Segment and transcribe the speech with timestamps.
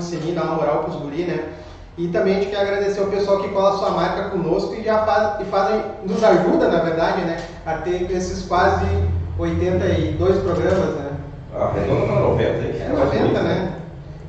[0.00, 1.44] o sininho, dá uma moral pros guri, né?
[1.98, 5.04] E também a gente quer agradecer ao pessoal que cola sua marca conosco e já
[5.04, 7.38] faz, e fazem, nos ajuda, na verdade, né?
[7.66, 8.86] A ter esses quase
[9.38, 11.10] 82 programas, né?
[11.54, 12.74] Arredonda para 90, hein?
[12.80, 13.72] É 90, né?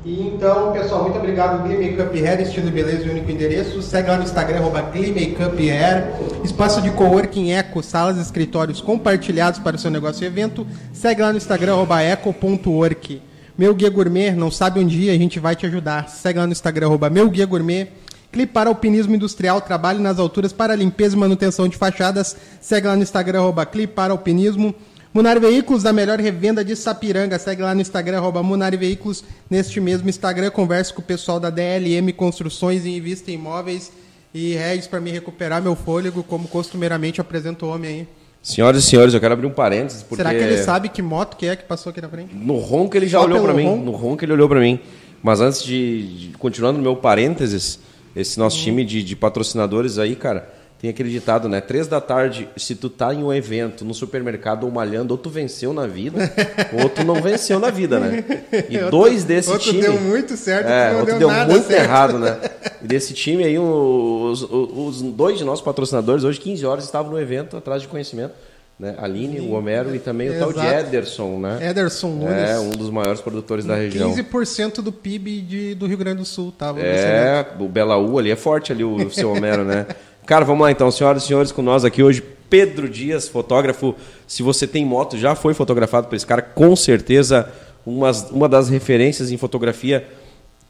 [0.04, 1.62] E então, pessoal, muito obrigado.
[1.62, 3.80] Glee Makeup Hair, estilo e beleza, o único endereço.
[3.80, 6.08] Segue lá no Instagram, arroba Glee Makeup Hair.
[6.42, 10.66] Espaço de coworking Eco, salas e escritórios compartilhados para o seu negócio e evento.
[10.92, 13.22] Segue lá no Instagram, arroba eco.work.
[13.56, 16.08] Meu Guia Gourmet, não sabe um dia, a gente vai te ajudar.
[16.08, 17.88] Segue lá no Instagram, arroba Meu Guia Gourmet.
[18.32, 22.34] Clipe para Alpinismo Industrial, trabalhe nas alturas para limpeza e manutenção de fachadas.
[22.62, 24.74] Segue lá no Instagram, arroba Clipe para Alpinismo.
[25.12, 27.38] Munari Veículos, a melhor revenda de Sapiranga.
[27.38, 29.22] Segue lá no Instagram, arroba Munari Veículos.
[29.50, 33.92] Neste mesmo Instagram, converse com o pessoal da DLM Construções e Invista em Imóveis.
[34.32, 38.21] E Regis, para me recuperar meu fôlego, como costumeiramente apresenta o homem aí.
[38.42, 40.02] Senhoras e senhores, eu quero abrir um parênteses.
[40.02, 40.16] Porque...
[40.16, 42.34] Será que ele sabe que moto que é que passou aqui na frente?
[42.34, 43.64] No ronco ele já Só olhou para mim.
[43.64, 43.84] ronco?
[43.84, 44.80] No ronco ele olhou para mim.
[45.22, 47.78] Mas antes de, de continuando no meu parênteses,
[48.16, 48.64] esse nosso Hum.
[48.64, 50.52] time de, de patrocinadores aí, cara,
[50.82, 51.60] tem aquele ditado, né?
[51.60, 55.30] Três da tarde, se tu tá em um evento, no supermercado ou malhando, ou tu
[55.30, 56.18] venceu na vida,
[56.74, 58.24] ou tu não venceu na vida, né?
[58.68, 59.80] E dois desse outro time.
[59.80, 61.84] deu muito certo, é, outro outro deu deu, muito certo.
[61.84, 62.36] errado, né?
[62.82, 67.12] E desse time aí, os, os, os dois de nossos patrocinadores, hoje 15 horas, estavam
[67.12, 68.34] no evento atrás de conhecimento.
[68.76, 68.96] Né?
[68.98, 70.88] Aline, o Homero e também o tal de Exato.
[70.88, 71.58] Ederson, né?
[71.70, 72.50] Ederson Nunes.
[72.50, 74.12] É, um dos maiores produtores da região.
[74.12, 76.74] 15% do PIB de, do Rio Grande do Sul, tá?
[76.76, 79.86] É É, o Belaú ali é forte ali, o seu Homero, né?
[80.26, 83.94] Cara, vamos lá então, senhoras e senhores, com nós aqui hoje, Pedro Dias, fotógrafo.
[84.26, 87.52] Se você tem moto, já foi fotografado por esse cara, com certeza
[87.84, 90.08] umas, uma das referências em fotografia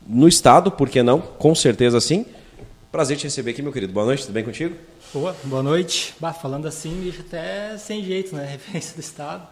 [0.06, 1.20] no estado, por que não?
[1.20, 2.24] Com certeza sim.
[2.90, 3.92] Prazer te receber aqui, meu querido.
[3.92, 4.74] Boa noite, tudo bem contigo?
[5.12, 6.14] Boa, boa noite.
[6.18, 8.46] Bah, falando assim, deixa até sem jeito, né?
[8.52, 9.46] Referência do Estado.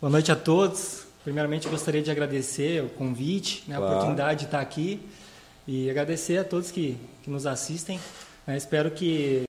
[0.00, 1.02] Boa noite a todos.
[1.24, 3.94] Primeiramente, gostaria de agradecer o convite, né, a Claro.
[3.94, 5.00] oportunidade de estar aqui
[5.66, 7.98] e agradecer a todos que, que nos assistem.
[8.48, 8.56] Né?
[8.56, 9.42] Espero que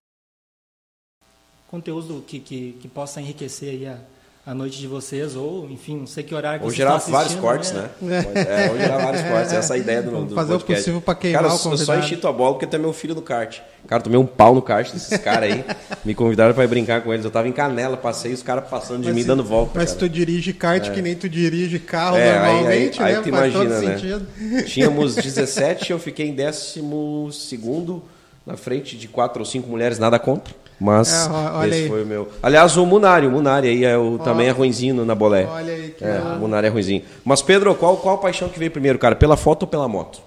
[1.67, 3.97] conteúdo que, que, que possa enriquecer aí a,
[4.45, 7.11] a noite de vocês, ou, enfim, não sei que horário que Ou vocês gerar estão
[7.13, 7.89] vários cortes, né?
[7.99, 9.53] Pode- É, ou gerar vários cortes.
[9.53, 10.81] Essa é a ideia do, Vamos do fazer o podcast.
[10.81, 11.99] possível pra queimar Cara, o eu só convidado.
[11.99, 13.59] enchi tua bola porque tu é meu filho no kart.
[13.85, 15.63] Cara, tomei um pau no kart desses caras aí.
[16.03, 17.23] Me convidaram pra ir brincar com eles.
[17.23, 19.73] Eu tava em Canela, passei os caras passando de Mas mim se- dando volta.
[19.75, 20.09] Mas se cara.
[20.09, 23.21] tu dirige kart que nem tu dirige carro É, aí- normalmente, aí- aí né?
[23.21, 23.97] tu Faz todo imagina, né?
[23.99, 24.63] sentido.
[24.65, 28.03] Tínhamos 17, eu fiquei em décimo segundo,
[28.49, 30.53] na frente de quatro ou cinco mulheres, nada contra.
[30.79, 31.87] Mas É, ó, esse aí.
[31.87, 32.31] foi o meu.
[32.41, 35.45] Aliás, o Munari, o Munari aí é o, também é ruinzinho na bolé.
[35.45, 37.03] Olha aí que É, o Munari é ruinzinho.
[37.23, 39.15] Mas, Pedro, qual, qual a paixão que veio primeiro, cara?
[39.15, 40.19] Pela foto ou pela moto?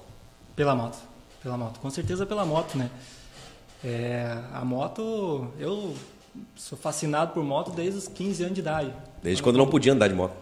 [0.55, 0.99] Pela moto,
[1.43, 2.91] pela moto, com certeza pela moto, né?
[3.85, 5.95] É, a moto, eu
[6.55, 8.93] sou fascinado por moto desde os 15 anos de idade.
[9.23, 10.35] Desde quando não podia andar de moto.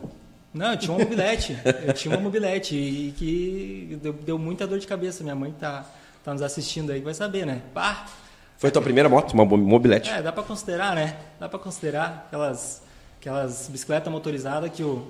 [0.53, 4.79] Não, eu tinha uma mobilete, eu tinha uma mobilete e que deu, deu muita dor
[4.81, 5.23] de cabeça.
[5.23, 5.87] Minha mãe tá,
[6.25, 7.60] tá nos assistindo aí, vai saber, né?
[7.75, 8.06] Pá,
[8.58, 10.10] Foi a tua primeira moto, uma mobilete?
[10.10, 11.16] é, dá pra considerar, né?
[11.38, 12.82] Dá pra considerar aquelas,
[13.20, 15.06] aquelas bicicletas motorizadas que o,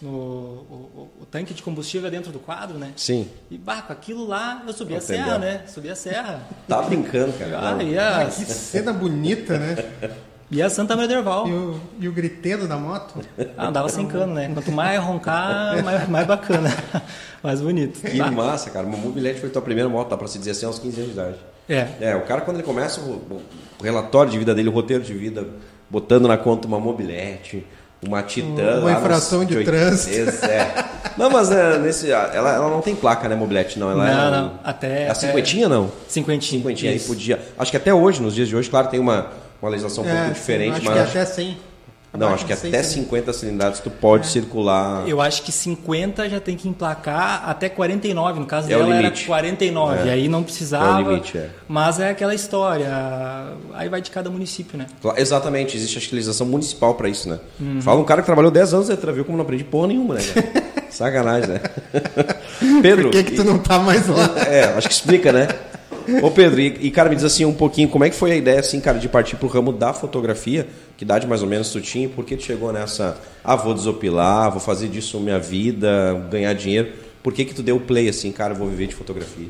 [0.00, 2.92] no, o, o- o tanque de combustível é dentro do quadro, né?
[2.96, 3.28] Sim.
[3.50, 5.24] E, bah, com aquilo lá, eu subi a Entendeu.
[5.24, 5.62] serra, né?
[5.66, 6.40] Subi a serra.
[6.66, 7.76] Tá brincando, cara.
[7.76, 9.76] Ah, e a, Que cena bonita, né?
[10.50, 11.48] e a Santa Maria do Herval.
[11.48, 13.20] E o, e o griteiro da moto?
[13.56, 14.48] Ah, andava sem cano, né?
[14.54, 16.70] Quanto mais roncar, mais, mais bacana.
[17.42, 18.00] mais bonito.
[18.00, 18.86] Que Bah, massa, cara.
[18.86, 21.18] Uma mobilete foi tua primeira moto, dá pra se dizer assim, aos 15 anos de
[21.20, 21.36] idade.
[21.68, 23.40] É, É, o cara quando ele começa o,
[23.78, 25.46] o relatório de vida dele, o roteiro de vida,
[25.90, 27.64] botando na conta uma mobilete,
[28.02, 28.46] uma Titan.
[28.80, 30.44] Uma lá nos- infração de oit- trânsito.
[30.46, 30.84] É.
[31.16, 33.90] Não, mas é, nesse, ela, ela não tem placa, né, mobilete, não.
[33.90, 35.90] Ela Não, é, não, até- É a cinquentinha, não?
[36.08, 36.60] cinquentinho.
[36.62, 37.38] Cinquentinha, aí podia.
[37.58, 39.26] Acho que até hoje, nos dias de hoje, claro, tem uma,
[39.60, 40.94] uma legislação um pouco diferente, acho mas.
[40.94, 41.58] que acho- até 100.
[42.16, 42.86] Não, acho que de 100 até cilindradas.
[42.86, 45.06] 50 cilindradas tu pode circular.
[45.06, 48.40] Eu acho que 50 já tem que emplacar até 49.
[48.40, 49.26] No caso É dela era limite.
[49.26, 50.08] 49.
[50.08, 50.12] É.
[50.12, 51.00] Aí não precisava.
[51.00, 51.50] É o limite, é.
[51.68, 52.88] Mas é aquela história.
[53.74, 54.86] Aí vai de cada município, né?
[55.16, 57.38] Exatamente, existe a legislação municipal pra isso, né?
[57.60, 57.82] Uhum.
[57.82, 60.20] Fala um cara que trabalhou 10 anos, Letra, viu como não aprendi porra nenhuma, né?
[60.90, 61.60] Sacanagem, né?
[62.82, 63.04] Pedro.
[63.04, 64.28] Por que, que tu não tá mais lá?
[64.48, 65.46] É, acho que explica, né?
[66.22, 68.36] Ô Pedro, e, e, cara, me diz assim um pouquinho, como é que foi a
[68.36, 70.66] ideia, assim, cara, de partir pro ramo da fotografia?
[70.96, 72.08] Que idade mais ou menos tu tinha?
[72.08, 76.92] Por que tu chegou nessa, ah, vou desopilar, vou fazer disso minha vida, ganhar dinheiro?
[77.22, 79.48] Por que que tu deu o play, assim, cara, vou viver de fotografia?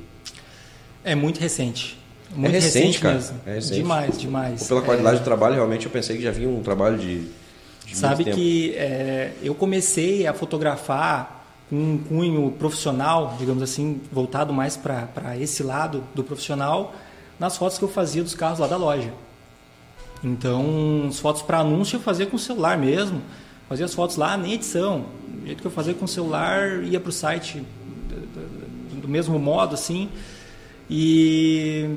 [1.05, 1.97] É muito recente.
[2.35, 3.15] Muito recente, cara.
[3.15, 3.41] mesmo.
[3.47, 3.75] É recente.
[3.77, 4.61] Demais, demais.
[4.63, 7.21] Ou pela É, qualidade do trabalho, realmente eu pensei que já vinha um trabalho de,
[7.87, 8.37] de Sabe muito tempo.
[8.37, 11.38] que é, eu comecei a fotografar
[11.69, 16.95] com um cunho profissional, digamos assim, voltado mais para esse lado do profissional,
[17.39, 19.13] nas fotos que eu fazia dos carros lá da loja.
[20.25, 23.23] Então, as fotos para anúncio eu fazia com o celular mesmo,
[23.69, 25.07] fazia as fotos lá, nem edição.
[25.45, 27.63] jeito que eu fazia com o celular, ia para o site
[28.09, 30.09] do, do mesmo modo, assim.
[30.91, 31.97] E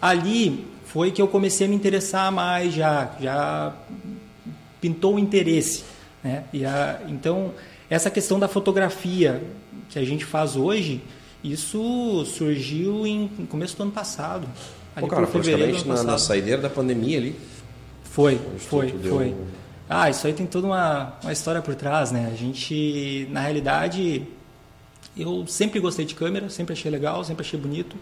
[0.00, 3.74] ali foi que eu comecei a me interessar mais já, já
[4.80, 5.84] pintou o interesse,
[6.24, 6.44] né?
[6.52, 7.52] E a, então
[7.88, 9.42] essa questão da fotografia
[9.88, 11.02] que a gente faz hoje,
[11.42, 14.48] isso surgiu em, no começo do ano passado.
[14.98, 17.36] Pô, cara, praticamente na, na saideira da pandemia ali.
[18.04, 18.92] Foi, foi, foi.
[18.92, 19.46] Deu...
[19.88, 22.30] Ah, isso aí tem toda uma, uma história por trás, né?
[22.32, 24.26] A gente, na realidade,
[25.16, 27.96] eu sempre gostei de câmera, sempre achei legal, sempre achei bonito.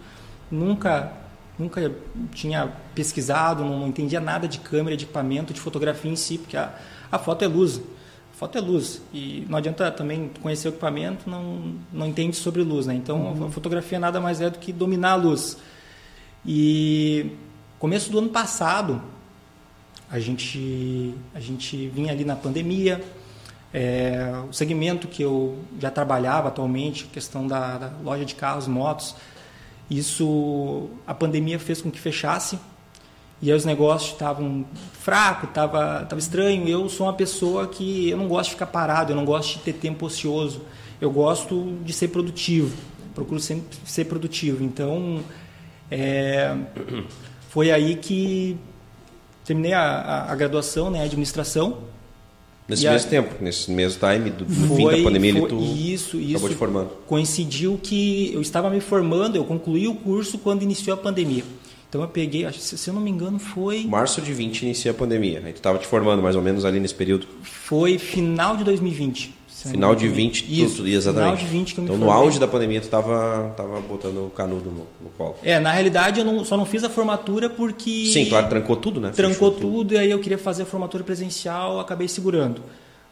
[0.51, 1.13] Nunca
[1.59, 1.93] nunca
[2.33, 6.75] tinha pesquisado, não, entendia nada de câmera, de equipamento, de fotografia em si, porque a,
[7.11, 7.81] a foto é luz.
[8.45, 9.01] Foto é luz.
[9.11, 12.93] E não adianta também conhecer o equipamento, não, não entende sobre luz, né?
[12.93, 13.47] Então, uhum.
[13.47, 15.57] a fotografia nada mais é do que dominar a luz.
[16.45, 17.31] E
[17.79, 19.01] começo do ano passado,
[20.11, 23.03] a gente, a gente vinha ali na pandemia,
[23.73, 29.17] é, o segmento que eu já trabalhava atualmente, questão da, da, loja de carros, motos,
[29.91, 32.59] isso a pandemia fez com que fechasse
[33.43, 34.65] e aí os negócios estavam
[35.01, 36.69] fracos, estava tava estranho.
[36.69, 39.65] Eu sou uma pessoa que eu não gosto de ficar parado, eu não gosto de
[39.65, 40.63] ter tempo ocioso.
[41.01, 42.75] Eu gosto de ser produtivo,
[43.15, 44.65] procuro sempre ser produtivo.
[44.65, 45.21] Então,
[45.91, 46.57] é,
[47.51, 48.57] foi aí que
[49.45, 51.79] terminei a, a, a graduação, né, a administração.
[52.67, 55.61] Nesse mesmo a, tempo, nesse mesmo time do, do foi, fim da pandemia, foi, tu
[55.61, 56.91] isso, isso acabou te formando.
[57.07, 61.45] Coincidiu que eu estava me formando, eu concluí o curso quando iniciou a pandemia.
[61.95, 63.85] Então eu peguei, acho, se eu não me engano, foi.
[63.85, 65.41] Março de 20 inicia a pandemia.
[65.47, 67.25] Aí tu estava te formando mais ou menos ali nesse período?
[67.45, 69.33] Foi final de 2020.
[69.47, 71.37] Final de 20, Isso, tudo, exatamente.
[71.37, 72.15] Final de 20 que eu me Então, formei.
[72.17, 75.37] no auge da pandemia, tu estava tava botando o canudo no, no colo.
[75.41, 78.07] É, na realidade, eu não, só não fiz a formatura porque.
[78.13, 79.13] Sim, claro, trancou tudo, né?
[79.15, 82.61] Trancou tudo, tudo, e aí eu queria fazer a formatura presencial, acabei segurando.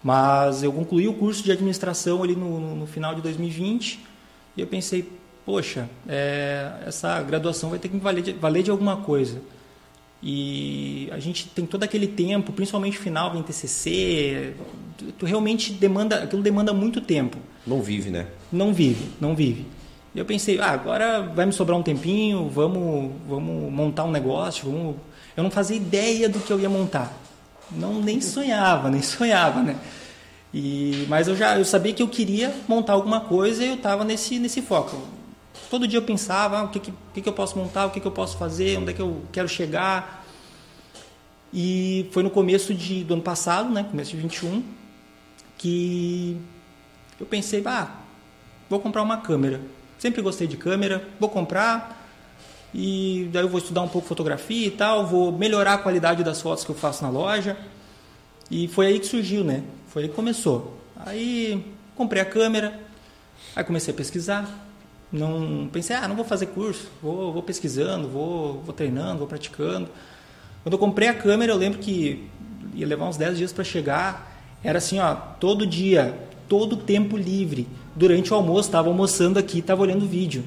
[0.02, 4.00] Mas eu concluí o curso de administração ali no, no, no final de 2020
[4.56, 5.08] e eu pensei,
[5.44, 9.41] poxa, é, essa graduação vai ter que me valer de, valer de alguma coisa.
[10.23, 14.55] E a gente tem todo aquele tempo, principalmente final, vem TCC,
[14.97, 17.39] tu, tu realmente demanda, aquilo demanda muito tempo.
[17.67, 18.29] Não vive, né?
[18.50, 19.67] Não vive, não vive.
[20.15, 24.71] E eu pensei, ah, agora vai me sobrar um tempinho, vamos, vamos montar um negócio,
[24.71, 24.97] vamos...
[25.37, 27.19] Eu não fazia ideia do que eu ia montar.
[27.71, 29.77] Não nem sonhava, nem sonhava, né?
[30.55, 34.05] E, mas eu já eu sabia que eu queria montar alguma coisa e eu estava
[34.05, 35.00] nesse nesse foco
[35.73, 38.07] todo dia eu pensava ah, o que, que, que, eu posso montar, o que, que
[38.07, 40.23] eu posso fazer, onde é que eu quero chegar.
[41.51, 44.63] E foi no começo de, do ano passado, né, começo de 21,
[45.57, 46.37] que
[47.19, 47.91] eu pensei, ah,
[48.69, 49.63] vou comprar uma câmera.
[49.99, 52.07] Sempre gostei de câmera, vou comprar
[52.75, 56.43] e daí eu vou estudar um pouco fotografia e tal, vou melhorar a qualidade das
[56.43, 57.57] fotos que eu faço na loja.
[58.51, 59.65] E foi aí que surgiu, né?
[59.89, 60.77] Foi aí que começou.
[60.97, 61.65] Aí
[61.97, 62.79] comprei a câmera,
[63.57, 64.69] aí comecei a pesquisar,
[65.12, 69.88] não pensei, ah, não vou fazer curso, vou, vou pesquisando, vou, vou treinando, vou praticando.
[70.62, 72.29] Quando eu comprei a câmera, eu lembro que
[72.75, 74.32] ia levar uns 10 dias para chegar.
[74.64, 76.19] Era assim, ó, todo dia,
[76.49, 77.69] todo tempo livre.
[77.94, 80.44] Durante o almoço, estava almoçando aqui, estava olhando vídeo.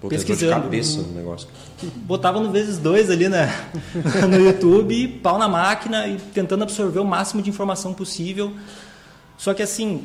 [0.00, 0.54] Pô, pesquisando.
[0.54, 1.48] De cabeça no negócio.
[1.96, 3.46] Botava no vezes dois ali na,
[4.28, 8.52] no YouTube, pau na máquina e tentando absorver o máximo de informação possível.
[9.36, 10.04] Só que assim,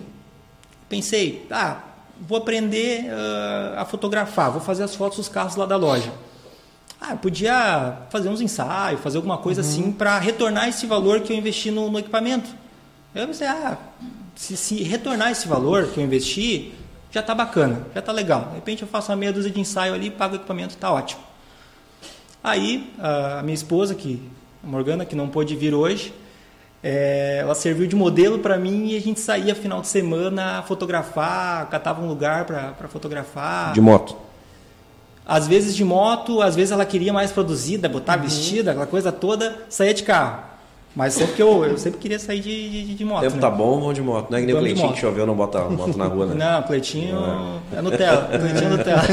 [0.89, 1.81] pensei, ah,
[2.27, 6.11] vou aprender uh, a fotografar, vou fazer as fotos dos carros lá da loja.
[6.99, 9.67] Ah, eu podia fazer uns ensaios, fazer alguma coisa uhum.
[9.67, 12.49] assim para retornar esse valor que eu investi no, no equipamento.
[13.13, 13.77] Eu pensei, ah,
[14.35, 16.73] se, se, retornar esse valor que eu investi,
[17.11, 18.47] já está bacana, já está legal.
[18.49, 21.21] De repente eu faço uma meia dúzia de ensaio ali, pago o equipamento, está ótimo.
[22.41, 24.21] Aí a minha esposa, que
[24.63, 26.13] a Morgana, que não pôde vir hoje,
[26.83, 31.69] é, ela serviu de modelo para mim e a gente saía final de semana fotografar,
[31.69, 33.71] catava um lugar para fotografar.
[33.71, 34.17] De moto?
[35.25, 38.23] Às vezes de moto, às vezes ela queria mais produzida, botar uhum.
[38.23, 40.43] vestida, aquela coisa toda, saía de carro.
[40.93, 43.19] Mas sempre que eu, eu sempre queria sair de, de, de moto.
[43.19, 43.41] O tempo né?
[43.41, 44.29] tá bom, vamos de moto.
[44.29, 46.35] Não é que nem o Cleitinho que choveu, não bota moto na rua, né?
[46.35, 47.17] Não, Cleitinho
[47.73, 48.27] é, é Nutella.
[48.27, 49.03] Cleitinho é Nutella.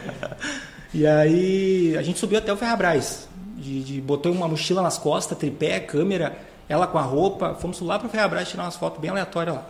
[0.92, 3.28] e aí a gente subiu até o Ferrabras.
[3.56, 6.36] De, de, botou uma mochila nas costas, tripé, câmera
[6.72, 9.66] ela com a roupa, fomos lá para o Ferrabras tirar umas fotos bem aleatórias lá.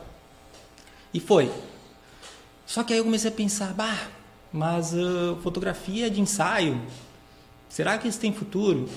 [1.12, 1.50] E foi.
[2.64, 4.06] Só que aí eu comecei a pensar, bah,
[4.52, 6.80] mas uh, fotografia de ensaio,
[7.68, 8.88] será que isso tem futuro?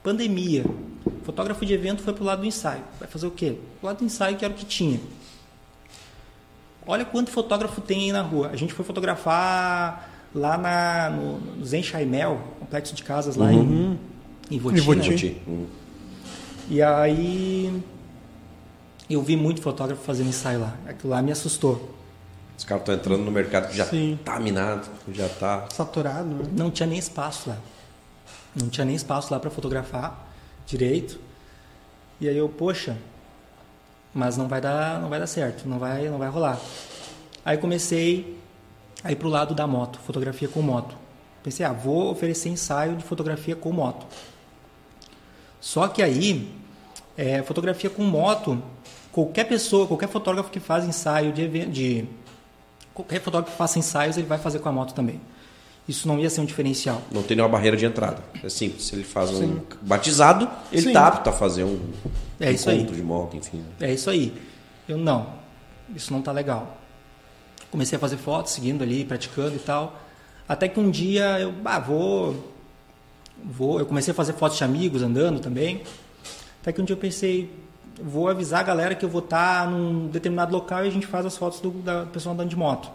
[0.00, 0.64] Pandemia.
[1.24, 2.84] Fotógrafo de evento foi pro lado do ensaio.
[3.00, 3.58] Vai fazer o quê?
[3.82, 5.00] O lado do ensaio que era o que tinha.
[6.86, 8.50] Olha quanto fotógrafo tem aí na rua.
[8.52, 13.98] A gente foi fotografar lá na, no, no Zen Chaimel, complexo de casas lá uhum.
[14.48, 14.78] em, em Voti.
[14.78, 15.26] Em Voti.
[15.26, 15.36] Né?
[15.48, 15.66] Uhum.
[16.68, 17.82] E aí
[19.08, 20.74] Eu vi muito fotógrafo fazendo ensaio lá.
[20.86, 21.94] Aquilo lá me assustou.
[22.56, 24.18] Os caras estão entrando no mercado que já Sim.
[24.24, 25.66] tá minado, já tá.
[25.70, 26.44] Saturado, né?
[26.52, 27.58] Não tinha nem espaço lá.
[28.54, 30.28] Não tinha nem espaço lá para fotografar
[30.66, 31.18] direito.
[32.20, 32.96] E aí eu, poxa,
[34.14, 36.58] mas não vai dar, não vai dar certo, não vai, não vai rolar.
[37.44, 38.38] Aí comecei
[39.02, 40.96] a ir pro lado da moto, fotografia com moto.
[41.42, 44.06] Pensei, ah, vou oferecer ensaio de fotografia com moto.
[45.64, 46.46] Só que aí,
[47.16, 48.62] é, fotografia com moto,
[49.10, 52.04] qualquer pessoa, qualquer fotógrafo que faz ensaio de, evento, de
[52.92, 55.18] qualquer fotógrafo que faça ensaios, ele vai fazer com a moto também.
[55.88, 57.00] Isso não ia ser um diferencial.
[57.10, 58.22] Não tem nenhuma barreira de entrada.
[58.42, 58.84] É simples.
[58.84, 60.92] Se ele faz um batizado, ele Sim.
[60.92, 61.80] tá apto a fazer um,
[62.38, 62.84] É isso aí.
[62.84, 63.64] de moto, enfim.
[63.80, 64.34] É isso aí.
[64.86, 65.28] Eu não,
[65.96, 66.76] isso não tá legal.
[67.70, 69.98] Comecei a fazer fotos, seguindo ali, praticando e tal.
[70.46, 72.53] Até que um dia eu, ah, vou,
[73.44, 73.78] vou.
[73.78, 75.82] Eu comecei a fazer fotos de amigos andando também.
[76.62, 77.50] Até que um dia eu pensei,
[78.02, 81.26] vou avisar a galera que eu vou estar num determinado local e a gente faz
[81.26, 82.90] as fotos do, da pessoa andando de moto.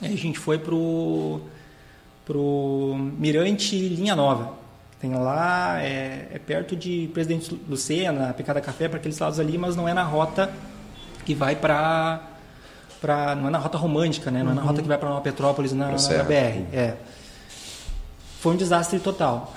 [0.00, 1.40] Aí a gente foi pro
[2.24, 4.52] pro Mirante Linha Nova.
[5.00, 9.76] Tem lá, é, é perto de Presidente Lucena, Picada Café, para aqueles lados ali, mas
[9.76, 10.50] não é na rota
[11.24, 12.20] que vai para
[13.00, 14.42] para não é na rota romântica, né?
[14.42, 16.24] Não é na rota que vai para Nova Petrópolis na, Pra na Serra.
[16.24, 16.76] BR.
[16.76, 16.96] É.
[18.40, 19.52] Foi um desastre total.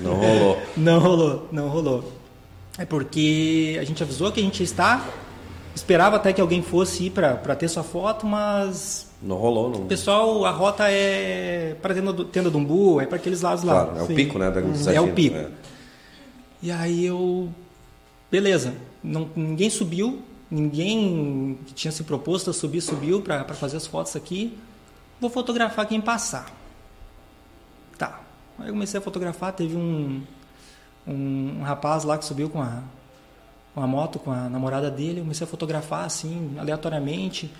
[0.00, 0.58] Não rolou.
[0.76, 2.12] Não rolou, não rolou.
[2.78, 5.06] É porque a gente avisou que a gente ia estar,
[5.74, 9.80] esperava até que alguém fosse ir para ter sua foto, mas Não rolou, não.
[9.80, 13.62] o pessoal, a rota é para tenda do, tenda do Umbu, é para aqueles lados
[13.64, 13.84] lá.
[13.84, 14.14] Claro, é o Sim.
[14.14, 14.50] pico, né?
[14.50, 15.36] Da dos É o pico.
[15.36, 15.50] né?
[16.62, 17.48] E aí eu.
[18.30, 23.86] Beleza, não, ninguém subiu, ninguém que tinha se proposto a subir, subiu para fazer as
[23.86, 24.56] fotos aqui.
[25.20, 26.46] Vou fotografar quem passar.
[28.58, 30.22] Aí eu comecei a fotografar, teve um,
[31.06, 32.82] um, um rapaz lá que subiu com a,
[33.74, 35.20] com a moto, com a namorada dele.
[35.20, 37.50] Eu comecei a fotografar assim, aleatoriamente.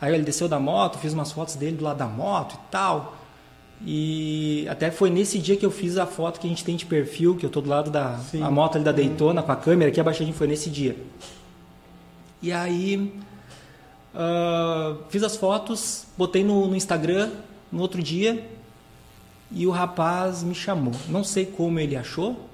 [0.00, 3.16] Aí ele desceu da moto, fiz umas fotos dele do lado da moto e tal.
[3.84, 6.86] E até foi nesse dia que eu fiz a foto que a gente tem de
[6.86, 8.42] perfil, que eu tô do lado da Sim.
[8.42, 10.96] a moto ali da Daytona com a câmera aqui abaixadinho, foi nesse dia.
[12.40, 13.12] E aí
[14.14, 17.30] ah, fiz as fotos, botei no, no Instagram
[17.70, 18.46] no outro dia
[19.52, 20.94] e o rapaz me chamou.
[21.08, 22.48] Não sei como ele achou,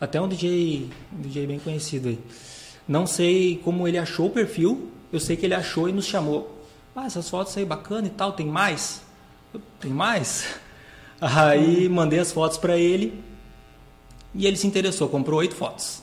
[0.00, 2.18] até um DJ, um DJ bem conhecido aí.
[2.86, 6.56] Não sei como ele achou o perfil, eu sei que ele achou e nos chamou.
[6.94, 9.02] Ah, essas fotos aí bacana e tal, tem mais?
[9.54, 10.46] Eu, tem mais?
[11.20, 13.20] Aí mandei as fotos para ele
[14.32, 16.00] e ele se interessou, comprou oito fotos.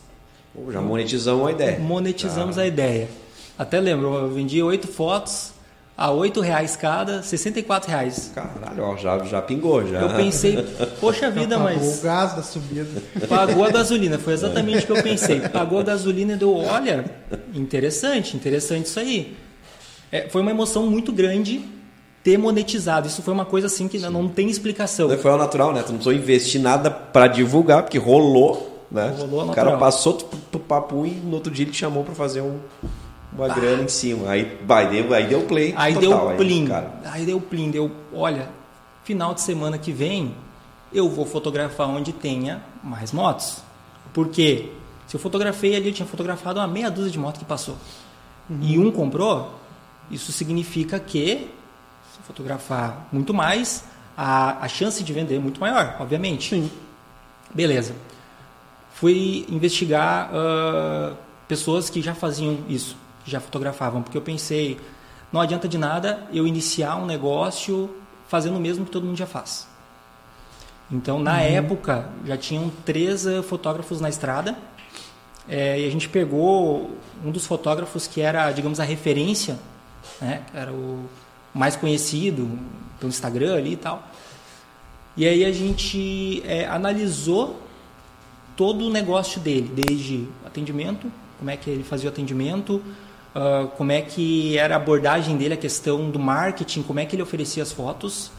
[0.70, 1.80] Já monetizamos a ideia.
[1.80, 3.08] Monetizamos Ah, a ideia.
[3.58, 5.54] Até lembro, eu vendi oito fotos
[5.98, 8.32] a oito reais cada, 64 reais.
[8.36, 10.02] Caralho, ó, já, já pingou, já.
[10.02, 10.62] Eu pensei,
[11.00, 13.02] poxa vida, Pagou mas o gás da subida.
[13.30, 14.18] pagou a gasolina.
[14.18, 15.40] Foi exatamente o que eu pensei.
[15.42, 17.06] Pagou a gasolina e deu, olha,
[17.54, 19.38] interessante, interessante isso aí.
[20.12, 21.64] É, foi uma emoção muito grande
[22.24, 23.08] ter monetizado.
[23.08, 25.10] Isso foi uma coisa assim que não tem explicação.
[25.18, 25.82] Foi ao natural, né?
[25.82, 29.14] Tu não precisou investir nada pra divulgar, porque rolou, né?
[29.18, 29.80] Rolou o cara natural.
[29.80, 32.60] passou pro, pro papo e no outro dia ele te chamou pra fazer um,
[33.38, 34.30] uma grana em cima.
[34.30, 35.74] Aí, vai, deu, aí deu play.
[35.78, 36.68] Aí total, deu plim.
[36.68, 36.92] cara.
[37.06, 38.50] Aí deu plim, deu, olha,
[39.04, 40.34] final de semana que vem
[40.94, 43.62] eu vou fotografar onde tenha mais motos.
[44.14, 44.72] Porque
[45.08, 47.76] se eu fotografei ali, eu tinha fotografado uma meia dúzia de motos que passou.
[48.62, 49.60] E um comprou,
[50.10, 51.50] isso significa que
[52.14, 53.84] se eu fotografar muito mais,
[54.16, 56.56] a, a chance de vender é muito maior, obviamente.
[56.56, 56.72] Sim.
[57.54, 57.96] Beleza.
[58.94, 61.14] Fui investigar ah,
[61.48, 62.96] pessoas que já faziam isso,
[63.26, 64.80] já fotografavam, porque eu pensei,
[65.32, 67.90] não adianta de nada eu iniciar um negócio
[68.28, 69.68] fazendo o mesmo que todo mundo já faz.
[70.92, 74.56] Então, na época, já tinham três ah, fotógrafos na estrada,
[75.50, 76.92] eh, e a gente pegou
[77.24, 79.58] um dos fotógrafos que era, digamos, a referência,
[80.22, 81.06] né, era o
[81.54, 82.60] mais conhecido
[83.00, 84.08] pelo Instagram ali e tal.
[85.18, 87.62] E aí a gente eh, analisou
[88.56, 92.82] todo o negócio dele, desde atendimento, como é que ele fazia o atendimento,
[93.36, 97.16] ah, como é que era a abordagem dele, a questão do marketing, como é que
[97.16, 98.32] ele oferecia as fotos,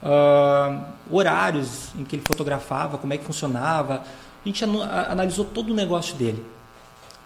[0.00, 4.04] ah, horários em que ele fotografava, como é que funcionava.
[4.44, 6.46] A gente analisou todo o negócio dele.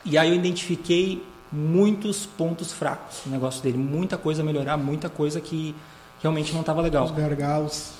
[0.05, 5.11] E aí eu identifiquei muitos pontos fracos no negócio dele, muita coisa a melhorar, muita
[5.11, 5.75] coisa que
[6.23, 7.05] realmente não estava legal.
[7.05, 7.93] Os gargalos.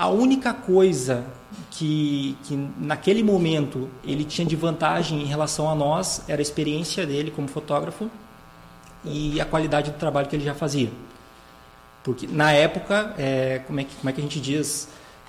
[0.00, 1.26] A única coisa
[1.70, 7.06] que, que naquele momento ele tinha de vantagem em relação a nós era a experiência
[7.06, 8.10] dele como fotógrafo
[9.04, 10.90] e a qualidade do trabalho que ele já fazia.
[12.02, 14.88] Porque na época, é, como, é que, como é que a gente diz?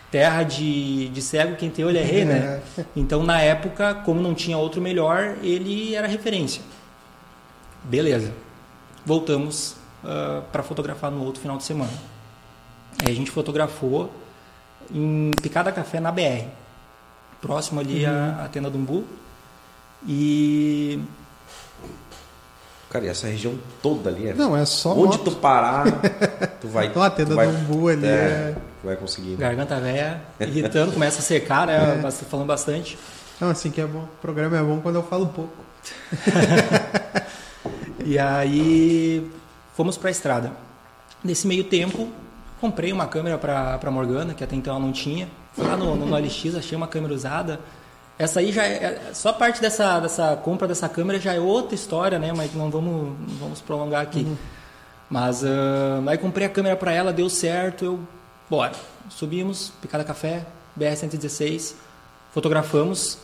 [0.09, 2.61] Terra de, de cego, quem tem olho é rei, né?
[2.95, 6.61] Então na época, como não tinha outro melhor, ele era referência.
[7.83, 8.31] Beleza.
[9.05, 11.91] Voltamos uh, para fotografar no outro final de semana.
[13.03, 14.20] Aí a gente fotografou
[14.93, 16.45] em Picada Café na BR,
[17.41, 18.11] próximo ali uhum.
[18.11, 19.03] à, à tenda do Umbu.
[20.07, 20.99] E
[22.91, 24.33] Cara, e essa região toda ali é.
[24.33, 24.91] Não, é só.
[24.91, 25.31] Onde moto.
[25.31, 25.85] tu parar,
[26.59, 26.87] tu vai.
[26.87, 28.55] Então a tenda tu vai, do umbu ali é, é...
[28.81, 29.37] Tu vai conseguir.
[29.37, 32.01] Garganta velha, irritando, começa a secar, né?
[32.05, 32.11] É.
[32.11, 32.99] Falando bastante.
[33.39, 34.03] Não, assim que é bom.
[34.03, 35.53] O programa é bom quando eu falo pouco.
[38.03, 39.31] e aí
[39.73, 40.51] fomos para a estrada.
[41.23, 42.09] Nesse meio tempo,
[42.61, 45.27] comprei uma câmera para Morgana, que até então ela não tinha.
[45.53, 47.59] Fui lá no, no, no LX, achei uma câmera usada
[48.21, 48.73] essa aí já é,
[49.09, 49.13] é.
[49.15, 52.31] Só parte dessa, dessa compra dessa câmera já é outra história, né?
[52.31, 54.19] Mas não vamos, não vamos prolongar aqui.
[54.19, 54.37] Uhum.
[55.09, 57.99] Mas uh, aí comprei a câmera para ela, deu certo, eu.
[58.47, 58.73] Bora.
[59.09, 60.45] Subimos, picada café,
[60.79, 61.73] BR-116,
[62.31, 63.17] fotografamos,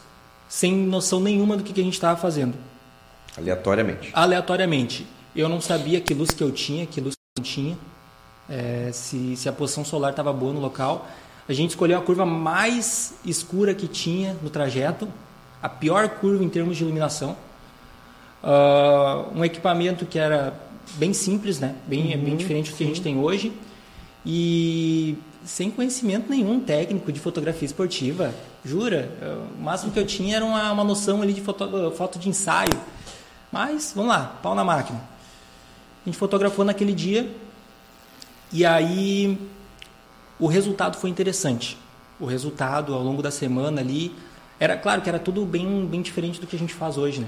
[0.50, 2.56] sem noção nenhuma do que, que a gente estava fazendo.
[3.38, 4.10] Aleatoriamente.
[4.14, 5.06] Aleatoriamente.
[5.36, 7.78] Eu não sabia que luz que eu tinha, que luz que eu não tinha,
[8.50, 11.08] é, se, se a posição solar estava boa no local.
[11.48, 15.08] A gente escolheu a curva mais escura que tinha no trajeto,
[15.62, 17.38] a pior curva em termos de iluminação.
[18.44, 20.54] Uh, um equipamento que era
[20.96, 21.76] bem simples, né?
[21.88, 22.84] bem, uhum, bem diferente do que sim.
[22.86, 23.52] a gente tem hoje.
[24.26, 29.10] E sem conhecimento nenhum técnico de fotografia esportiva, jura.
[29.58, 32.78] O máximo que eu tinha era uma, uma noção ali de foto, foto de ensaio.
[33.50, 35.00] Mas, vamos lá, pau na máquina.
[35.00, 37.30] A gente fotografou naquele dia
[38.52, 39.40] e aí
[40.40, 41.78] o resultado foi interessante.
[42.20, 44.16] O resultado ao longo da semana ali
[44.60, 47.28] era claro que era tudo bem bem diferente do que a gente faz hoje, né?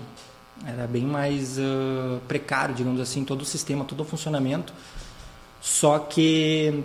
[0.65, 4.73] Era bem mais uh, precário, digamos assim, todo o sistema, todo o funcionamento.
[5.61, 6.83] Só que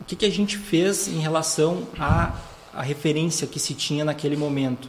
[0.00, 2.34] o que, que a gente fez em relação à,
[2.72, 4.88] à referência que se tinha naquele momento?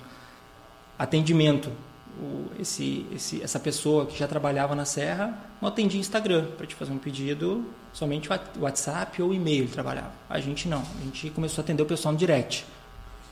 [0.97, 1.71] Atendimento
[2.19, 6.75] o, esse, esse, essa pessoa que já trabalhava na Serra não atendia Instagram para te
[6.75, 10.11] fazer um pedido, somente WhatsApp ou e-mail ele trabalhava.
[10.29, 12.65] A gente não, a gente começou a atender o pessoal no direct.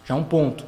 [0.06, 0.64] Já um ponto.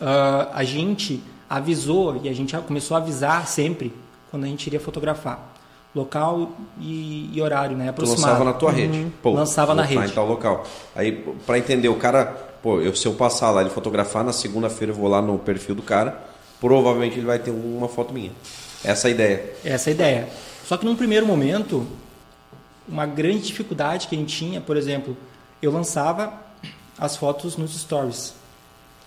[0.00, 3.92] Uh, a gente avisou e a gente começou a avisar sempre
[4.30, 5.54] quando a gente iria fotografar.
[5.94, 7.88] Local e, e horário, né?
[7.88, 8.22] Aproximado.
[8.22, 8.98] Tu lançava na tua rede.
[8.98, 9.12] Uhum.
[9.22, 10.12] Pô, lançava na rede.
[10.12, 10.64] em tal local.
[10.94, 11.12] Aí,
[11.46, 12.26] para entender, o cara,
[12.62, 15.74] pô, eu, se eu passar lá e fotografar, na segunda-feira eu vou lá no perfil
[15.74, 16.22] do cara,
[16.60, 18.32] provavelmente ele vai ter uma foto minha.
[18.84, 19.54] Essa é a ideia.
[19.64, 20.28] Essa é a ideia.
[20.66, 21.86] Só que num primeiro momento,
[22.88, 25.16] uma grande dificuldade que a gente tinha, por exemplo,
[25.62, 26.32] eu lançava
[26.98, 28.34] as fotos nos stories.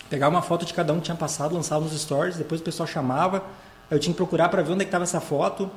[0.10, 2.88] Pegava uma foto de cada um que tinha passado, lançava nos stories, depois o pessoal
[2.88, 3.44] chamava,
[3.90, 5.70] eu tinha que procurar para ver onde é estava essa foto,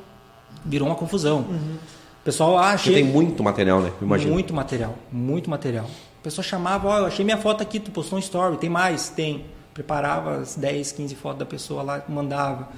[0.64, 1.38] virou uma confusão.
[1.38, 1.76] Uhum.
[2.20, 2.90] O pessoal acha.
[2.90, 3.92] Ah, tem muito material, né?
[4.00, 4.32] Imagina.
[4.32, 5.84] Muito material, muito material.
[6.18, 8.70] O pessoal chamava, ó, oh, eu achei minha foto aqui, tu postou um story, tem
[8.70, 9.10] mais?
[9.10, 12.68] Tem preparava as 10, 15 fotos da pessoa lá, mandava,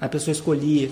[0.00, 0.90] a pessoa escolhia,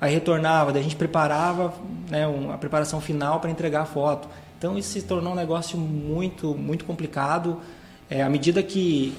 [0.00, 1.74] aí retornava, daí a gente preparava
[2.08, 4.28] né, a preparação final para entregar a foto.
[4.56, 7.60] Então isso se tornou um negócio muito, muito complicado.
[8.08, 9.12] É, à medida que,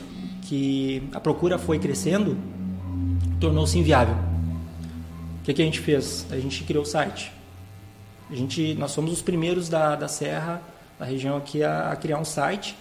[0.43, 2.37] que a procura foi crescendo,
[3.39, 4.15] tornou-se inviável.
[5.41, 6.25] O que, que, a gente fez?
[6.31, 7.33] A gente criou o site.
[8.29, 10.61] A gente, nós somos os primeiros da, da Serra,
[10.97, 12.77] da região aqui, a, a criar um site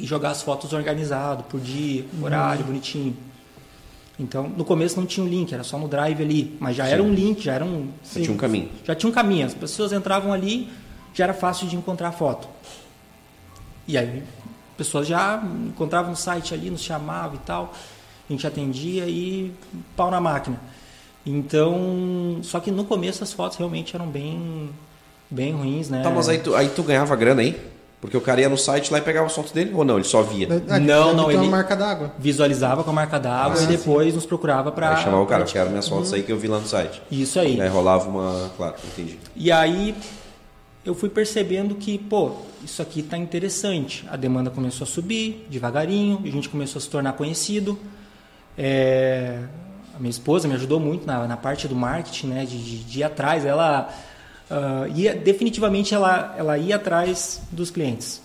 [0.00, 2.68] e jogar as fotos organizado, por dia, horário, uhum.
[2.68, 3.16] bonitinho.
[4.18, 6.92] Então, no começo não tinha um link, era só no drive ali, mas já Sim.
[6.92, 7.88] era um link, já era um.
[8.04, 8.68] Já tinha um caminho.
[8.84, 9.46] Já tinha um caminho.
[9.46, 10.68] As pessoas entravam ali,
[11.14, 12.48] já era fácil de encontrar a foto.
[13.86, 14.22] E aí,
[14.76, 17.74] pessoas já encontravam um site ali, nos chamavam e tal,
[18.28, 19.52] a gente atendia e
[19.96, 20.58] pau na máquina.
[21.24, 24.70] Então, só que no começo as fotos realmente eram bem,
[25.30, 26.02] bem ruins, né?
[26.02, 27.60] Tá, mas aí tu, aí tu ganhava grana aí?
[28.00, 29.96] Porque o cara ia no site lá e pegava as fotos dele ou não?
[29.96, 30.48] Ele só via?
[30.68, 31.30] Ah, não, não.
[31.30, 32.12] Ele marca d'água.
[32.18, 34.14] Visualizava com a marca d'água ah, e depois sim.
[34.14, 34.96] nos procurava para.
[34.96, 36.16] Aí chamava o cara, quero minhas fotos uhum.
[36.16, 37.02] aí que eu vi lá no site.
[37.10, 37.56] Isso aí.
[37.56, 38.50] E aí rolava uma.
[38.56, 39.18] Claro, entendi.
[39.36, 39.94] E aí
[40.82, 42.32] eu fui percebendo que, pô,
[42.64, 44.06] isso aqui tá interessante.
[44.10, 47.78] A demanda começou a subir devagarinho, a gente começou a se tornar conhecido.
[48.56, 49.40] É...
[49.94, 52.46] A minha esposa me ajudou muito na, na parte do marketing, né?
[52.46, 53.44] De, de, de ir atrás.
[53.44, 53.92] Ela
[54.50, 58.20] uh, ia, definitivamente ela, ela ia atrás dos clientes.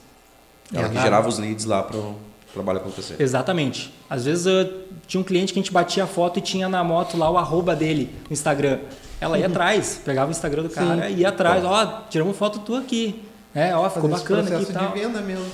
[0.73, 2.15] Ela, que gerava os leads lá para o
[2.53, 3.15] trabalho acontecer.
[3.19, 3.93] Exatamente.
[4.09, 4.69] Às vezes uh,
[5.07, 7.37] tinha um cliente que a gente batia a foto e tinha na moto lá o
[7.37, 8.79] arroba dele no Instagram.
[9.21, 9.51] Ela ia uhum.
[9.51, 11.15] atrás, pegava o Instagram do cara, Sim.
[11.15, 13.23] ia atrás, ó, oh, tiramos foto tua aqui.
[13.53, 14.91] É, ó, ficou Fazer bacana aqui e tal.
[14.91, 15.45] de venda mesmo.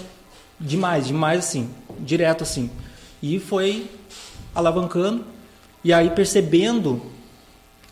[0.60, 2.70] Demais, demais assim, direto assim.
[3.22, 3.90] E foi
[4.56, 5.24] alavancando
[5.84, 7.02] e aí percebendo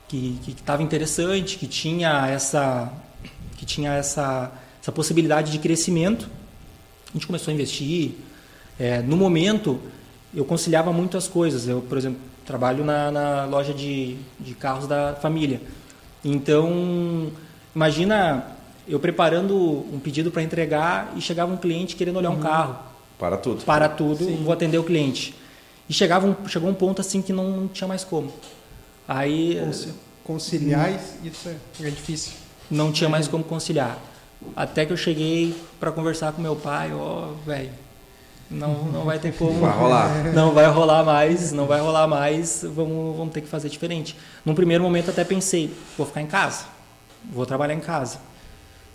[0.10, 2.92] que estava interessante, que tinha essa
[3.58, 6.30] que tinha essa, essa possibilidade de crescimento.
[7.10, 8.14] A gente começou a investir.
[8.80, 9.80] É, no momento,
[10.34, 11.68] eu conciliava muito as coisas.
[11.68, 15.62] Eu, por exemplo, Trabalho na, na loja de, de carros da família.
[16.26, 17.32] Então,
[17.76, 18.44] imagina
[18.88, 22.76] eu preparando um pedido para entregar e chegava um cliente querendo olhar um carro.
[23.20, 23.64] Para tudo.
[23.64, 25.36] Para tudo, vou atender o cliente.
[25.88, 28.34] E chegava um, chegou um ponto assim que não, não tinha mais como.
[29.12, 29.94] Aí Conci-
[30.24, 30.92] Conciliar,
[31.24, 32.34] isso é, difícil.
[32.70, 33.98] não tinha mais como conciliar.
[34.56, 37.72] Até que eu cheguei para conversar com meu pai, ó, velho,
[38.52, 39.60] não, não vai ter como.
[39.62, 40.10] Vai rolar.
[40.34, 44.16] Não vai rolar mais, não vai rolar mais, vamos, vamos ter que fazer diferente.
[44.46, 46.66] Num primeiro momento até pensei, vou ficar em casa,
[47.32, 48.20] vou trabalhar em casa.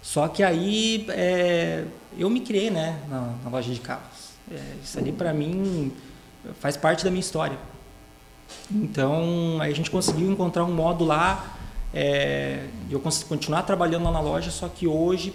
[0.03, 1.85] Só que aí é,
[2.19, 4.31] eu me criei, né, na, na loja de carros.
[4.51, 5.93] É, isso ali para mim
[6.61, 7.57] faz parte da minha história.
[8.71, 11.55] Então aí a gente conseguiu encontrar um modo lá
[11.95, 15.33] é, eu continuar trabalhando lá na loja, só que hoje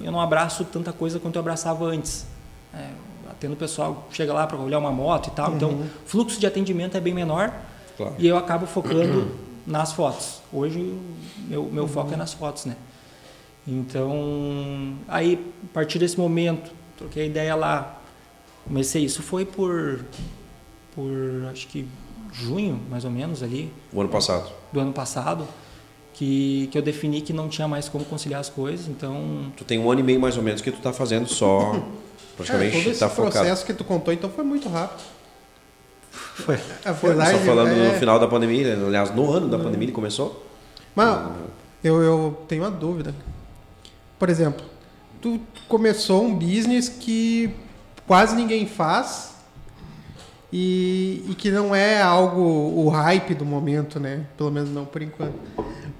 [0.00, 2.26] eu não abraço tanta coisa quanto eu abraçava antes.
[2.72, 2.88] É,
[3.30, 6.46] atendo o pessoal, chega lá para olhar uma moto e tal, então o fluxo de
[6.46, 7.52] atendimento é bem menor
[7.96, 8.14] Claro.
[8.18, 9.32] e eu acabo focando
[9.66, 10.40] nas fotos.
[10.50, 10.98] Hoje
[11.46, 12.74] meu, meu foco é nas fotos, né?
[13.66, 18.00] Então, aí a partir desse momento, troquei a ideia lá,
[18.64, 20.06] comecei, isso foi por,
[20.94, 21.12] por
[21.52, 21.86] acho que
[22.32, 24.50] junho, mais ou menos ali, O ano passado.
[24.72, 25.46] do ano passado,
[26.14, 29.78] que, que eu defini que não tinha mais como conciliar as coisas, então Tu tem
[29.78, 31.74] um ano e meio mais ou menos que tu tá fazendo só.
[32.40, 33.32] É, Praticamente todo esse tá focado.
[33.32, 35.02] processo que tu contou, então foi muito rápido.
[36.10, 36.54] foi.
[36.84, 38.86] Apesar Só falando é, no final da pandemia, né?
[38.86, 40.46] aliás, no ano da pandemia ele começou.
[40.94, 41.18] Mas
[41.82, 43.12] eu, eu tenho uma dúvida.
[44.20, 44.64] Por exemplo,
[45.20, 47.50] tu começou um business que
[48.06, 49.34] quase ninguém faz
[50.52, 54.26] e, e que não é algo o hype do momento, né?
[54.36, 55.38] Pelo menos não por enquanto.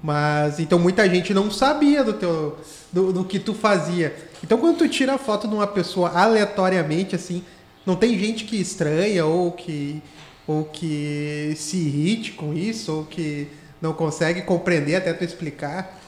[0.01, 2.57] Mas então muita gente não sabia do teu
[2.91, 4.15] do, do que tu fazia.
[4.43, 7.43] Então quando tu tira a foto de uma pessoa aleatoriamente assim,
[7.85, 10.01] não tem gente que estranha ou que
[10.47, 13.47] ou que se irrite com isso ou que
[13.79, 15.99] não consegue compreender até tu explicar.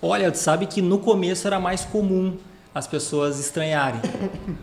[0.00, 2.38] Olha, tu sabe que no começo era mais comum
[2.74, 4.00] as pessoas estranharem,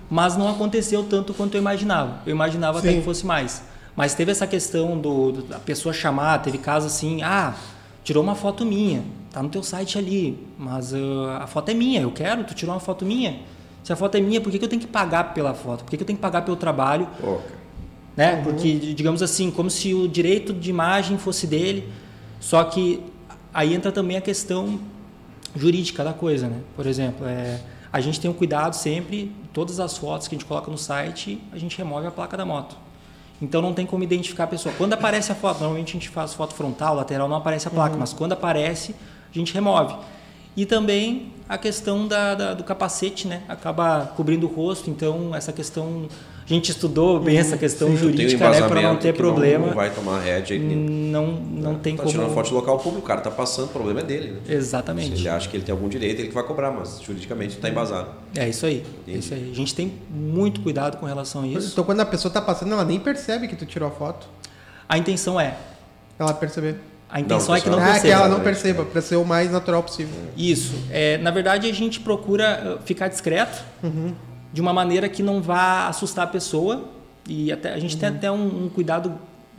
[0.10, 2.20] mas não aconteceu tanto quanto eu imaginava.
[2.26, 3.00] Eu imaginava até Sim.
[3.00, 3.62] que fosse mais.
[3.96, 7.54] Mas teve essa questão do, do- da pessoa chamar, teve caso assim, ah,
[8.04, 12.02] tirou uma foto minha, tá no teu site ali, mas ah, a foto é minha,
[12.02, 13.40] eu quero, tu tirou uma foto minha.
[13.84, 15.84] Se a foto é minha, por que, que eu tenho que pagar pela foto?
[15.84, 17.08] Por que, que eu tenho que pagar pelo trabalho?
[18.16, 18.42] Né?
[18.44, 21.88] Porque, digamos assim, como se o direito de imagem fosse dele,
[22.40, 23.02] só que
[23.54, 24.80] aí entra também a questão
[25.56, 26.58] jurídica da coisa, né?
[26.76, 27.60] Por exemplo, é,
[27.98, 31.42] a gente tem um cuidado sempre, todas as fotos que a gente coloca no site,
[31.52, 32.76] a gente remove a placa da moto.
[33.42, 34.74] Então não tem como identificar a pessoa.
[34.78, 37.96] Quando aparece a foto, normalmente a gente faz foto frontal, lateral, não aparece a placa,
[37.96, 38.96] mas quando aparece,
[39.34, 39.96] a gente remove.
[40.56, 43.44] E também a questão da, da- do capacete, né?
[43.48, 46.08] Acaba cobrindo o rosto, então essa questão.
[46.50, 48.66] A gente estudou bem essa questão um jurídica, né?
[48.66, 49.68] Para não ter problema.
[49.68, 50.60] Não, vai tomar head aí.
[50.60, 52.16] Não, não tem tá como.
[52.16, 54.40] tirando foto de local público, o cara tá passando, o problema é dele, né?
[54.46, 55.12] Se Exatamente.
[55.12, 58.12] ele acha que ele tem algum direito, ele que vai cobrar, mas juridicamente tá embasado.
[58.34, 58.78] É isso aí.
[59.06, 59.20] É Entendi.
[59.20, 59.50] isso aí.
[59.52, 61.72] A gente tem muito cuidado com relação a isso.
[61.74, 64.26] Então quando a pessoa tá passando, ela nem percebe que tu tirou a foto.
[64.88, 65.58] A intenção é.
[66.18, 66.78] Ela perceber.
[67.10, 67.92] A intenção Não, é que não pessoal.
[67.92, 68.22] ah, que perceba.
[68.22, 68.44] ela não né?
[68.44, 70.14] perceba, pra ser o mais natural possível.
[70.38, 70.74] Isso.
[70.90, 73.64] É, na verdade, a gente procura uh, ficar discreto
[74.58, 76.90] de uma maneira que não vá assustar a pessoa.
[77.30, 79.14] E até, a gente tem até um, um cuidado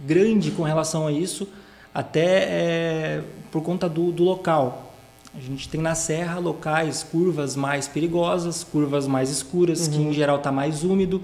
[0.04, 1.46] grande com relação a isso,
[1.94, 4.92] até é, por conta do, do local.
[5.32, 10.38] A gente tem na serra locais, curvas mais perigosas, curvas mais escuras, que em geral
[10.38, 11.22] está mais úmido.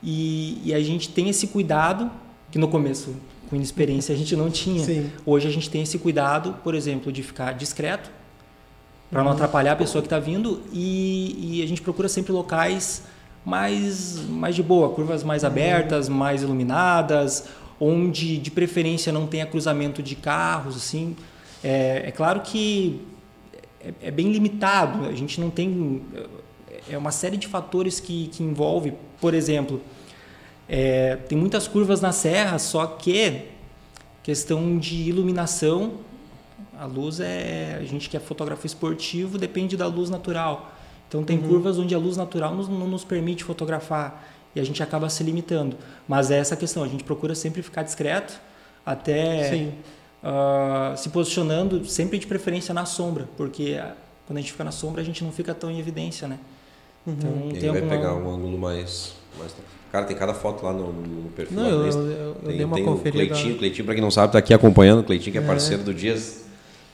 [0.00, 2.08] E, e a gente tem esse cuidado,
[2.52, 3.16] que no começo,
[3.50, 4.84] com inexperiência, a gente não tinha.
[4.84, 5.10] Sim.
[5.26, 8.12] Hoje a gente tem esse cuidado, por exemplo, de ficar discreto,
[9.12, 13.02] para não atrapalhar a pessoa que está vindo, e, e a gente procura sempre locais
[13.44, 17.46] mais, mais de boa, curvas mais abertas, mais iluminadas,
[17.78, 21.14] onde de preferência não tenha cruzamento de carros, assim.
[21.62, 23.02] É, é claro que
[23.84, 26.00] é, é bem limitado, a gente não tem.
[26.88, 29.82] É uma série de fatores que, que envolve, por exemplo,
[30.66, 33.42] é, tem muitas curvas na serra, só que
[34.22, 35.98] questão de iluminação,
[36.82, 37.78] a luz é.
[37.80, 40.72] A gente que é fotógrafo esportivo depende da luz natural.
[41.08, 44.82] Então tem curvas onde a luz natural nos- não nos permite fotografar e a gente
[44.82, 45.76] acaba se limitando.
[46.08, 48.40] Mas é essa questão, a gente procura sempre ficar discreto,
[48.84, 49.72] até Sim.
[50.24, 53.78] ah, se posicionando sempre de preferência na sombra, porque
[54.26, 56.38] quando a gente fica na sombra a gente não fica tão em evidência, né?
[57.06, 57.96] Então Ele tem vai alguma...
[57.96, 59.54] pegar um ângulo mais, mais.
[59.92, 61.56] Cara, tem cada foto lá no, no perfil.
[61.56, 63.24] Não, eu, eu, eu tem, dei uma tem conferida.
[63.24, 65.00] O Cleitinho, Cleitinho, pra quem não sabe, tá aqui acompanhando.
[65.00, 66.46] O Cleitinho, que é parceiro do Dias,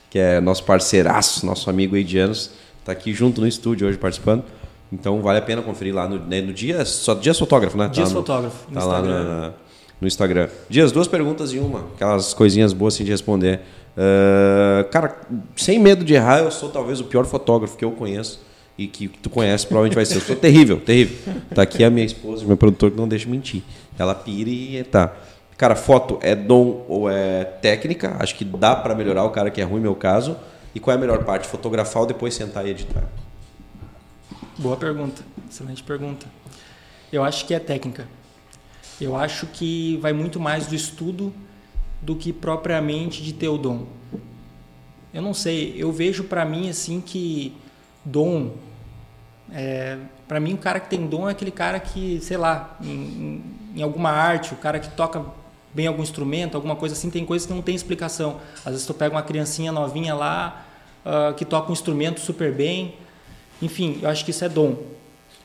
[0.09, 2.51] que é nosso parceiraço, nosso amigo aí de anos.
[2.85, 4.43] Tá aqui junto no estúdio hoje participando.
[4.91, 6.83] Então vale a pena conferir lá no, né, no dia.
[6.85, 7.87] Só Dias Fotógrafo, né?
[7.89, 9.23] Dias Tá no- Fotógrafo, no Tá lá Instagram.
[9.23, 9.51] na-
[10.01, 10.49] no Instagram.
[10.69, 13.59] Dias, duas perguntas em uma, aquelas coisinhas boas assim de responder.
[13.97, 15.19] Uh, cara,
[15.57, 18.39] sem medo de errar, eu sou talvez o pior fotógrafo que eu conheço
[18.77, 20.15] e que tu conhece, provavelmente vai ser.
[20.15, 21.33] Eu sou terrível, terrível.
[21.53, 23.61] Tá aqui a minha esposa, meu produtor, que não deixa mentir.
[23.97, 25.13] Ela pira e tá.
[25.59, 28.15] Cara, foto é dom ou é técnica?
[28.17, 30.37] Acho que dá para melhorar o cara que é ruim, meu caso.
[30.73, 31.49] E qual é a melhor parte?
[31.49, 33.03] Fotografar ou depois sentar e editar?
[34.57, 36.27] Boa pergunta, excelente pergunta.
[37.11, 38.07] Eu acho que é técnica.
[39.01, 41.33] Eu acho que vai muito mais do estudo
[42.01, 43.85] do que propriamente de ter o dom.
[45.13, 47.53] Eu não sei, eu vejo para mim assim que
[48.05, 48.53] dom
[49.51, 53.43] é, para mim o cara que tem dom é aquele cara que, sei lá, em,
[53.75, 55.25] em, alguma arte, o cara que toca
[55.73, 58.37] bem algum instrumento, alguma coisa assim, tem coisas que não tem explicação.
[58.65, 60.65] Às vezes tu pega uma criancinha novinha lá
[61.05, 62.95] uh, que toca um instrumento super bem.
[63.61, 64.75] Enfim, eu acho que isso é dom.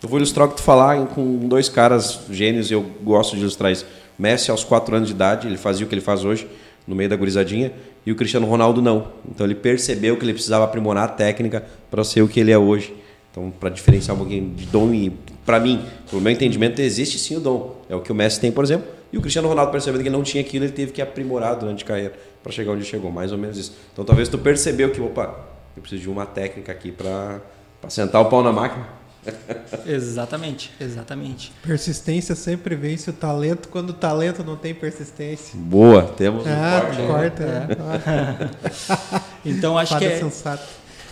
[0.02, 3.72] Eu vou ilustrar o que tu falar com dois caras gênios eu gosto de ilustrar
[3.72, 3.86] isso.
[4.18, 6.46] Messi, aos 4 anos de idade, ele fazia o que ele faz hoje,
[6.86, 7.72] no meio da gurizadinha,
[8.06, 9.08] e o Cristiano Ronaldo não.
[9.28, 12.58] Então ele percebeu que ele precisava aprimorar a técnica para ser o que ele é
[12.58, 12.94] hoje.
[13.30, 15.10] Então, para diferenciar um pouquinho de dom e
[15.44, 17.74] para mim, pelo meu entendimento, existe sim o dom.
[17.88, 20.16] É o que o Messi tem, por exemplo, e o Cristiano Ronaldo percebendo que ele
[20.16, 23.30] não tinha aquilo, ele teve que aprimorar durante a carreira para chegar onde chegou, mais
[23.30, 23.72] ou menos isso.
[23.92, 25.38] Então, talvez tu percebeu que, opa,
[25.76, 27.40] eu preciso de uma técnica aqui para
[27.88, 28.84] sentar o pau na máquina
[29.86, 31.52] exatamente, exatamente.
[31.62, 35.56] Persistência sempre vence o talento quando o talento não tem persistência.
[35.56, 37.06] Boa, temos ah, um corte.
[37.06, 39.20] Corta, é.
[39.48, 40.64] então acho que é, sensato.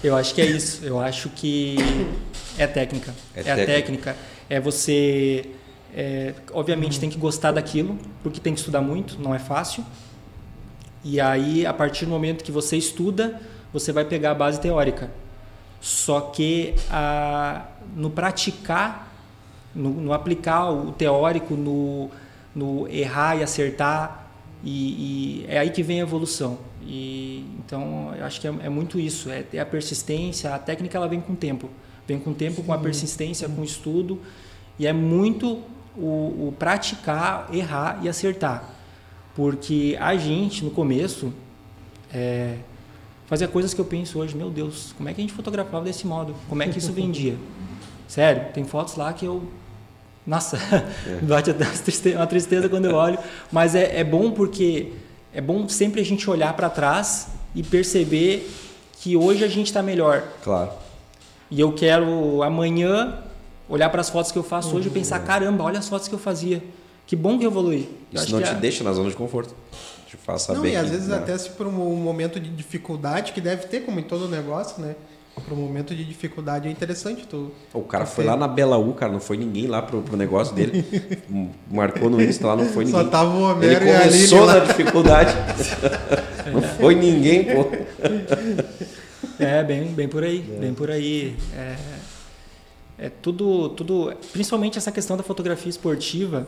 [0.03, 0.85] eu acho que é isso.
[0.85, 1.77] Eu acho que
[2.59, 3.15] é técnica.
[3.35, 3.63] É, é técnica.
[3.63, 4.17] a técnica.
[4.51, 5.47] É você,
[5.95, 9.21] é, obviamente, tem que gostar daquilo, porque tem que estudar muito.
[9.21, 9.85] Não é fácil.
[11.05, 13.41] E aí, a partir do momento que você estuda,
[13.73, 15.11] você vai pegar a base teórica.
[15.81, 19.13] Só que a, no praticar,
[19.75, 22.09] no, no, aplicar o teórico, no,
[22.55, 24.31] no errar e acertar,
[24.65, 26.59] e, e, é aí que vem a evolução.
[26.83, 30.97] E, então, eu acho que é, é muito isso, é, é, a persistência, a técnica
[30.97, 31.69] ela vem com o tempo.
[32.07, 34.21] Vem com o tempo, com a persistência, com o estudo,
[34.79, 35.63] e é muito
[35.97, 38.65] o, o praticar, errar e acertar.
[39.35, 41.33] Porque a gente, no começo,
[42.13, 42.57] é,
[43.27, 46.07] fazia coisas que eu penso hoje, meu Deus, como é que a gente fotografava desse
[46.07, 46.35] modo?
[46.49, 47.37] Como é que isso vendia?
[48.07, 49.43] Sério, tem fotos lá que eu.
[50.27, 50.59] Nossa,
[51.07, 51.17] é.
[51.25, 51.65] bate até
[52.15, 53.19] uma tristeza quando eu olho.
[53.51, 54.93] Mas é, é bom porque
[55.33, 58.51] é bom sempre a gente olhar para trás e perceber
[59.01, 60.23] que hoje a gente está melhor.
[60.45, 60.71] Claro.
[61.51, 63.19] E eu quero amanhã
[63.73, 64.77] olhar para as fotos que eu faço uhum.
[64.77, 66.63] hoje e pensar: caramba, olha as fotos que eu fazia.
[67.07, 67.89] Que bom que eu evoluí.
[68.13, 68.55] Isso não te é...
[68.55, 69.55] deixa na zona de conforto
[70.13, 70.59] te faz saber.
[70.59, 71.17] Não, e às que, vezes né?
[71.17, 74.95] até se por um momento de dificuldade, que deve ter, como em todo negócio, né?
[75.35, 77.51] Para um momento de dificuldade é interessante tu.
[77.73, 80.55] O cara foi lá na Bela U, cara, não foi ninguém lá pro, pro negócio
[80.55, 80.85] dele.
[81.71, 83.03] Marcou no Insta lá, não foi ninguém.
[83.03, 85.35] Só tava o Homero Ele começou na dificuldade.
[86.53, 87.67] não foi ninguém, pô.
[89.39, 90.61] É, bem, bem por aí, é.
[90.61, 91.35] bem por aí.
[91.57, 91.77] É,
[93.03, 96.47] é tudo, tudo, principalmente essa questão da fotografia esportiva,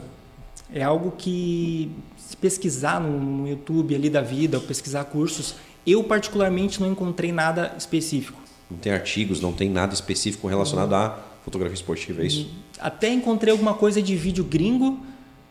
[0.73, 6.05] é algo que se pesquisar no, no YouTube ali da vida, ou pesquisar cursos, eu
[6.05, 8.41] particularmente não encontrei nada específico.
[8.71, 12.49] Não tem artigos, não tem nada específico relacionado à fotografia esportiva, é isso?
[12.79, 15.05] Até encontrei alguma coisa de vídeo gringo,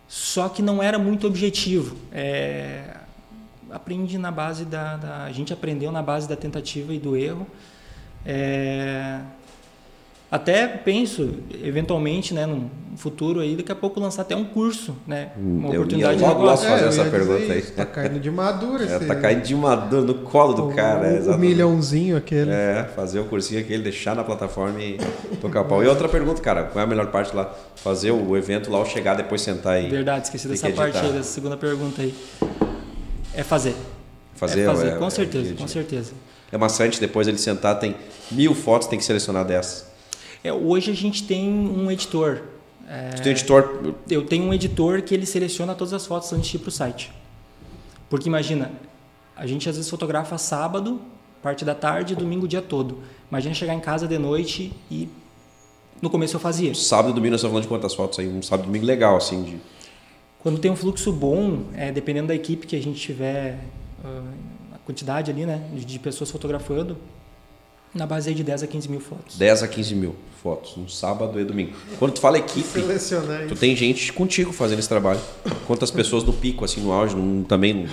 [0.07, 1.97] só que não era muito objetivo.
[2.13, 2.95] É,
[3.69, 7.45] aprendi na base da, da, A gente aprendeu na base da tentativa e do erro.
[8.25, 9.19] É,
[10.33, 11.29] até penso,
[11.63, 12.67] eventualmente, né, no
[12.97, 15.29] futuro aí, daqui a pouco lançar até um curso, né?
[15.37, 16.67] Uma eu oportunidade de negócio.
[16.67, 17.61] Fazer é, essa pergunta aí.
[17.61, 21.07] Tá caindo de madura é, Tá caindo de madura no colo do o, cara.
[21.07, 22.49] O, é, o milhãozinho aquele.
[22.49, 24.97] É, fazer o cursinho aquele, deixar na plataforma e
[25.39, 25.83] tocar o pau.
[25.83, 27.53] E outra pergunta, cara, qual é a melhor parte lá?
[27.75, 29.87] Fazer o evento lá, ou chegar, depois sentar aí.
[29.87, 32.15] Verdade, esqueci dessa parte aí, dessa segunda pergunta aí.
[33.35, 33.75] É fazer.
[34.33, 36.11] Fazer, é fazer, é, com certeza, com certeza.
[36.51, 37.95] É maçante, depois ele sentar, tem
[38.31, 39.92] mil fotos, tem que selecionar dessas.
[40.43, 42.41] É, hoje a gente tem um editor.
[42.87, 43.93] É, tem editor?
[44.09, 46.71] Eu tenho um editor que ele seleciona todas as fotos antes de ir para o
[46.71, 47.11] site.
[48.09, 48.71] Porque imagina,
[49.35, 50.99] a gente às vezes fotografa sábado,
[51.41, 52.99] parte da tarde, domingo o dia todo.
[53.31, 55.07] Imagina chegar em casa de noite e
[56.01, 56.75] no começo eu fazia.
[56.75, 58.27] Sábado e domingo nós estamos falando de quantas fotos aí?
[58.27, 59.57] Um sábado e domingo legal, assim, de...
[60.39, 63.57] Quando tem um fluxo bom, é, dependendo da equipe que a gente tiver,
[64.03, 64.23] uh,
[64.75, 66.97] a quantidade ali, né, de pessoas fotografando,
[67.93, 69.37] na base de 10 a 15 mil fotos.
[69.37, 71.73] 10 a 15 mil fotos, no sábado e domingo.
[71.99, 72.81] Quando tu fala equipe,
[73.47, 75.19] tu tem gente contigo fazendo esse trabalho.
[75.67, 77.87] Quantas pessoas no pico, assim, no auge, num, também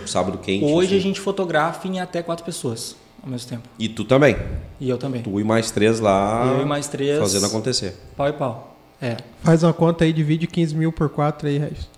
[0.00, 0.64] no sábado quente?
[0.64, 0.96] Hoje assim.
[0.96, 3.68] a gente fotografa em até quatro pessoas ao mesmo tempo.
[3.78, 4.36] E tu também?
[4.80, 5.22] E eu também.
[5.22, 6.54] Tu e mais três lá.
[6.56, 7.18] Eu e mais três.
[7.18, 7.94] Fazendo acontecer.
[8.16, 8.76] Pau e pau.
[9.00, 9.16] É.
[9.42, 11.88] Faz uma conta aí, divide 15 mil por 4 aí, Regis.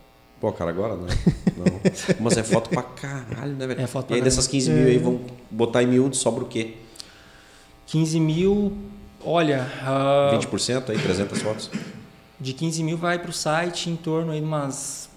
[0.40, 1.06] Pô, cara, agora não.
[1.06, 1.80] não.
[2.20, 3.80] Mas é foto pra caralho, né, velho?
[3.80, 6.46] É foto e pra aí dessas 15 mil aí vão botar em miúdo, sobra o
[6.46, 6.74] quê?
[7.88, 8.72] 15 mil,
[9.24, 11.70] olha, ah, 20% aí, 300 fotos?
[12.40, 15.08] de 15 mil vai para o site em torno aí de umas,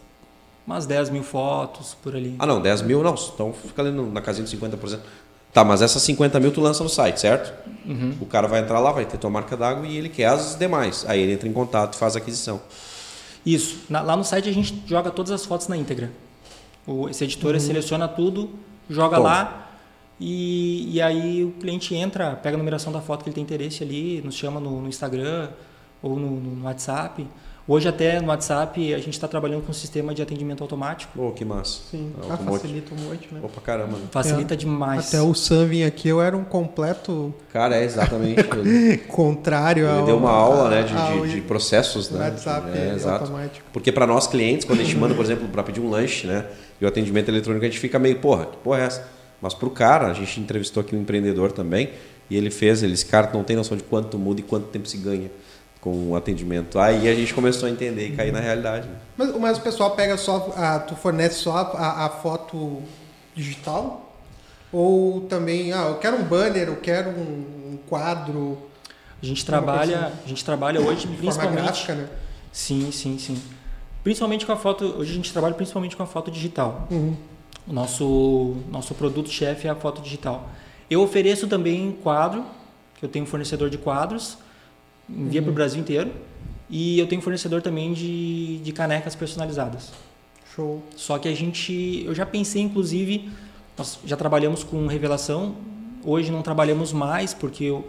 [0.65, 2.36] umas 10 mil fotos por ali.
[2.39, 3.13] Ah, não, 10 mil não.
[3.13, 4.99] Então fica ali na casinha de 50%.
[5.53, 7.53] Tá, mas essas 50 mil tu lança no site, certo?
[7.86, 8.15] Uhum.
[8.21, 11.05] O cara vai entrar lá, vai ter tua marca d'água e ele quer as demais.
[11.07, 12.60] Aí ele entra em contato e faz a aquisição.
[13.45, 13.79] Isso.
[13.89, 16.10] Na- lá no site a gente joga todas as fotos na íntegra.
[16.88, 18.49] O, esse editor seleciona tudo,
[18.89, 19.29] joga Toma.
[19.29, 19.70] lá
[20.23, 23.81] e, e aí o cliente entra, pega a numeração da foto que ele tem interesse
[23.81, 25.49] ali, nos chama no, no Instagram
[25.99, 27.27] ou no, no WhatsApp.
[27.67, 31.13] Hoje até no WhatsApp a gente está trabalhando com um sistema de atendimento automático.
[31.15, 31.79] Pô, que massa.
[31.89, 33.39] Sim, Ah, ah, facilita um monte, né?
[33.41, 33.97] Opa, caramba.
[33.97, 34.03] né?
[34.12, 35.07] Facilita demais.
[35.07, 38.43] Até o Sam vir aqui, eu era um completo Cara, é exatamente.
[39.10, 42.29] contrário ele ao, deu uma aula né, de, ao de, de processos, né?
[42.29, 43.23] WhatsApp é, exato.
[43.23, 43.65] automático.
[43.73, 46.45] Porque para nós clientes, quando a gente manda, por exemplo, para pedir um lanche, né?
[46.79, 49.20] E o atendimento eletrônico, a gente fica meio, porra, que porra é essa?
[49.41, 51.91] Mas pro cara, a gente entrevistou aqui um empreendedor também,
[52.30, 54.88] e ele fez, ele, esse cara não tem noção de quanto muda e quanto tempo
[54.88, 55.30] se ganha
[55.82, 56.80] com o atendimento.
[56.80, 58.88] Aí a gente começou a entender e cair na realidade.
[58.88, 58.95] né?
[59.17, 62.82] Mas, mas o pessoal pega só, a, tu fornece só a, a foto
[63.36, 64.15] digital?
[64.71, 68.58] Ou também, ah, eu quero um banner, eu quero um, um quadro,
[69.21, 72.08] A gente trabalha, a gente trabalha hoje de forma principalmente gráfica, né?
[72.54, 73.41] Sim, sim, sim.
[74.04, 76.88] Principalmente com a foto, hoje a gente trabalha principalmente com a foto digital.
[76.89, 77.15] Uhum.
[77.67, 80.50] O nosso nosso produto chefe é a foto digital.
[80.89, 82.43] Eu ofereço também quadro,
[82.97, 84.38] que eu tenho um fornecedor de quadros,
[85.10, 86.12] envia para o Brasil inteiro,
[86.69, 89.91] e eu tenho um fornecedor também de, de canecas personalizadas.
[90.56, 90.84] Show.
[90.95, 93.30] Só que a gente, eu já pensei inclusive,
[93.78, 95.56] nós já trabalhamos com revelação,
[96.04, 97.86] hoje não trabalhamos mais porque o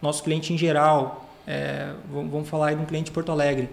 [0.00, 3.68] nosso cliente em geral, é, vamos vamos falar aí de um cliente de Porto Alegre,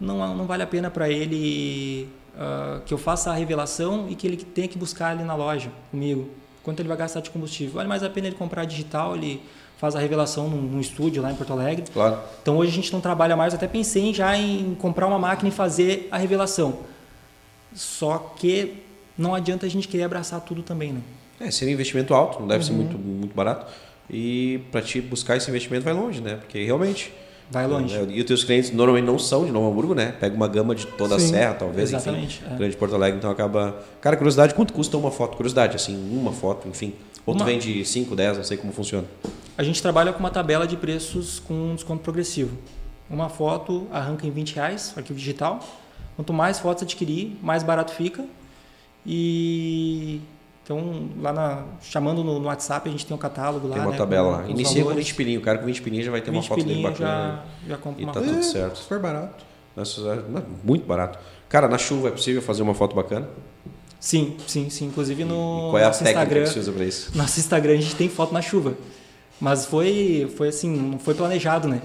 [0.00, 4.24] não, não vale a pena para ele ah, que eu faça a revelação e que
[4.24, 6.30] ele tenha que buscar ali na loja comigo.
[6.62, 7.74] Quanto ele vai gastar de combustível?
[7.74, 9.42] Vale mais a pena ele comprar digital, ele
[9.76, 11.84] faz a revelação num, num estúdio lá em Porto Alegre.
[11.92, 12.18] Claro.
[12.40, 15.52] Então hoje a gente não trabalha mais, até pensei já em comprar uma máquina e
[15.52, 16.80] fazer a revelação.
[17.74, 18.82] Só que
[19.16, 21.00] não adianta a gente querer abraçar tudo também, né?
[21.40, 23.66] É, seria um investimento alto, não deve ser muito, muito barato.
[24.08, 26.36] E para te buscar esse investimento vai longe, né?
[26.36, 27.12] Porque realmente.
[27.50, 27.96] Vai longe.
[27.98, 30.12] né, E os teus clientes normalmente não são de Novo Hamburgo, né?
[30.20, 31.28] Pega uma gama de toda a Sim.
[31.28, 32.54] serra, talvez, Exatamente, enfim.
[32.54, 32.56] é.
[32.58, 33.76] Grande Porto Alegre, então acaba.
[34.00, 35.36] Cara, curiosidade, quanto custa uma foto?
[35.36, 36.92] Curiosidade, assim, uma foto, enfim.
[37.24, 39.06] Ou tu Uma- vende 5, 10, não sei como funciona.
[39.56, 42.56] A gente trabalha com uma tabela de preços com desconto progressivo.
[43.10, 45.60] Uma foto arranca em 20 reais, arquivo digital.
[46.16, 48.24] Quanto mais fotos adquirir, mais barato fica.
[49.06, 50.20] E
[50.68, 53.76] então lá na, chamando no, no WhatsApp a gente tem um catálogo lá.
[53.76, 54.48] Tem uma né, tabela lá.
[54.48, 55.06] Inicia com valores.
[55.06, 55.40] 20 pilinho.
[55.40, 57.42] O cara com 20 pilinho já vai ter uma 20 foto dele bacana.
[57.66, 58.76] já, já compra E uma tá tudo É, certo.
[58.76, 59.46] Super barato.
[59.74, 61.18] Nossa, não, muito barato.
[61.48, 63.26] Cara, na chuva é possível fazer uma foto bacana?
[63.98, 64.84] Sim, sim, sim.
[64.88, 66.44] Inclusive no E qual é a nosso técnica Instagram.
[66.44, 67.12] que você usa pra isso?
[67.16, 68.74] Nosso Instagram a gente tem foto na chuva.
[69.40, 71.80] Mas foi, foi assim, não foi planejado, né?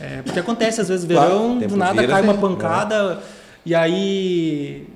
[0.00, 2.40] É, porque acontece às vezes Claro, verão, tempo do nada vira, cai uma né?
[2.40, 3.22] pancada
[3.64, 4.88] e aí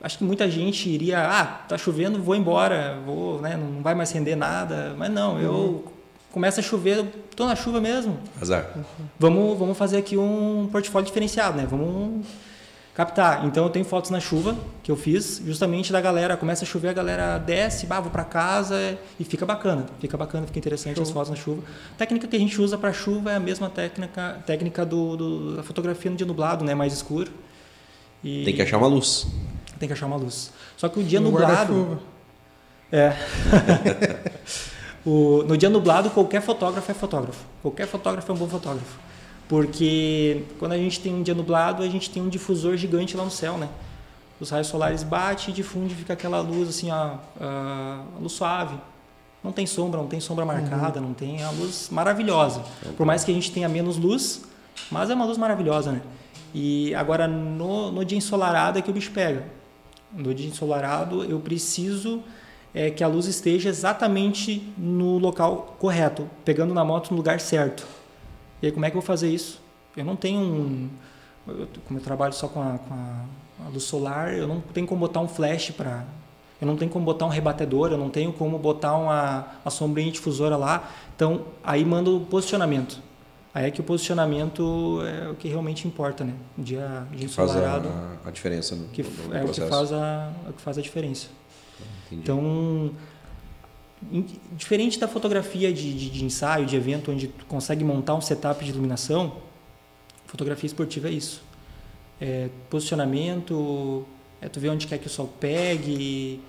[0.00, 4.10] acho que muita gente iria, ah, tá chovendo, vou embora, vou, né, não vai mais
[4.12, 4.94] render nada.
[4.96, 5.84] Mas não, eu
[6.32, 8.18] começa a chover, eu tô na chuva mesmo.
[8.40, 8.74] Azar.
[9.18, 11.66] Vamos, vamos fazer aqui um portfólio diferenciado, né?
[11.68, 12.26] Vamos
[12.94, 13.44] captar.
[13.44, 16.36] Então eu tenho fotos na chuva que eu fiz, justamente da galera.
[16.36, 19.86] Começa a chover, a galera desce, bah, vou para casa e fica bacana.
[19.98, 21.62] Fica bacana, fica interessante as fotos na chuva.
[21.94, 25.56] A técnica que a gente usa para chuva é a mesma técnica, técnica do, do-
[25.56, 26.74] da fotografia no dia nublado, né?
[26.74, 27.30] Mais escuro.
[28.24, 29.26] E Tem que achar uma luz.
[29.78, 30.52] Tem que achar uma luz.
[30.76, 31.98] Só que o dia No nublado.
[32.92, 33.12] É.
[35.06, 37.44] O- no dia nublado, qualquer fotógrafo é fotógrafo.
[37.62, 38.98] Qualquer fotógrafo é um bom fotógrafo.
[39.48, 43.22] Porque quando a gente tem um dia nublado, a gente tem um difusor gigante lá
[43.22, 43.68] no céu, né?
[44.40, 48.76] Os raios solares batem e difunde, fica aquela luz assim, ó, ah, luz suave.
[49.44, 52.62] Não tem sombra, não tem sombra marcada, não tem é uma luz maravilhosa.
[52.96, 54.42] Por mais que a gente tenha menos luz,
[54.90, 56.00] mas é uma luz maravilhosa, né?
[56.52, 59.44] E agora no, no dia ensolarado é que o bicho pega.
[60.12, 62.22] No dia ensolarado eu preciso
[62.74, 67.86] é, que a luz esteja exatamente no local correto, pegando na moto no lugar certo.
[68.62, 69.60] E aí como é que eu vou fazer isso?
[69.96, 70.88] Eu não tenho um,
[71.48, 73.24] eu, como eu trabalho só com a, com a-
[73.66, 76.04] a luz solar, eu não tenho como botar um flash para
[76.60, 80.10] eu não tenho como botar um rebatedor, eu não tenho como botar uma, uma sombrinha
[80.10, 80.90] difusora lá.
[81.14, 82.98] Então, aí manda o posicionamento.
[83.56, 86.34] Aí é que o posicionamento é o que realmente importa, né?
[86.58, 89.94] Um dia, dia Faz ensolarado, a, a diferença no, que no, é o que, faz
[89.94, 91.28] a, é o que faz a diferença.
[92.04, 92.20] Entendi.
[92.20, 92.90] Então,
[94.52, 98.62] diferente da fotografia de, de, de ensaio, de evento, onde tu consegue montar um setup
[98.62, 99.36] de iluminação,
[100.26, 101.42] fotografia esportiva é isso.
[102.20, 104.04] É posicionamento,
[104.38, 106.42] é tu vê onde quer que o sol pegue.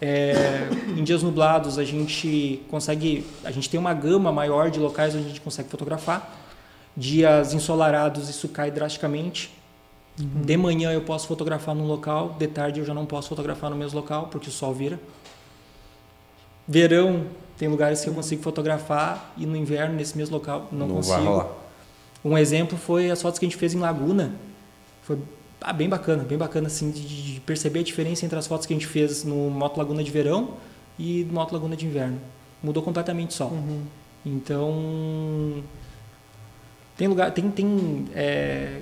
[0.00, 5.14] É, em dias nublados a gente consegue, a gente tem uma gama maior de locais
[5.14, 6.40] onde a gente consegue fotografar.
[6.96, 9.52] Dias ensolarados isso cai drasticamente.
[10.18, 10.42] Uhum.
[10.42, 13.76] De manhã eu posso fotografar num local, de tarde eu já não posso fotografar no
[13.76, 14.98] mesmo local porque o sol vira.
[16.66, 17.26] Verão
[17.58, 21.46] tem lugares que eu consigo fotografar e no inverno nesse mesmo local não, não consigo.
[22.24, 24.32] Um exemplo foi as fotos que a gente fez em Laguna.
[25.02, 25.18] Foi
[25.60, 28.72] ah, bem bacana, bem bacana assim de, de, perceber a diferença entre as fotos que
[28.72, 30.50] a gente fez no Moto Laguna de verão
[30.98, 32.20] e no Moto Laguna de inverno.
[32.62, 33.50] Mudou completamente o sol.
[33.50, 33.82] Uhum.
[34.24, 35.62] Então
[36.96, 38.80] tem lugar, tem, tem é,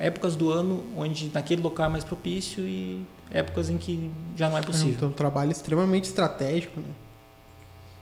[0.00, 4.58] épocas do ano onde naquele local é mais propício e épocas em que já não
[4.58, 4.94] é possível.
[4.96, 6.86] então, um trabalho extremamente estratégico, né?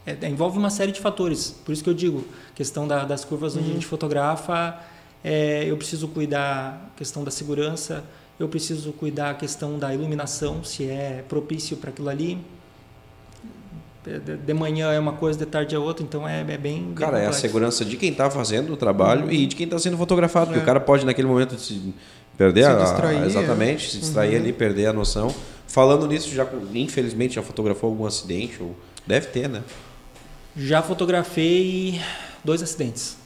[0.06, 1.50] É, é, envolve uma série de fatores.
[1.64, 3.70] Por isso que eu digo, questão da, das curvas onde uhum.
[3.72, 4.78] a gente fotografa,
[5.22, 8.04] é, eu preciso cuidar a questão da segurança,
[8.40, 12.38] eu preciso cuidar a questão da iluminação, se é propício para aquilo ali.
[14.44, 16.94] De manhã é uma coisa, de tarde é outra, então é, é bem, bem.
[16.94, 17.26] Cara, complexo.
[17.26, 19.32] é a segurança de quem está fazendo o trabalho uhum.
[19.32, 20.62] e de quem está sendo fotografado, porque é.
[20.62, 21.94] o cara pode naquele momento se
[22.36, 23.90] perder se a, distrair, exatamente, é.
[23.90, 24.42] se distrair uhum.
[24.42, 25.34] ali, perder a noção.
[25.66, 28.74] Falando nisso, já infelizmente já fotografou algum acidente ou
[29.06, 29.62] deve ter, né?
[30.56, 32.00] Já fotografei
[32.42, 33.16] dois acidentes.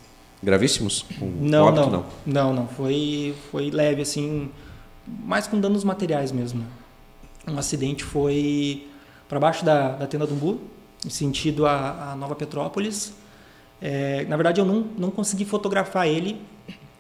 [0.43, 1.05] Gravíssimos?
[1.19, 2.07] Com não, óbito, não, não.
[2.27, 2.69] Não, não.
[2.69, 4.51] Foi, foi leve, assim,
[5.07, 6.65] mais com danos materiais mesmo.
[7.47, 8.87] Um acidente foi
[9.33, 10.61] para baixo da, da tenda do Umbu,
[11.07, 13.15] em sentido a, a Nova Petrópolis.
[13.81, 16.39] É, na verdade, eu não, não consegui fotografar ele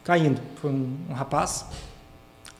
[0.02, 0.40] caindo.
[0.56, 1.66] Foi um, um rapaz.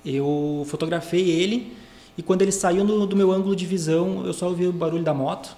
[0.05, 1.75] Eu fotografei ele
[2.19, 5.03] e quando ele saiu do, do, meu ângulo de visão, eu só ouvi o barulho
[5.03, 5.57] da moto.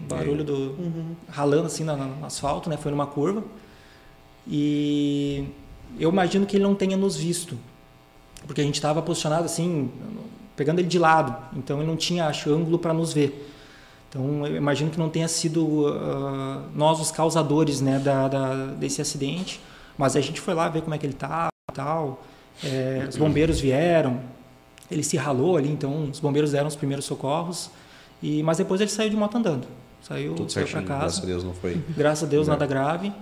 [0.00, 0.54] Barulho do.
[0.54, 1.14] Uhum.
[1.28, 2.76] ralando assim no, no asfalto, né?
[2.76, 3.44] Foi numa curva.
[4.48, 5.44] E
[5.96, 7.56] eu imagino que ele não tenha nos visto,
[8.48, 9.92] porque a gente estava posicionado assim,
[10.62, 13.50] pegando ele de lado, então ele não tinha, acho, ângulo para nos ver.
[14.08, 19.02] Então eu imagino que não tenha sido uh, nós os causadores né, da, da, desse
[19.02, 19.60] acidente,
[19.98, 22.22] mas a gente foi lá ver como é que ele estava e tal.
[22.62, 24.20] É, os bombeiros vieram,
[24.88, 27.68] ele se ralou ali, então os bombeiros deram os primeiros socorros,
[28.22, 29.66] e, mas depois ele saiu de moto andando.
[30.00, 31.00] Saiu, saiu para casa.
[31.00, 31.82] Graças a Deus não foi.
[31.96, 33.12] Graças a Deus nada grave.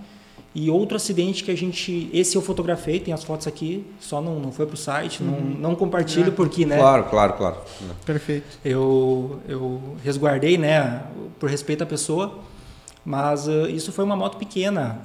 [0.53, 2.11] E outro acidente que a gente.
[2.13, 5.31] Esse eu fotografei, tem as fotos aqui, só não, não foi para o site, uhum.
[5.31, 5.41] não,
[5.71, 6.31] não compartilho é.
[6.33, 6.77] porque, né?
[6.77, 7.57] Claro, claro, claro.
[8.05, 8.59] Perfeito.
[8.65, 11.05] Eu, eu resguardei, né,
[11.39, 12.41] por respeito à pessoa,
[13.05, 14.99] mas uh, isso foi uma moto pequena,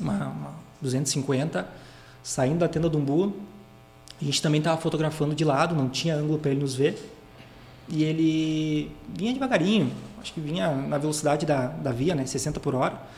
[0.00, 0.50] uma, uma
[0.80, 1.66] 250,
[2.22, 3.34] saindo da tenda do Umbu.
[4.22, 6.96] A gente também estava fotografando de lado, não tinha ângulo para ele nos ver.
[7.88, 9.90] E ele vinha devagarinho,
[10.20, 13.10] acho que vinha na velocidade da, da via, né, 60 por hora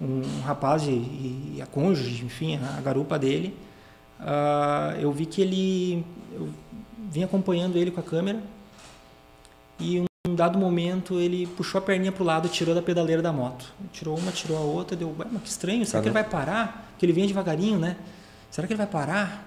[0.00, 3.54] um rapaz e, e a cônjuge, enfim, a garupa dele,
[4.20, 6.48] uh, eu vi que ele, eu
[7.10, 8.40] vim acompanhando ele com a câmera
[9.80, 13.22] e um dado momento ele puxou a perninha para o lado e tirou da pedaleira
[13.22, 13.72] da moto.
[13.92, 16.88] Tirou uma, tirou a outra, deu, mas que estranho, será que ele vai parar?
[16.90, 17.96] Porque ele vinha devagarinho, né?
[18.50, 19.46] Será que ele vai parar?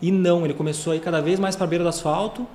[0.00, 2.46] E não, ele começou a ir cada vez mais para a beira do asfalto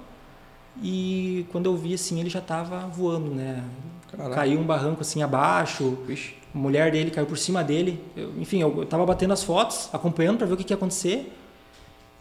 [0.81, 3.63] e quando eu vi assim, ele já estava voando, né?
[4.09, 4.35] Caraca.
[4.35, 5.97] Caiu um barranco assim abaixo.
[6.07, 8.03] Vixe a mulher dele caiu por cima dele.
[8.15, 11.33] Eu, enfim, eu estava batendo as fotos, acompanhando para ver o que, que ia acontecer.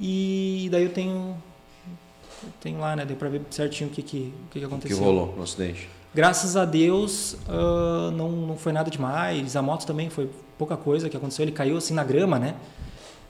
[0.00, 1.36] E daí eu tenho
[2.42, 3.04] eu tenho lá, né?
[3.04, 4.96] Deu para ver certinho o que, que, o que, que aconteceu.
[4.96, 5.88] O que rolou no acidente?
[6.14, 9.56] Graças a Deus, uh, não, não foi nada demais.
[9.56, 10.28] A moto também foi
[10.58, 11.44] pouca coisa que aconteceu.
[11.44, 12.54] Ele caiu assim na grama, né?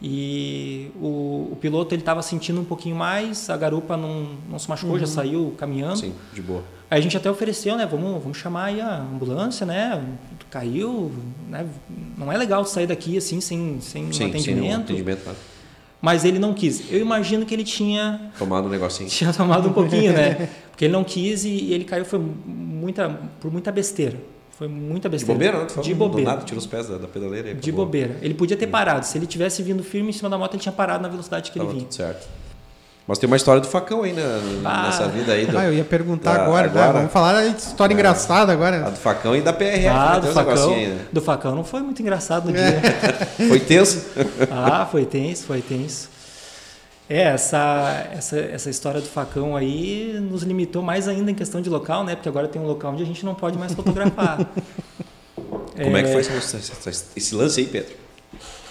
[0.03, 4.69] E o, o piloto ele estava sentindo um pouquinho mais, a garupa não, não se
[4.69, 5.01] machucou, uhum.
[5.01, 5.99] já saiu caminhando.
[5.99, 6.65] Sim, de boa.
[6.91, 7.87] Aí a gente até ofereceu, né?
[7.87, 10.05] Vamos, vamos chamar aí a ambulância, né?
[10.51, 11.13] Caiu,
[11.49, 11.67] né?
[12.19, 14.43] Não é legal sair daqui assim sem, sem Sim, um atendimento.
[14.43, 15.37] Sem atendimento né?
[16.01, 16.91] Mas ele não quis.
[16.91, 19.09] Eu imagino que ele tinha tomado um negocinho.
[19.09, 20.49] Tinha tomado um pouquinho, né?
[20.71, 23.09] Porque ele não quis e ele caiu foi muita
[23.41, 24.19] por muita besteira.
[24.63, 25.35] Foi muita besteira.
[25.35, 25.83] De bobeira, não?
[25.83, 26.31] De bobeira.
[26.31, 27.53] nada, tirou os pés da, da pedaleira.
[27.53, 28.17] de bobeira.
[28.23, 29.05] Ele podia ter parado.
[29.05, 31.59] Se ele tivesse vindo firme em cima da moto, ele tinha parado na velocidade que
[31.59, 31.91] Tava ele vinha.
[31.91, 32.29] Tudo certo.
[33.05, 34.23] Mas tem uma história do facão aí né,
[34.65, 34.85] ah.
[34.85, 35.47] nessa vida aí.
[35.47, 36.87] Do, ah, eu ia perguntar da, agora, agora.
[36.87, 36.93] Né?
[36.93, 38.87] vamos falar de história é, engraçada agora.
[38.87, 39.89] A do facão e da PRF.
[39.89, 41.07] Ah, do facão, aí, né?
[41.13, 42.81] do facão não foi muito engraçado no dia.
[43.49, 44.07] foi tenso?
[44.49, 46.09] ah, foi tenso, foi tenso.
[47.13, 51.69] É, essa, essa, essa história do facão aí nos limitou mais ainda em questão de
[51.69, 52.15] local, né?
[52.15, 54.39] Porque agora tem um local onde a gente não pode mais fotografar.
[55.77, 57.93] Como é, é que foi esse, esse lance aí, Pedro?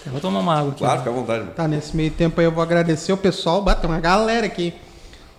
[0.03, 0.79] Eu vou tomar uma água aqui.
[0.79, 1.51] Claro, fica à vontade.
[1.51, 3.61] Tá, nesse meio tempo aí eu vou agradecer o pessoal.
[3.61, 4.73] Bata uma galera aqui.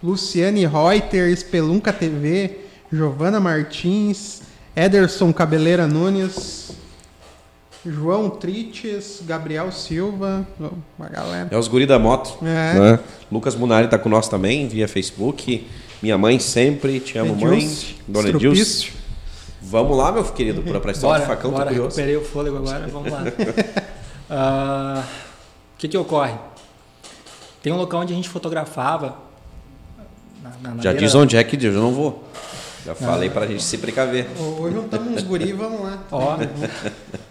[0.01, 2.61] Luciane Reuter, Espelunca TV,
[2.93, 4.43] Giovana Martins,
[4.77, 6.62] Ederson Cabeleira Nunes.
[7.85, 10.47] João Trites, Gabriel Silva,
[10.99, 11.49] uma galera.
[11.51, 12.39] É os guri da moto.
[12.45, 12.79] É.
[12.79, 12.99] né?
[13.31, 15.67] Lucas Munari tá com nós também, via Facebook.
[16.01, 17.59] Minha mãe sempre, te amo, mãe.
[17.59, 18.93] Edilce, Dona Edilce.
[19.61, 21.97] Vamos lá, meu querido, pra, pra história Bora, do facão, tô bora, curioso.
[21.97, 23.23] recuperei o fôlego agora, vamos lá.
[24.35, 25.05] Ah,
[25.75, 26.33] O que que ocorre?
[27.63, 29.17] Tem um local onde a gente fotografava.
[30.43, 32.25] na- na- na Já beira- diz onde é que eu não vou.
[32.87, 34.27] Já falei pra gente se precaver.
[34.59, 36.03] Hoje juntamos uns guri, vamos lá.
[36.11, 36.37] Ó,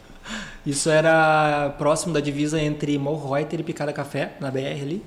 [0.65, 5.03] isso era próximo da divisa entre Morro Reuter e Picada Café, na BR ali.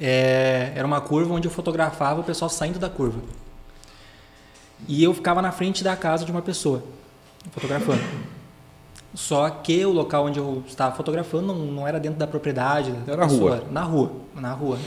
[0.00, 3.20] É, era uma curva onde eu fotografava o pessoal saindo da curva.
[4.88, 6.82] E eu ficava na frente da casa de uma pessoa,
[7.52, 8.02] fotografando.
[9.14, 12.90] Só que o local onde eu estava fotografando não, não era dentro da propriedade.
[12.92, 13.64] da Era na rua.
[13.70, 14.78] Na rua, na rua.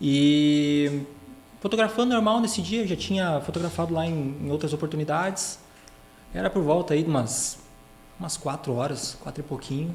[0.00, 1.02] E
[1.60, 5.58] fotografando normal nesse dia, eu já tinha fotografado lá em, em outras oportunidades.
[6.34, 7.58] Era por volta aí de umas,
[8.22, 9.92] umas quatro horas, quatro e pouquinho.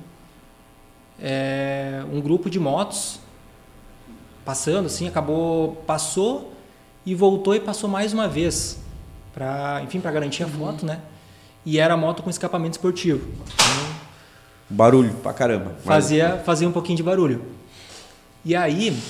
[1.20, 3.22] É, um grupo de motos
[4.44, 6.54] passando assim, acabou, passou
[7.06, 8.80] e voltou e passou mais uma vez.
[9.34, 11.00] Pra, enfim, para garantir a foto, né?
[11.66, 13.26] E era moto com escapamento esportivo.
[13.30, 13.98] Então,
[14.70, 15.76] Barulho pra caramba.
[15.86, 17.46] Fazia, fazia um pouquinho de barulho.
[18.44, 19.02] E aí,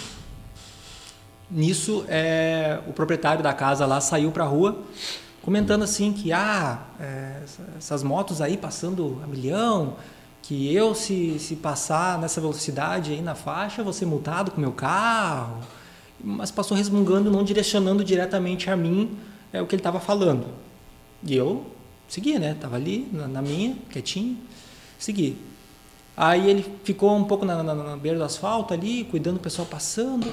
[1.50, 4.84] nisso, é, o proprietário da casa lá saiu para a rua
[5.48, 9.96] comentando assim que ah, é, essa- essas motos aí passando a milhão,
[10.42, 14.74] que eu se, se passar nessa velocidade aí na faixa, vou ser multado com meu
[14.74, 15.60] carro.
[16.22, 19.18] Mas passou resmungando, não direcionando diretamente a mim
[19.54, 20.48] é, o que ele estava falando.
[21.24, 21.66] E eu
[22.10, 22.54] segui, né?
[22.60, 24.38] Tava ali na, na minha, quietinho,
[25.00, 25.38] segui.
[26.18, 29.66] Aí ele ficou um pouco na, na, na beira do asfalto ali, cuidando do pessoal
[29.66, 30.28] passando.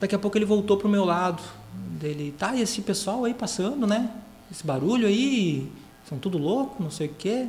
[0.00, 1.42] Daqui a pouco ele voltou pro meu lado.
[2.00, 4.10] Dele, tá, e esse pessoal aí passando, né?
[4.50, 5.70] Esse barulho aí,
[6.08, 7.48] são tudo louco, não sei o quê.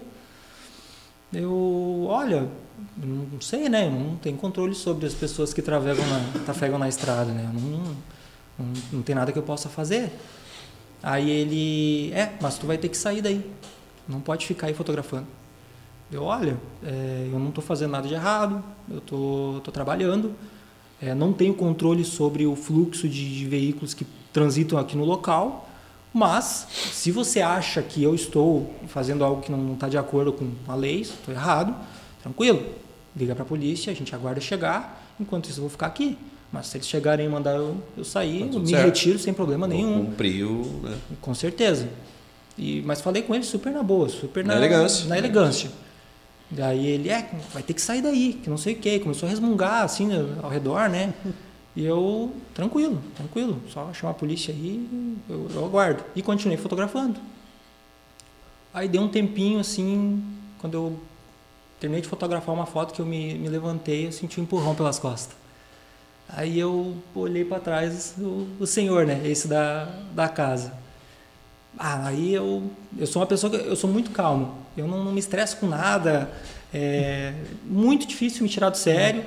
[1.31, 2.49] Eu, olha,
[2.97, 3.85] não sei, né?
[3.85, 7.47] Eu não tenho controle sobre as pessoas que trafegam na, trafegam na estrada, né?
[7.47, 7.95] Eu Não,
[8.57, 10.11] não, não tem nada que eu possa fazer.
[11.01, 13.45] Aí ele, é, mas tu vai ter que sair daí.
[14.07, 15.27] Não pode ficar aí fotografando.
[16.11, 20.33] Eu, olha, é, eu não estou fazendo nada de errado, eu estou trabalhando,
[21.01, 25.69] é, não tenho controle sobre o fluxo de, de veículos que transitam aqui no local,
[26.13, 30.49] mas se você acha que eu estou fazendo algo que não está de acordo com
[30.67, 31.75] a lei, estou errado,
[32.21, 32.63] tranquilo,
[33.15, 36.17] liga para a polícia, a gente aguarda chegar, enquanto isso eu vou ficar aqui.
[36.51, 38.85] Mas se eles chegarem e mandar eu, eu sair, Tá eu me certo.
[38.85, 40.05] retiro sem problema nenhum.
[40.05, 40.97] Cumpriu, né?
[41.21, 41.87] Com certeza.
[42.57, 45.07] E, mas falei com ele super na boa, super na, Na elegância.
[45.07, 45.69] Na elegância.
[46.51, 48.99] Daí ele, é, vai ter que sair daí, que não sei o quê.
[48.99, 50.09] Começou a resmungar assim
[50.41, 51.13] ao redor, né?
[51.75, 53.61] E eu, tranquilo, tranquilo.
[53.69, 54.87] Só chamar a polícia aí,
[55.29, 56.03] eu, eu aguardo.
[56.15, 57.19] E continuei fotografando.
[58.73, 60.23] Aí deu um tempinho assim,
[60.59, 60.99] quando eu
[61.79, 64.99] terminei de fotografar uma foto que eu me, me levantei, eu senti um empurrão pelas
[64.99, 65.35] costas.
[66.27, 69.21] Aí eu olhei para trás, o, o senhor, né?
[69.25, 70.73] Esse da, da casa.
[71.77, 74.55] Ah, aí eu, eu sou uma pessoa que eu sou muito calmo.
[74.79, 76.29] Eu não, não me estresso com nada.
[76.73, 77.33] É
[77.65, 79.23] muito difícil me tirar do sério.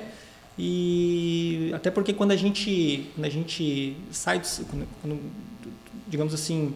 [0.57, 5.19] E até porque quando a gente, quando a gente sai, do, quando, quando,
[6.07, 6.73] digamos assim,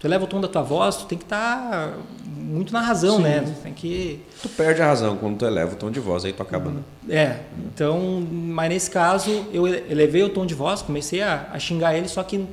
[0.00, 1.94] tu eleva o tom da tua voz, tu tem que estar
[2.26, 3.22] muito na razão, Sim.
[3.22, 3.40] né?
[3.46, 6.32] Tu tem que Tu perde a razão quando tu eleva o tom de voz, aí
[6.32, 6.70] tu acaba.
[6.70, 6.80] né?
[7.08, 7.38] é,
[7.72, 11.94] então, mas nesse caso eu ele- elevei o tom de voz, comecei a, a xingar
[11.96, 12.44] ele, só que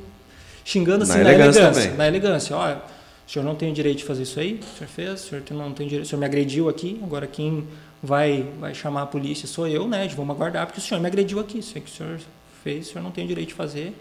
[0.64, 1.82] xingando Na assim na elegância elegância.
[1.84, 1.98] também.
[1.98, 2.82] Na elegância, olha,
[3.28, 5.44] o senhor não tem o direito de fazer isso aí, o senhor fez, o senhor
[5.52, 7.68] não tem direito, o senhor me agrediu aqui, agora quem
[8.02, 10.08] vai, vai chamar a polícia sou eu, né?
[10.16, 12.20] Vamos aguardar, porque o senhor me agrediu aqui, isso aí que o senhor
[12.64, 13.94] fez, o senhor não tem o direito de fazer.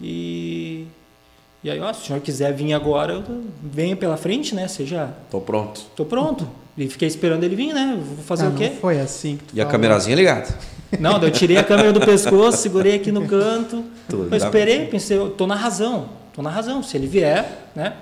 [0.00, 0.86] E,
[1.62, 4.68] e aí, ó, se o senhor quiser vir agora, eu venha pela frente, né?
[4.68, 5.80] Seja, Tô pronto.
[5.96, 6.46] tô pronto.
[6.76, 7.96] E fiquei esperando ele vir, né?
[7.98, 8.70] Vou fazer Ah, o quê?
[8.70, 9.72] Não foi assim que tu E a falou.
[9.72, 10.48] camerazinha ligada.
[10.98, 13.84] Não, eu tirei a câmera do pescoço, segurei aqui no canto.
[14.08, 16.82] Tudo, eu esperei, pensei, eu tô na razão, tô na razão.
[16.82, 17.94] Se ele vier, né?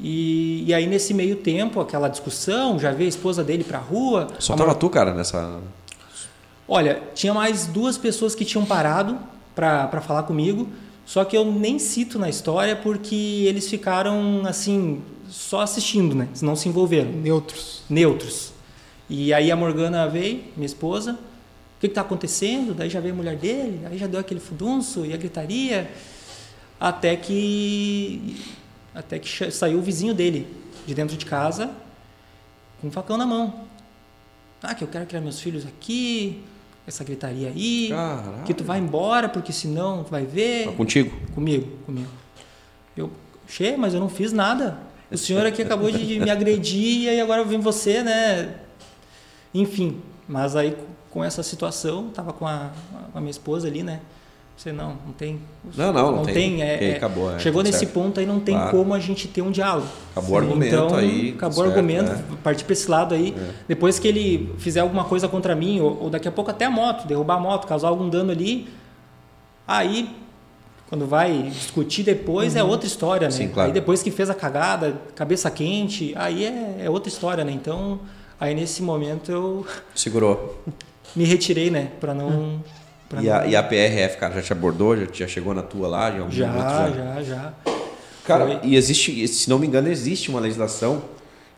[0.00, 4.28] E, e aí nesse meio tempo, aquela discussão, já veio a esposa dele pra rua.
[4.38, 5.60] Só tava Mar- tu, cara, nessa.
[6.68, 9.18] Olha, tinha mais duas pessoas que tinham parado
[9.54, 10.68] para falar comigo,
[11.04, 16.28] só que eu nem cito na história porque eles ficaram assim, só assistindo, né?
[16.42, 17.82] Não se envolveram Neutros.
[17.88, 18.52] neutros.
[19.10, 22.74] E aí a Morgana veio, minha esposa, o que está acontecendo?
[22.74, 25.90] Daí já veio a mulher dele, aí já deu aquele fudunço e a gritaria,
[26.78, 28.36] até que
[28.98, 30.44] até que saiu o vizinho dele
[30.84, 31.70] de dentro de casa
[32.80, 33.66] com um facão na mão.
[34.60, 36.42] Ah, que eu quero criar meus filhos aqui,
[36.84, 38.42] essa gritaria aí, Caralho.
[38.44, 40.66] que tu vai embora porque senão tu vai ver.
[40.66, 41.16] Tá contigo.
[41.32, 42.08] Comigo, comigo.
[42.96, 43.12] Eu,
[43.46, 44.78] che, mas eu não fiz nada.
[45.10, 48.56] o senhor aqui acabou de me agredir e aí agora vem você, né?
[49.54, 50.76] Enfim, mas aí
[51.08, 52.72] com essa situação, tava com a,
[53.12, 54.00] com a minha esposa ali, né?
[54.58, 55.38] Você não, não tem.
[55.76, 56.34] Não, não, não, tem.
[56.34, 57.92] tem é, acabou, é, chegou nesse certo.
[57.92, 58.76] ponto aí, não tem claro.
[58.76, 59.86] como a gente ter um diálogo.
[60.10, 61.30] Acabou o argumento então, aí.
[61.30, 62.36] Acabou o argumento, é.
[62.42, 63.36] partir para esse lado aí.
[63.38, 63.50] É.
[63.68, 66.70] Depois que ele fizer alguma coisa contra mim, ou, ou, daqui a pouco até a
[66.70, 68.66] moto, derrubar a moto, causar algum dano ali,
[69.64, 70.10] aí,
[70.88, 72.68] quando vai discutir depois, é uhum.
[72.68, 73.30] é outra história, né?
[73.30, 73.68] Sim, claro.
[73.68, 77.52] Aí depois que fez a cagada, cabeça quente, aí é, é outra história, né?
[77.52, 78.00] Então,
[78.40, 79.64] aí nesse momento eu.
[79.94, 80.60] Segurou.
[81.14, 81.92] Me retirei, né?
[82.00, 82.28] Para não.
[82.28, 82.60] Hum
[83.20, 84.96] e a, e a, PRF, cara, já te abordou?
[84.96, 86.10] Já, já chegou na tua lá?
[86.10, 87.52] Em algum já, momento, já, já, já.
[88.24, 88.60] Cara, Foi.
[88.62, 91.02] e existe, se não me engano, existe uma legislação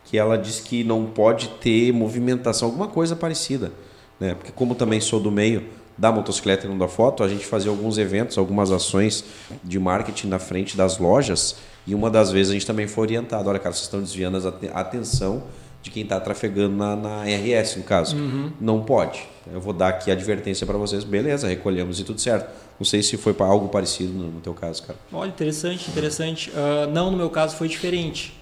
[0.04, 3.72] que ela diz que não pode ter movimentação, alguma coisa parecida.
[4.18, 4.34] Né?
[4.34, 5.64] Porque como também sou do meio
[5.98, 9.24] da motocicleta e não da foto, a gente fazia alguns eventos, algumas ações
[9.62, 13.48] de marketing na frente das lojas e uma das vezes a gente também foi orientado,
[13.48, 14.38] olha cara, vocês estão desviando
[14.72, 15.42] a atenção
[15.82, 18.16] de quem está trafegando na, na, RS, no caso.
[18.16, 18.52] Uhum.
[18.60, 19.26] Não pode.
[19.50, 22.50] Eu vou dar aqui a advertência para vocês, beleza, recolhemos e tudo certo.
[22.78, 24.98] Não sei se foi para algo parecido no, no, teu caso, cara.
[25.12, 26.50] Olha, interessante, interessante.
[26.50, 28.38] Uh, não, no meu caso foi diferente.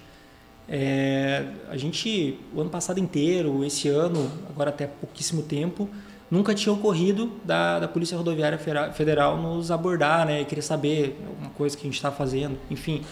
[0.69, 5.89] É, a gente, o ano passado inteiro, esse ano, agora até pouquíssimo tempo,
[6.31, 8.59] nunca tinha ocorrido da, da Polícia Rodoviária
[8.93, 10.45] Federal nos abordar, né?
[10.45, 12.59] Querer saber alguma coisa que a gente está fazendo.
[12.71, 13.03] Enfim,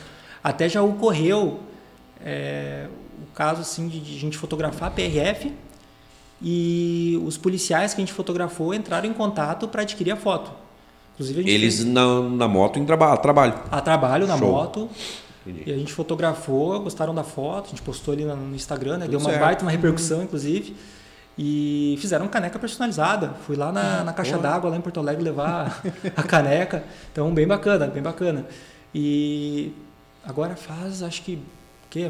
[0.44, 1.60] até já ocorreu
[2.22, 2.88] é,
[3.36, 5.52] caso assim de, de a gente fotografar a PRF
[6.42, 10.50] e os policiais que a gente fotografou entraram em contato para adquirir a foto.
[11.14, 11.86] Inclusive a Eles fez...
[11.86, 13.54] na, na moto em traba trabalho.
[13.70, 14.50] A trabalho na Show.
[14.50, 14.88] moto.
[15.46, 15.62] Entendi.
[15.70, 19.08] E a gente fotografou, gostaram da foto, a gente postou ali no Instagram, né?
[19.08, 19.40] deu uma certo.
[19.40, 20.74] baita uma repercussão, inclusive.
[21.38, 23.34] E fizeram caneca personalizada.
[23.46, 25.82] Fui lá na, na caixa d'água, lá em Porto Alegre, levar
[26.16, 26.82] a caneca.
[27.12, 28.46] Então, bem bacana, bem bacana.
[28.94, 29.72] E
[30.24, 31.38] agora faz, acho que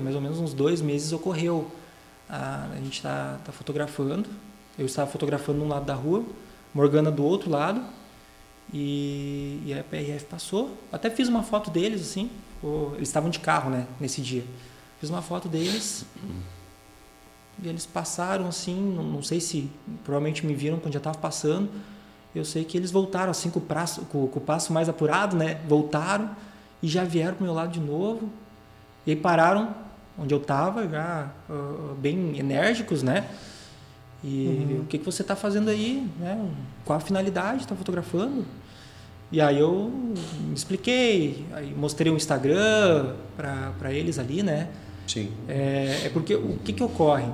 [0.01, 1.71] mais ou menos uns dois meses ocorreu.
[2.29, 4.29] A, a gente está tá fotografando,
[4.79, 6.25] eu estava fotografando num lado da rua,
[6.75, 7.83] Morgana do outro lado,
[8.73, 10.77] e, e a PRF passou.
[10.93, 12.31] Até fiz uma foto deles, assim,
[12.97, 14.45] eles estavam de carro, né, nesse dia.
[15.01, 16.05] Fiz uma foto deles,
[17.63, 19.71] e eles passaram, assim, não, não sei se,
[20.05, 21.71] provavelmente me viram quando já estava passando,
[22.35, 25.37] eu sei que eles voltaram, assim, com o, prazo, com, com o passo mais apurado,
[25.37, 26.31] né, voltaram,
[26.83, 28.29] e já vieram para o meu lado de novo,
[29.07, 29.75] e aí pararam
[30.19, 33.29] onde eu estava, já uh, bem enérgicos, né?
[34.25, 34.81] E uhum.
[34.81, 36.09] o que, que você está fazendo aí?
[36.19, 36.51] Né?
[36.85, 37.63] Qual a finalidade?
[37.63, 38.45] Está fotografando?
[39.31, 40.15] E aí eu
[40.55, 44.69] expliquei, aí mostrei o Instagram para eles ali, né?
[45.07, 45.33] Sim.
[45.49, 47.31] É, é, porque o que, que ocorre?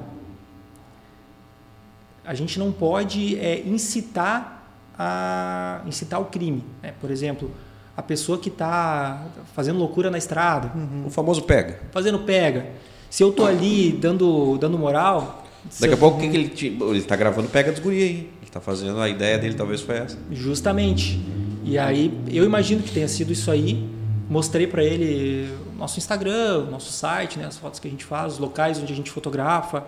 [2.25, 4.63] A gente não pode é, incitar
[4.99, 6.65] a incitar o crime.
[6.83, 6.95] Né?
[7.01, 7.51] Por exemplo,
[7.97, 10.73] a pessoa que está fazendo loucura na estrada.
[10.75, 11.07] Uhum.
[11.07, 11.81] O famoso pega.
[11.91, 12.67] Fazendo pega.
[13.11, 15.45] Se eu tô ali dando, dando moral.
[15.79, 16.49] Daqui a pouco, o que, que ele.
[16.49, 18.11] Te, ele está gravando pega dos guri aí.
[18.11, 20.19] Ele está fazendo, a ideia dele talvez foi essa.
[20.31, 21.21] Justamente.
[21.65, 23.89] E aí, eu imagino que tenha sido isso aí.
[24.29, 28.39] Mostrei para ele nosso Instagram, nosso site, né, as fotos que a gente faz, os
[28.39, 29.85] locais onde a gente fotografa.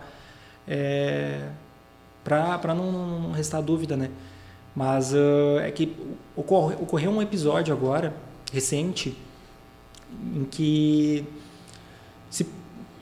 [0.69, 1.41] É,
[2.23, 4.11] para não, não restar dúvida, né?
[4.75, 5.95] Mas uh, é que
[6.35, 8.15] ocorre, ocorreu um episódio agora,
[8.53, 9.17] recente,
[10.35, 11.25] em que
[12.29, 12.47] se,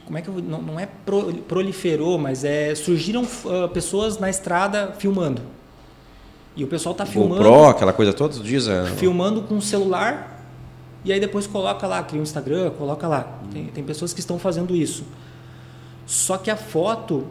[0.05, 4.29] como é que eu, não, não é pro, proliferou, mas é surgiram uh, pessoas na
[4.29, 5.43] estrada filmando.
[6.55, 7.43] E o pessoal tá filmando.
[7.43, 8.69] GoPro, aquela coisa toda, diz.
[8.69, 8.85] É...
[8.87, 10.33] Filmando com o celular
[11.05, 13.39] e aí depois coloca lá, cria um Instagram, coloca lá.
[13.53, 15.05] Tem, tem pessoas que estão fazendo isso.
[16.07, 17.27] Só que a foto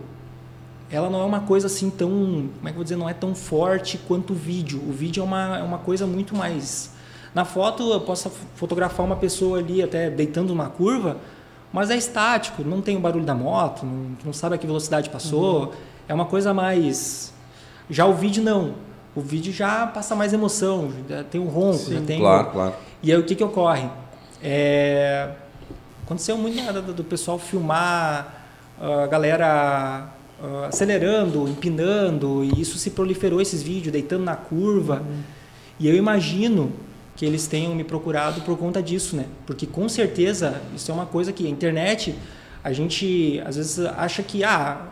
[0.91, 3.13] ela não é uma coisa assim tão, como é que eu vou dizer, não é
[3.13, 4.81] tão forte quanto o vídeo.
[4.87, 6.91] O vídeo é uma, é uma coisa muito mais...
[7.33, 11.15] Na foto eu posso fotografar uma pessoa ali até deitando uma curva,
[11.71, 15.09] mas é estático, não tem o barulho da moto, não, não sabe a que velocidade
[15.09, 15.71] passou, uhum.
[16.09, 17.33] é uma coisa mais...
[17.89, 18.73] Já o vídeo não,
[19.15, 20.91] o vídeo já passa mais emoção,
[21.29, 22.19] tem o ronco, Sim, já tem...
[22.19, 22.51] Claro, o...
[22.51, 22.73] claro.
[23.01, 23.89] E aí o que que ocorre?
[24.43, 25.29] É...
[26.03, 26.57] Aconteceu muito
[26.93, 28.43] do pessoal filmar
[28.77, 30.09] a galera
[30.43, 35.01] uh, acelerando, empinando, e isso se proliferou esses vídeos, deitando na curva.
[35.01, 35.21] Uhum.
[35.79, 36.71] E eu imagino
[37.15, 39.25] que eles tenham me procurado por conta disso, né?
[39.45, 42.15] Porque com certeza isso é uma coisa que a internet,
[42.63, 44.87] a gente às vezes acha que ah,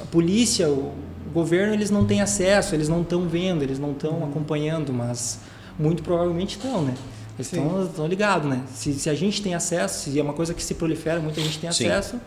[0.00, 0.92] a polícia, o
[1.32, 4.24] governo, eles não têm acesso, eles não estão vendo, eles não estão uhum.
[4.24, 5.40] acompanhando, mas
[5.78, 6.94] muito provavelmente estão, né?
[7.38, 8.62] Eles estão ligados, né?
[8.74, 11.58] Se, se, a gente tem acesso, se é uma coisa que se prolifera, muita gente
[11.58, 12.20] tem acesso, Sim.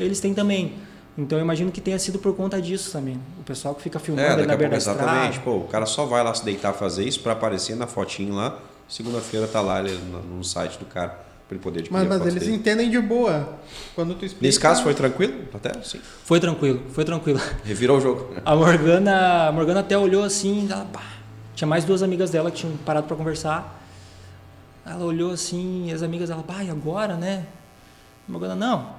[0.00, 0.72] eles têm também.
[1.16, 3.20] Então eu imagino que tenha sido por conta disso também.
[3.38, 5.38] O pessoal que fica filmando é, na beira da Exatamente.
[5.40, 8.58] Pô, o cara só vai lá se deitar fazer isso para aparecer na fotinho lá.
[8.88, 11.10] Segunda-feira tá lá ele, no, no, site do cara.
[11.48, 12.56] para ele poder adquirir Mas, a mas foto eles dele.
[12.56, 13.48] entendem de boa.
[13.94, 14.44] Quando tu explica.
[14.44, 15.44] Nesse caso foi tranquilo?
[15.54, 16.00] Até sim.
[16.24, 17.40] Foi tranquilo, foi tranquilo.
[17.64, 18.34] Revirou o jogo.
[18.44, 21.02] A Morgana, a Morgana até olhou assim, ela, pá,
[21.54, 23.82] tinha mais duas amigas dela que tinham parado para conversar.
[24.84, 27.46] Ela olhou assim, e as amigas dela, pá, e agora, né?
[28.28, 28.93] A Morgana, não.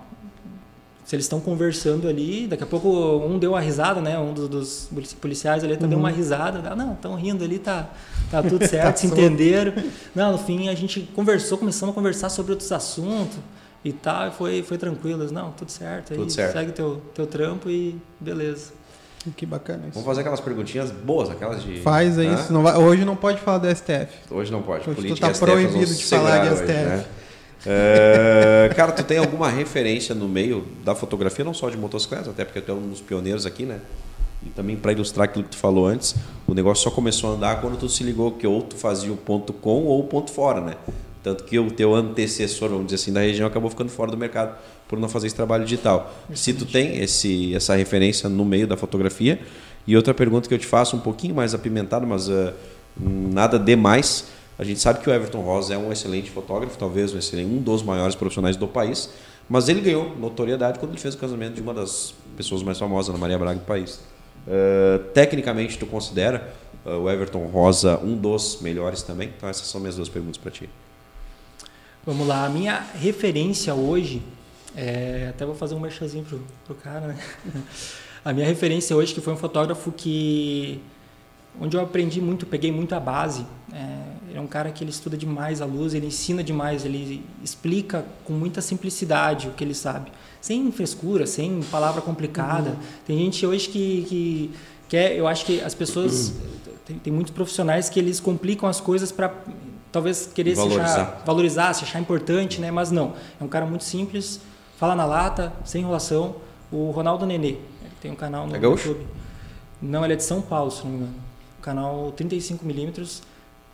[1.06, 4.18] Se eles estão conversando ali, daqui a pouco um deu uma risada, né?
[4.18, 6.60] Um dos, dos policiais ali até deu uma risada.
[6.66, 7.88] Ela, não, estão rindo ali, tá,
[8.32, 9.24] tá tudo certo, se Passou.
[9.24, 9.74] entenderam.
[10.16, 13.38] Não, no fim a gente conversou, começamos a conversar sobre outros assuntos
[13.84, 15.22] e tal, e foi, foi tranquilo.
[15.22, 16.54] Eles, Não, tudo certo, aí Tudo certo.
[16.54, 18.72] segue teu, teu trampo e beleza.
[19.38, 19.94] Que bacana isso.
[19.94, 21.82] Vamos fazer aquelas perguntinhas boas, aquelas de.
[21.82, 24.08] Faz aí, senão vai- hoje não pode falar do STF.
[24.32, 24.90] Hoje não pode.
[24.90, 26.74] Hoje tu tá STF, proibido de falar de segurar hoje, STF.
[26.74, 27.06] né?
[27.66, 32.46] É, cara, tu tem alguma referência no meio da fotografia, não só de motocicletas, até
[32.46, 33.80] porque tu é um dos pioneiros aqui, né?
[34.46, 37.62] E também para ilustrar aquilo que tu falou antes, o negócio só começou a andar
[37.62, 40.62] quando tu se ligou que ou tu fazia o ponto com ou o ponto fora,
[40.62, 40.76] né?
[41.24, 44.56] Tanto que o teu antecessor, vamos dizer assim, da região acabou ficando fora do mercado
[44.88, 46.14] por não fazer esse trabalho digital.
[46.36, 49.40] Se tu tem esse, essa referência no meio da fotografia,
[49.88, 52.54] e outra pergunta que eu te faço um pouquinho mais apimentada, mas ah,
[53.00, 54.26] nada demais.
[54.58, 57.62] A gente sabe que o Everton Rosa é um excelente fotógrafo, talvez um, excelente, um
[57.62, 59.10] dos maiores profissionais do país,
[59.50, 63.10] mas ele ganhou notoriedade quando ele fez o casamento de uma das pessoas mais famosas,
[63.10, 64.00] Ana Maria Braga do país.
[64.48, 66.54] Ah, tecnicamente, tu considera
[66.86, 69.32] ah, o Everton Rosa um dos melhores também?
[69.36, 70.70] Então essas são minhas duas perguntas para ti.
[72.06, 74.22] Vamos lá, a minha referência hoje,
[74.76, 77.18] é, até vou fazer um merchazinho pro, pro cara, né?
[78.24, 80.82] A minha referência hoje, que foi um fotógrafo que,
[81.60, 83.98] onde eu aprendi muito, peguei muito a base, é,
[84.30, 88.06] ele é um cara que ele estuda demais a luz, ele ensina demais, ele explica
[88.24, 92.76] com muita simplicidade o que ele sabe, sem frescura, sem palavra complicada.
[93.06, 94.52] Tem gente hoje que, que
[94.90, 96.34] quer, eu acho que as pessoas,
[96.86, 99.34] tem, tem muitos profissionais que eles complicam as coisas para
[99.92, 100.84] talvez querer se Valorizar.
[100.86, 102.70] achar, valorizar, se achar importante, né?
[102.70, 103.14] Mas não.
[103.40, 104.42] É um cara muito simples,
[104.78, 106.36] fala na lata, sem enrolação.
[106.72, 107.60] O Ronaldo Nenê, ele
[108.02, 108.60] tem um canal no É?
[108.60, 109.08] YouTube.
[109.82, 111.14] Não, ele é de São Paulo, se não me engano.
[111.66, 113.22] Canal 35mm,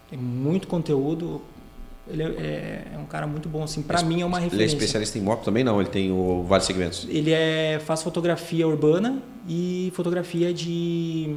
[0.10, 1.42] tem muito conteúdo.
[2.08, 3.82] Ele é, é um cara muito bom, assim.
[3.82, 4.76] Para mim é uma Ele é referência.
[4.76, 5.62] especialista em moto também?
[5.62, 7.06] Não, ele tem o, vários segmentos.
[7.10, 11.36] Ele é, faz fotografia urbana e fotografia de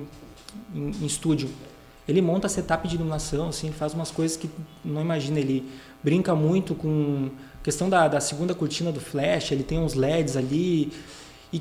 [0.72, 1.50] em, em estúdio.
[2.06, 4.48] Ele monta setup de iluminação, assim, faz umas coisas que
[4.84, 5.40] não imagina.
[5.40, 5.68] Ele
[6.04, 7.30] brinca muito com
[7.64, 10.92] questão da, da segunda cortina do flash, ele tem uns LEDs ali.
[11.52, 11.60] E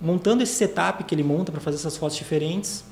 [0.00, 2.84] montando esse setup que ele monta para fazer essas fotos diferentes,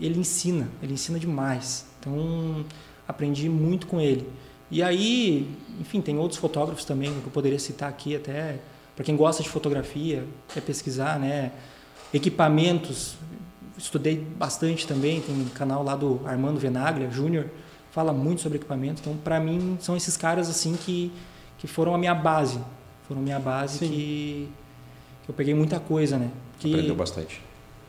[0.00, 1.86] ele ensina, ele ensina demais.
[2.00, 2.64] Então,
[3.06, 4.28] aprendi muito com ele.
[4.70, 5.48] E aí,
[5.80, 8.58] enfim, tem outros fotógrafos também que eu poderia citar aqui até
[8.96, 11.52] para quem gosta de fotografia, quer pesquisar, né?
[12.12, 13.16] Equipamentos,
[13.76, 17.46] estudei bastante também, tem um canal lá do Armando Venaglia Júnior,
[17.90, 19.00] fala muito sobre equipamento.
[19.00, 21.12] Então, para mim, são esses caras assim que
[21.64, 22.58] que foram a minha base,
[23.08, 24.50] foram a minha base que,
[25.24, 26.30] que eu peguei muita coisa, né?
[26.60, 27.40] Que Aprendeu bastante.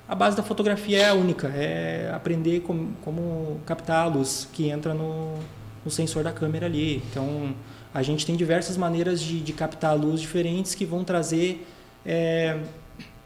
[0.07, 4.69] A base da fotografia é a única, é aprender como, como captar a luz que
[4.69, 5.39] entra no,
[5.83, 6.97] no sensor da câmera ali.
[7.09, 7.55] Então,
[7.93, 11.65] a gente tem diversas maneiras de, de captar a luz diferentes que vão trazer
[12.05, 12.59] é,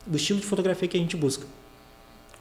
[0.06, 1.46] do estilo de fotografia que a gente busca.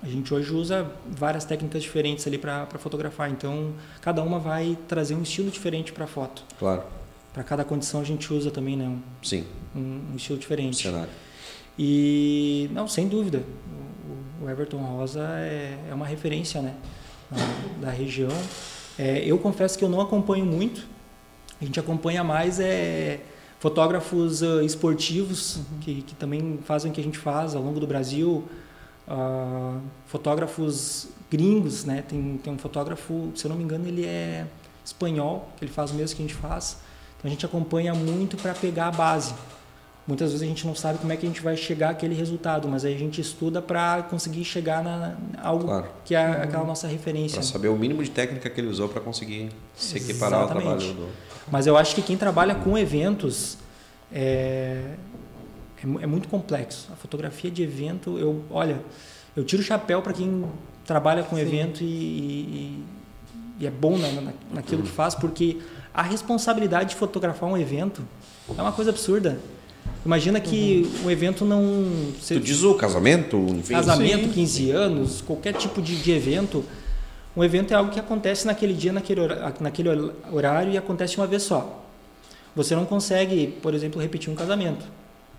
[0.00, 5.16] A gente hoje usa várias técnicas diferentes ali para fotografar, então cada uma vai trazer
[5.16, 6.44] um estilo diferente para a foto.
[6.56, 6.84] Claro.
[7.34, 10.82] Para cada condição a gente usa também né, um, Sim, um, um estilo diferente.
[10.82, 11.10] cenário.
[11.78, 13.42] E, não, sem dúvida,
[14.48, 16.74] o- Everton Rosa é, é uma referência né,
[17.80, 18.30] da região.
[18.98, 20.86] É, eu confesso que eu não acompanho muito,
[21.60, 23.20] a gente acompanha mais é,
[23.60, 27.86] fotógrafos ah, esportivos que, que também fazem o que a gente faz ao longo do
[27.86, 28.44] Brasil,
[29.06, 32.02] ah, fotógrafos gringos, né?
[32.08, 34.46] Tem, tem um fotógrafo, se eu não me engano, ele é
[34.84, 36.78] espanhol, que ele faz o mesmo que a gente faz.
[37.18, 39.34] Então a gente acompanha muito para pegar a base.
[40.08, 42.66] Muitas vezes a gente não sabe como é que a gente vai chegar àquele resultado,
[42.66, 45.86] mas aí a gente estuda para conseguir chegar na, na- algo Claro.
[46.02, 47.34] que é aquela nossa referência.
[47.36, 50.78] Para saber o mínimo de técnica que ele usou para conseguir se equiparar ao Exatamente.
[50.86, 51.08] trabalho do.
[51.52, 53.58] Mas eu acho que quem trabalha com eventos
[54.10, 54.94] é,
[55.76, 56.88] é, é muito complexo.
[56.90, 58.80] A fotografia de evento, eu, olha,
[59.36, 60.42] eu tiro o chapéu para quem
[60.86, 61.42] trabalha com Sim.
[61.42, 62.84] evento e, e-
[63.60, 65.58] e é bom na, na- naquilo que faz, porque
[65.92, 68.02] a responsabilidade de fotografar um evento
[68.56, 69.38] é uma coisa absurda.
[70.04, 71.84] Imagina que o evento não.
[72.20, 73.74] se- Tu diz o casamento, enfim.
[73.74, 74.32] casamento, Sim.
[74.32, 76.64] 15 anos, qualquer tipo de, de evento.
[77.36, 79.88] Um evento é algo que acontece naquele dia, naquele, hora- naquele
[80.32, 81.84] horário e acontece uma vez só.
[82.56, 84.84] Você não consegue, por exemplo, repetir um casamento.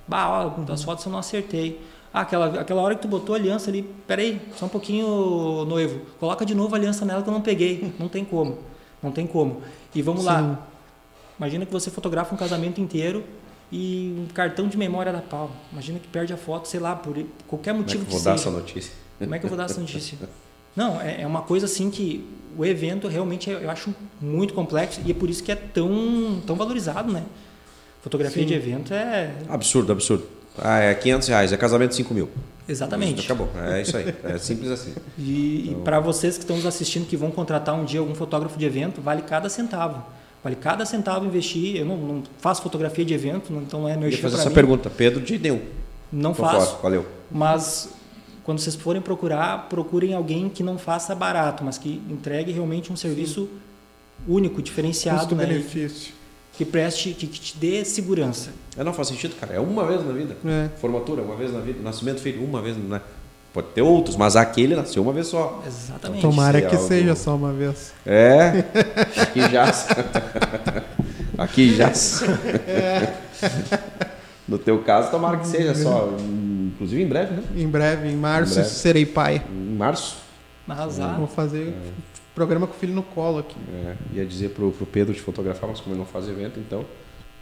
[0.08, 1.80] Bah, ó, as fotos eu não acertei.
[2.14, 6.02] Ah, aquela, aquela hora que tu botou a aliança ali, peraí, só um pouquinho, noivo.
[6.20, 7.92] Coloca de novo a aliança nela que eu não peguei.
[8.00, 8.58] Não tem como.
[9.04, 9.62] Não tem como.
[9.94, 10.28] E vamos Sim.
[10.28, 10.68] lá.
[11.38, 13.24] Imagina que você fotografa um casamento inteiro
[13.72, 15.52] e um cartão de memória da pau.
[15.72, 17.14] Imagina que perde a foto, sei lá, por
[17.48, 18.92] qualquer Como é que motivo eu vou que dar essa notícia?
[19.20, 20.18] Como é que eu vou dar essa notícia?
[20.76, 22.24] Não, é, é uma coisa assim que
[22.58, 26.42] o evento realmente é- eu acho muito complexo e é por isso que é tão,
[26.46, 27.24] tão valorizado, né?
[28.02, 28.48] Fotografia Sim.
[28.48, 29.34] de evento é.
[29.50, 30.26] Absurdo, absurdo.
[30.58, 32.30] Ah, é 500 reais, é casamento 5 mil.
[32.68, 33.26] Exatamente.
[33.26, 34.14] Acabou, é isso aí.
[34.24, 34.94] É simples assim.
[35.18, 38.58] E, Então- para vocês que estão nos assistindo, que vão contratar um dia algum fotógrafo
[38.58, 40.04] de evento, vale cada centavo.
[40.44, 41.76] Vale cada centavo investir.
[41.78, 44.36] Eu não, não faço fotografia de evento, não- então não é Eu ia merchan fazer
[44.38, 44.56] essa mim.
[44.56, 44.90] pergunta.
[44.90, 45.62] Pedro de nenhum.
[46.12, 46.68] Não Tô faço.
[46.68, 47.06] fora, valeu.
[47.30, 47.90] Mas
[48.44, 52.96] quando vocês forem procurar, procurem alguém que não faça barato, mas que entregue realmente um
[52.96, 53.48] serviço
[54.28, 55.46] único, diferenciado, né?
[55.46, 56.14] Custo-benefício.
[56.54, 58.50] Que preste, que, que te dê segurança.
[58.78, 59.54] É, não faz sentido, cara.
[59.54, 60.36] É uma vez na vida.
[60.46, 60.70] É.
[60.78, 61.80] Formatura, uma vez na vida.
[61.82, 63.02] Nascimento filho, uma vez, né?
[63.54, 65.64] Pode ter outros, mas aquele nasceu uma vez só.
[65.66, 66.22] Exatamente.
[66.22, 67.92] Tomara ser que algo- seja só uma vez.
[68.06, 68.64] É.
[69.22, 69.66] Aqui já.
[71.38, 71.92] Aqui já.
[74.48, 76.10] No teu caso, tomara que seja só.
[76.74, 77.44] Inclusive em breve, né?
[77.56, 78.70] Em breve, em março, Em breve.
[78.70, 79.42] serei pai.
[79.50, 80.18] Em março.
[80.68, 81.18] Arrasar.
[81.18, 81.74] Vou fazer
[82.36, 83.56] programa com o filho no colo aqui.
[83.74, 86.86] É, ia dizer pro, pro Pedro de fotografar, mas como ele não faz evento, então.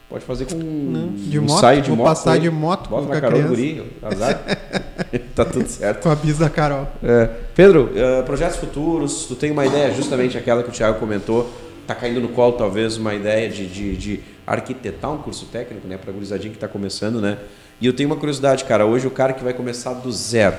[0.10, 2.08] Pode fazer com um, De um moto, ensaio de vou moto.
[2.08, 2.39] passar aí.
[2.39, 4.41] de moto Bota com na a Carol guri, azar.
[5.36, 6.01] tá tudo certo.
[6.03, 6.88] Com a bis da Carol.
[7.03, 11.51] É, Pedro, eh, projetos futuros, tu tem uma ideia, justamente aquela que o Thiago comentou,
[11.86, 15.97] tá caindo no colo talvez uma ideia de, de, de arquitetar um curso técnico, né,
[15.97, 17.38] para gurizadinha que está começando, né?
[17.82, 20.55] E eu tenho uma curiosidade, cara, hoje o cara que vai começar do zero,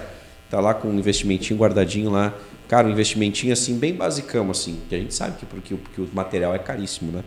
[0.51, 2.35] tá lá com um investimentinho guardadinho lá,
[2.69, 6.03] cara, um investimentinho assim bem basicão assim, que a gente sabe que porque, o- porque
[6.03, 7.25] o material é caríssimo, né?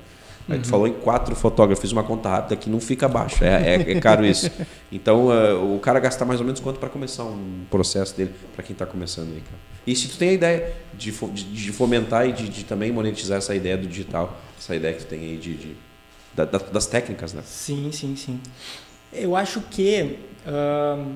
[0.51, 3.75] Aí tu falou em quatro fotógrafos, fiz uma conta rápida que não fica baixo, é,
[3.75, 4.49] é, é caro isso.
[4.91, 8.63] Então, eh, o cara gasta mais ou menos quanto para começar um processo dele, para
[8.63, 9.57] quem está começando aí, cara.
[9.87, 13.37] E se tu tem a ideia de, de, de fomentar e de, de também monetizar
[13.37, 15.75] essa ideia do digital, essa ideia que tu tem aí de,
[16.35, 17.41] da- da- das técnicas, né?
[17.45, 18.39] Sim, sim, sim.
[19.11, 21.15] Eu acho que, ahn,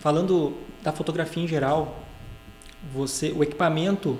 [0.00, 2.02] falando da fotografia em geral,
[2.92, 4.18] você, o equipamento,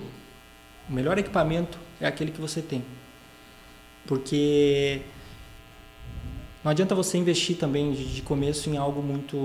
[0.89, 2.83] o melhor equipamento é aquele que você tem.
[4.07, 5.01] Porque
[6.63, 9.37] não adianta você investir também de, de começo em algo muito,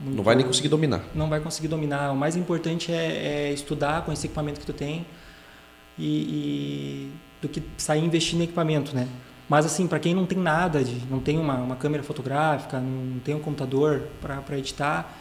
[0.00, 1.04] muito Não vai nem conseguir dominar.
[1.14, 2.12] não vai conseguir dominar.
[2.12, 5.06] O mais importante é, é estudar com esse equipamento que tu tem
[5.98, 9.08] e, e do que sair investindo em equipamento, né?
[9.48, 13.20] Mas assim, para quem não tem nada, de, não tem uma, uma câmera fotográfica, não
[13.20, 15.16] tem um computador para editar,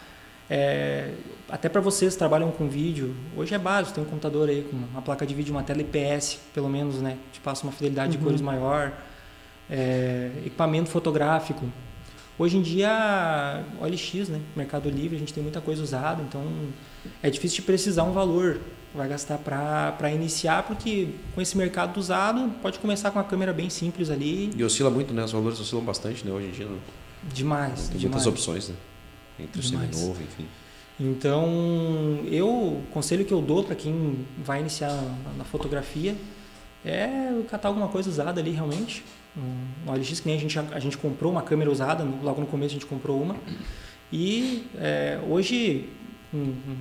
[0.50, 1.12] é,
[1.50, 4.76] até para vocês que trabalham com vídeo, hoje é básico, tem um computador aí com
[4.78, 7.18] uma placa de vídeo, uma tela IPS, pelo menos, né?
[7.34, 8.24] Te passa uma fidelidade de Uhum.
[8.24, 8.92] cores maior,
[9.70, 11.66] é, equipamento fotográfico.
[12.38, 14.42] Hoje em dia, OLX, né?
[14.56, 16.44] Mercado Livre, a gente tem muita coisa usada, então
[17.24, 18.60] é difícil de precisar um valor
[18.94, 23.70] vai gastar para iniciar, porque com esse mercado usado, pode começar com uma câmera bem
[23.70, 25.22] simples ali, E oscila muito, né?
[25.24, 26.32] Os valores oscilam bastante, né?
[26.32, 26.78] Hoje em dia não
[27.24, 27.90] demais.
[27.90, 28.04] tem demais.
[28.04, 28.76] muitas opções, né?
[29.40, 29.96] Entre o Demais.
[29.96, 30.46] seminovo, enfim.
[31.00, 34.92] Então, eu, o conselho que eu dou para quem vai iniciar
[35.38, 36.16] na, fotografia
[36.86, 39.04] é catar alguma coisa usada ali realmente.
[39.38, 42.72] Um OLX, que nem a gente, a gente comprou uma câmera usada, logo no começo
[42.72, 43.36] a gente comprou uma.
[44.12, 45.90] E é, hoje,
[46.32, 46.76] com, com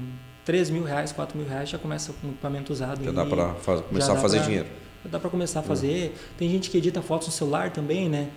[0.44, 3.02] 3 mil reais, 4 mil reais já começa com equipamento usado.
[3.02, 4.68] Já e dá para começar a fazer pra- dinheiro.
[5.04, 6.14] já dá para começar a fazer.
[6.38, 8.28] Tem gente que edita fotos no celular também, né?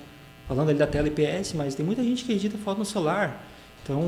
[0.48, 3.46] Falando ali da tela IPS, mas tem muita gente que edita foto no celular.
[3.88, 4.02] Então,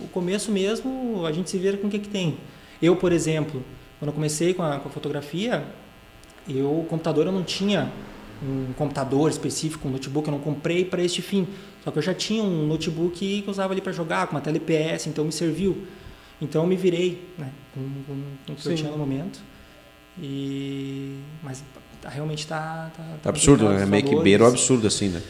[0.00, 2.38] o começo mesmo, a gente se vira com o que, que tem.
[2.80, 3.62] Eu, por exemplo,
[3.98, 5.66] quando eu comecei com a, com a fotografia,
[6.48, 7.92] eu, o computador eu não tinha
[8.42, 11.46] um computador específico, um notebook, eu não comprei para este fim.
[11.84, 14.40] Só que eu já tinha um notebook que eu usava ali para jogar, com uma
[14.40, 15.86] tela IPS, então me serviu.
[16.40, 19.40] Então eu me virei né, com, com, com o que eu tinha no momento.
[20.18, 21.62] E, mas
[22.02, 23.82] realmente está tá, tá absurdo, né?
[23.82, 25.22] É meio que beira o absurdo, assim, né?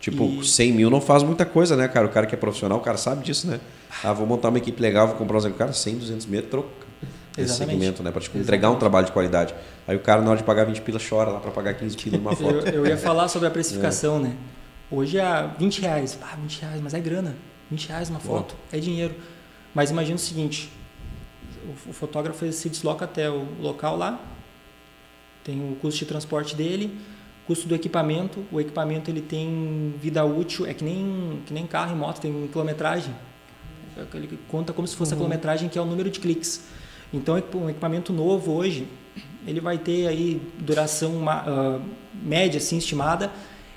[0.00, 2.06] Tipo, E- 100 mil não faz muita coisa, né, cara?
[2.06, 3.60] O cara que é profissional, o cara sabe disso, né?
[4.04, 5.46] Ah, vou montar uma equipe legal, vou comprar uns...
[5.56, 6.68] Cara, 100, 200 mil é troco.
[7.32, 7.78] Esse Exatamente.
[7.78, 8.10] segmento, né?
[8.10, 9.54] Pra tipo, entregar um trabalho de qualidade.
[9.86, 12.16] Aí o cara, na hora de pagar 20 pila, chora lá pra pagar 15 pila
[12.18, 12.68] numa Eu, foto.
[12.68, 13.52] eu ia falar sobre a É.
[13.52, 14.34] precificação, né?
[14.90, 16.18] Hoje é 20 reais.
[16.22, 17.34] Ah, 20 reais, mas é grana.
[17.70, 19.14] 20 reais uma foto, é dinheiro.
[19.74, 20.70] Mas imagina o seguinte:
[21.88, 24.18] o, fotógrafo se desloca até o local lá,
[25.44, 26.96] tem o custo de transporte dele,
[27.46, 28.44] custo do equipamento.
[28.50, 32.48] O equipamento ele tem vida útil, é que nem, que nem carro e moto, tem
[32.48, 33.14] quilometragem.
[34.14, 35.20] Ele conta como se fosse a Uhum.
[35.22, 36.64] quilometragem, que é o número de cliques.
[37.12, 38.86] Então, um equipamento novo hoje,
[39.46, 41.80] ele vai ter aí duração ah,
[42.12, 43.30] média, assim, estimada,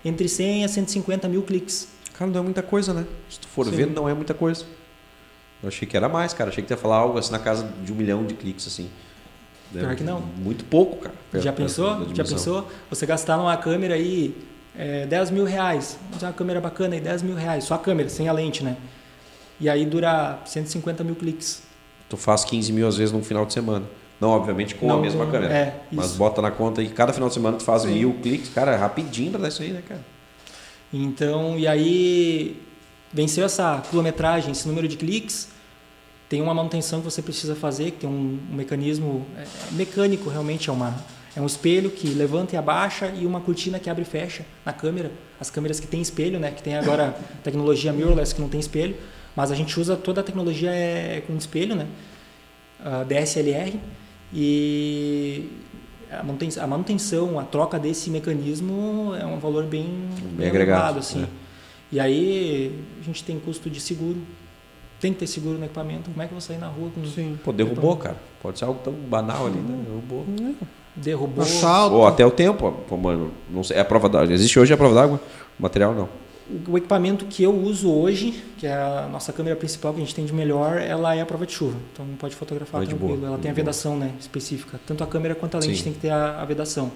[0.03, 1.87] entre 100 a 150 mil cliques.
[2.13, 3.05] Cara, não é muita coisa, né?
[3.29, 3.71] Se tu for Sim.
[3.71, 4.65] ver, não é muita coisa.
[5.63, 6.49] Eu achei que era mais, cara.
[6.49, 8.89] Achei que tu ia falar algo assim na casa de um milhão de cliques, assim.
[9.71, 10.21] Pior que não.
[10.21, 11.15] Muito pouco, cara.
[11.31, 12.07] perto- Já pensou?
[12.15, 12.67] Já pensou?
[12.89, 14.35] Você gastar numa câmera aí
[14.77, 15.97] é, 10 mil reais.
[16.09, 17.63] Vamos uma câmera bacana aí, 10 mil reais.
[17.65, 18.75] Só a câmera, sem a lente, né?
[19.59, 21.61] E aí dura 150 mil cliques.
[22.09, 23.85] Tu faz 15 mil às vezes num final de semana.
[24.19, 25.53] Não, obviamente, com Não, a mesma câmera.
[25.53, 26.17] é, mas isso.
[26.17, 28.49] bota na conta e cada final de semana tu faz mil cliques.
[28.49, 30.01] Cara, é rapidinho pra dar isso aí, né, cara?
[30.91, 32.61] Então, e aí
[33.13, 35.49] venceu essa quilometragem, esse número de cliques,
[36.29, 40.69] tem uma manutenção que você precisa fazer, que tem um, um mecanismo é, mecânico realmente,
[40.69, 40.95] é, uma,
[41.35, 44.71] é um espelho que levanta e abaixa e uma cortina que abre e fecha na
[44.71, 45.11] câmera.
[45.39, 48.95] As câmeras que tem espelho, né, que tem agora tecnologia mirrorless que não tem espelho,
[49.35, 51.87] mas a gente usa toda a tecnologia é, com espelho, né,
[53.07, 53.79] DSLR,
[54.33, 55.49] e
[56.11, 59.85] a manutenção, a manutenção, a troca desse mecanismo é um valor bem,
[60.33, 61.21] Bem agregado, elevado, assim.
[61.21, 61.27] né?
[61.91, 64.21] E aí a gente tem custo de seguro.
[64.99, 66.09] Tem que ter seguro no equipamento.
[66.09, 67.39] Como é que eu vou sair na rua com Sim.
[67.43, 68.17] Pô, derrubou, cara.
[68.41, 69.83] Pode ser algo tão banal ali, né?
[69.85, 70.25] Derrubou.
[70.95, 71.43] derrubou?
[71.43, 71.95] Assalto.
[71.95, 74.33] Ou até o tempo, pô, mano, não sei, é a prova d'água.
[74.33, 75.19] Existe hoje a prova d'água?
[75.57, 76.09] O material não.
[76.67, 80.15] O equipamento que eu uso hoje, que é a nossa câmera principal que a gente
[80.15, 81.77] tem de melhor, ela é a prova de chuva.
[81.93, 83.17] Então pode fotografar Vai de tranquilo.
[83.19, 83.63] boa, ela tem a boa.
[83.63, 84.79] vedação né, específica.
[84.87, 85.83] Tanto a câmera quanto a lente Sim.
[85.83, 86.91] tem que ter a, a vedação.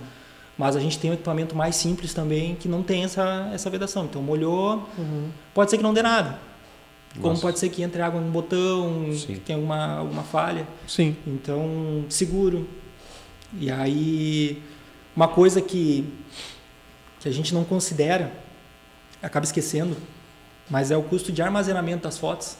[0.57, 4.05] Mas a gente tem um equipamento mais simples também que não tem essa, essa vedação.
[4.05, 5.27] Então molhou, Uhum.
[5.53, 6.37] pode ser que não dê nada.
[7.15, 7.41] Como Nossa.
[7.41, 9.33] pode ser que entre água num botão, Sim.
[9.35, 10.67] que tem alguma, alguma falha.
[10.87, 11.15] Sim.
[11.27, 12.67] Então, seguro.
[13.59, 14.61] E aí,
[15.15, 16.11] uma coisa que,
[17.19, 18.31] que a gente não considera,
[19.21, 19.95] acaba esquecendo,
[20.69, 22.57] mas é o custo de armazenamento das fotos.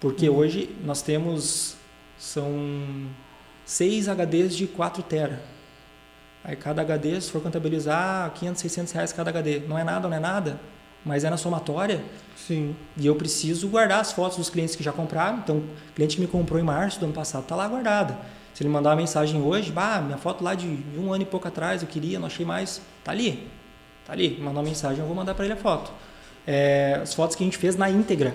[0.00, 1.74] Porque hoje nós temos,
[2.18, 3.08] são
[3.64, 5.42] 6 HDs de 4 tera.
[6.42, 9.60] Aí cada HD, se for contabilizar, 500, 600 reais cada HD.
[9.60, 10.58] Não é nada, não é nada,
[11.04, 12.02] mas é na somatória.
[12.36, 12.74] Sim.
[12.96, 15.38] E eu preciso guardar as fotos dos clientes que já compraram.
[15.38, 18.18] Então, o cliente que me comprou em março do ano passado está lá guardada.
[18.54, 21.46] Se ele mandar uma mensagem hoje, bah, minha foto lá de um ano e pouco
[21.48, 23.48] atrás, eu queria, não achei mais, tá ali.
[24.06, 24.38] Tá ali.
[24.40, 25.92] Mandar uma mensagem, eu vou mandar para ele a foto.
[26.46, 28.34] É, as fotos que a gente fez na íntegra,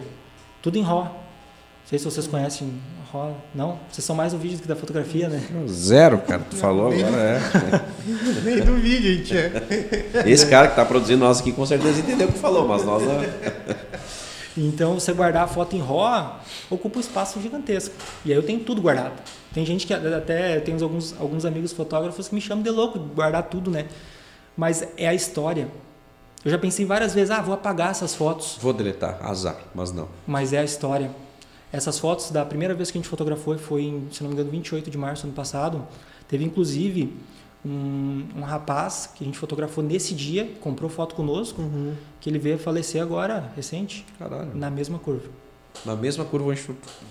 [0.62, 1.25] tudo em RAW.
[1.86, 2.74] Não sei se vocês conhecem
[3.14, 3.38] RAW.
[3.54, 3.78] Não?
[3.92, 5.40] Vocês são mais do vídeo do que da fotografia, né?
[5.68, 6.42] Zero, cara.
[6.50, 8.42] Tu falou nem- agora, é.
[8.44, 9.38] Nem do vídeo, gente.
[9.38, 10.24] É.
[10.26, 13.04] Esse cara que tá produzindo nós aqui com certeza entendeu o que falou, mas nós
[13.04, 13.24] não.
[14.58, 16.40] Então, você guardar a foto em RAW
[16.72, 17.94] ocupa um espaço gigantesco.
[18.26, 19.14] E aí eu tenho tudo guardado.
[19.54, 23.06] Tem gente que até tem alguns, alguns amigos fotógrafos que me chamam de louco de
[23.14, 23.86] guardar tudo, né?
[24.58, 25.68] Mas é a história.
[26.44, 30.08] Eu já pensei várias vezes, ah, vou apagar essas fotos, Vou deletar, azar, mas não.
[30.28, 31.10] mas é a história.
[31.76, 34.50] Essas fotos da primeira vez que a gente fotografou foi em, se não me engano,
[34.52, 35.86] 28 de março do ano passado.
[36.28, 37.14] Teve inclusive
[37.66, 41.94] um, um rapaz que a gente fotografou nesse dia, comprou foto conosco, Uhum.
[42.22, 44.52] que ele veio falecer agora, recente, Caralho.
[44.56, 45.28] na mesma curva.
[45.86, 46.62] Na mesma curva onde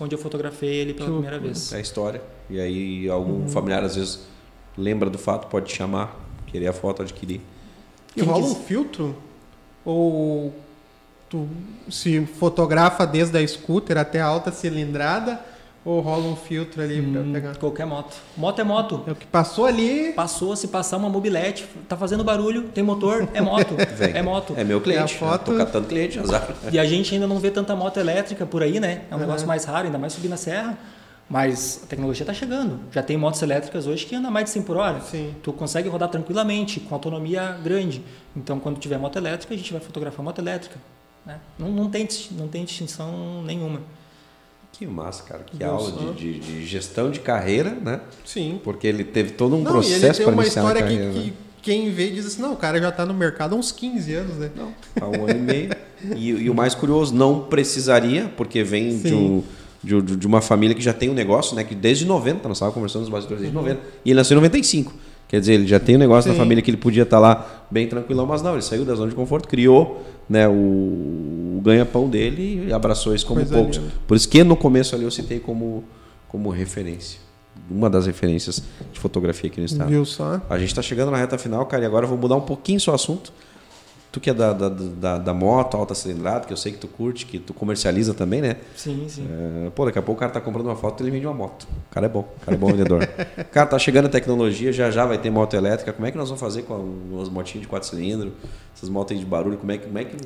[0.01, 1.73] onde eu fotografei ele pela Que primeira vez.
[1.73, 2.23] é a história.
[2.49, 4.21] E aí algum familiar às vezes
[4.79, 7.41] lembra do fato, pode te chamar, querer a foto, adquirir.
[8.17, 9.15] E rola um filtro?
[9.85, 10.55] Ou
[11.35, 11.49] tu
[11.91, 15.41] se fotografa desde a scooter até a alta cilindrada?
[15.85, 17.57] Ou rola um filtro ali pra Hum, pegar?
[17.59, 18.17] qualquer moto.
[18.39, 19.03] Moto é moto.
[19.07, 20.15] É o que passou ali.
[20.15, 23.75] Passou, se passar uma mobilete, tá fazendo barulho, tem motor, é moto.
[23.95, 24.13] Vem.
[24.17, 24.55] é moto.
[24.57, 25.13] É meu cliente.
[25.13, 26.49] É a foto- Eu tô catando cliente, azar.
[26.73, 29.03] E a gente ainda não vê tanta moto elétrica por aí, né?
[29.11, 29.27] É um Uhum.
[29.27, 30.79] negócio mais raro, ainda mais subir na serra.
[31.29, 32.81] Mas a tecnologia está chegando.
[32.91, 35.01] Já tem motos elétricas hoje que andam mais de 100 por hora.
[35.01, 35.35] Sim.
[35.43, 38.03] Tu consegue rodar tranquilamente, com autonomia grande.
[38.35, 40.77] Então, quando tiver moto elétrica, a gente vai fotografar moto elétrica.
[41.27, 41.39] Né?
[41.59, 43.81] Não, não, tem, não tem distinção nenhuma.
[44.73, 45.45] Que massa, cara.
[45.45, 48.01] Que aula de, de- de gestão de carreira, né?
[48.25, 48.61] Sim.
[48.63, 51.11] Porque ele teve todo um Não, processo para uma iniciar a história carreira.
[51.13, 51.25] que, né?
[51.25, 54.13] que quem vê diz assim, não, o cara já tá no mercado há uns 15
[54.15, 54.51] anos, né?
[54.55, 55.71] Não, há um ano e meio.
[56.17, 59.43] E, e o mais curioso, não precisaria, porque vem de, um,
[59.83, 61.65] de, de uma família que já tem um negócio, né?
[61.65, 63.81] Que desde 90, nós estávamos conversando nos bastidores desde 90.
[64.05, 64.93] E ele nasceu em 95.
[65.27, 66.41] Quer dizer, ele já tem um negócio na Sim.
[66.41, 69.15] família que ele podia estar lá bem tranquilão, mas não, ele saiu da zona de
[69.17, 73.81] conforto, criou né, o, o ganha-pão dele e abraçou isso como Coisa poucos.
[74.07, 75.85] Por isso que no começo ali eu citei como,
[76.29, 77.21] como referência.
[77.71, 78.63] Uma das referências
[78.93, 79.89] de fotografia aqui no estado.
[79.89, 80.41] Viu só?
[80.51, 82.79] A gente está chegando na reta final, cara, e agora eu vou mudar um pouquinho
[82.87, 83.33] o assunto.
[84.15, 86.87] Tu que é da, da, da, da moto, alta cilindrada, que eu sei que tu
[86.87, 88.59] curte, que tu comercializa também, né?
[88.77, 89.27] Sim, sim.
[89.67, 91.35] É, pô, daqui a pouco o cara tá comprando uma foto e ele vende uma
[91.35, 91.67] moto.
[91.91, 93.05] O cara é bom, o cara é bom vendedor.
[93.51, 95.93] cara, tá chegando a tecnologia, já já vai ter moto elétrica.
[95.93, 98.33] Como é que nós vamos fazer com as motinhas de quatro cilindros,
[98.73, 99.59] essas motos aí de barulho?
[99.59, 100.17] Como é que, como é que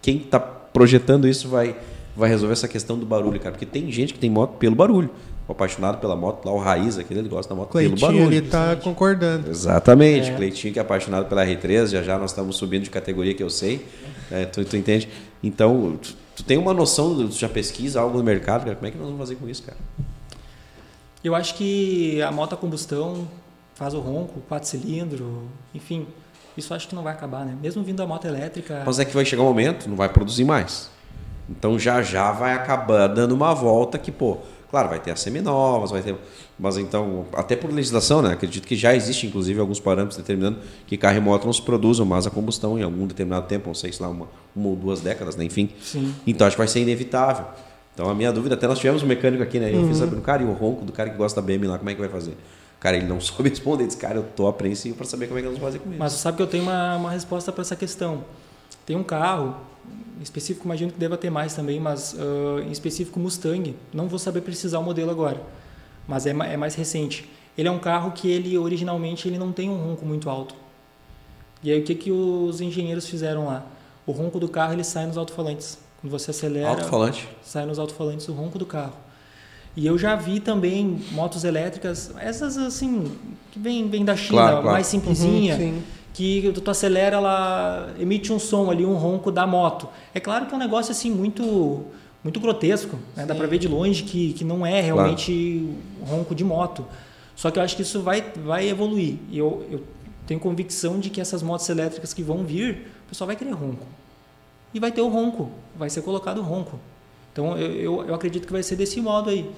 [0.00, 1.76] quem tá projetando isso vai,
[2.16, 3.50] vai resolver essa questão do barulho, cara?
[3.50, 5.10] Porque tem gente que tem moto pelo barulho.
[5.50, 8.26] O apaixonado pela moto, lá o Raiz, aquele, ele gosta da moto pelo Cleitinho barulho.
[8.38, 9.50] ali tá concordando.
[9.50, 10.34] Exatamente, É.
[10.36, 13.50] Cleitinho que é apaixonado pela R3, já já nós estamos subindo de categoria que eu
[13.50, 13.84] sei,
[14.30, 15.08] é, tu, tu entende?
[15.42, 18.86] Então, tu, tu tem uma noção, do- tu já pesquisa algo no mercado, cara, como
[18.86, 19.76] é que nós vamos fazer com isso, cara?
[21.24, 23.26] Eu acho que a moto a combustão
[23.74, 25.26] faz o ronco, quatro cilindros,
[25.74, 26.06] enfim,
[26.56, 27.56] Isso acho que não vai acabar, né?
[27.60, 28.82] Mesmo vindo a moto elétrica.
[28.86, 30.90] Mas é que vai chegar um momento, não vai produzir mais.
[31.48, 34.38] Então já já vai acabar dando uma volta que, pô,
[34.70, 36.14] claro, vai ter as seminovas, vai ter.
[36.58, 38.32] Mas então, até por legislação, né?
[38.32, 42.06] Acredito que já existe, inclusive, alguns parâmetros determinando que carro e moto não se produzam
[42.06, 45.00] mais a combustão em algum determinado tempo, não sei se lá uma, uma ou duas
[45.00, 45.44] décadas, né?
[45.44, 45.70] enfim.
[45.82, 46.14] Sim.
[46.26, 47.46] Então acho que vai ser inevitável.
[47.92, 49.74] Então a minha dúvida, até nós tivemos um mecânico aqui, né?
[49.74, 51.90] Eu fiz sabendo, cara, e o ronco do cara que gosta da BM lá, como
[51.90, 52.36] é que vai fazer?
[52.78, 55.48] Cara, ele não soube responder, disse, cara, eu tô apreensivo para saber como é que
[55.48, 55.98] nós vamos fazer com isso.
[55.98, 58.24] Mas você sabe que eu tenho uma, uma resposta para essa questão.
[58.86, 59.56] Tem um carro,
[60.18, 63.74] em específico, imagino que deva ter mais também, mas uh, em específico Mustang.
[63.92, 65.40] Não vou saber precisar o modelo agora,
[66.06, 67.28] mas é, é mais recente.
[67.56, 70.54] Ele é um carro que ele originalmente ele não tem um ronco muito alto.
[71.62, 73.64] E aí o que que os engenheiros fizeram lá?
[74.06, 75.78] O ronco do carro ele sai nos alto-falantes.
[76.00, 77.28] Quando você acelera, Alto-falante.
[77.42, 78.94] sai nos alto-falantes o ronco do carro.
[79.76, 83.12] E eu já vi também motos elétricas, essas assim,
[83.52, 84.70] que vem, vem da China, Claro, claro.
[84.72, 85.82] mais simplesinha, Uhum, sim.
[86.12, 89.88] Que tu acelera, ela emite um som ali, um ronco da moto.
[90.14, 91.84] É claro que é um negócio assim muito
[92.22, 93.24] muito grotesco, né?
[93.24, 95.74] dá para ver de longe que, que não é realmente
[96.06, 96.84] ronco de moto.
[97.34, 99.16] Só que eu acho que isso vai, vai evoluir.
[99.30, 99.82] E eu, eu
[100.26, 103.86] tenho convicção de que essas motos elétricas que vão vir, o pessoal vai querer ronco.
[104.74, 106.78] E vai ter o ronco, vai ser colocado o ronco.
[107.32, 109.50] Então eu, eu, eu acredito que vai ser desse modo aí.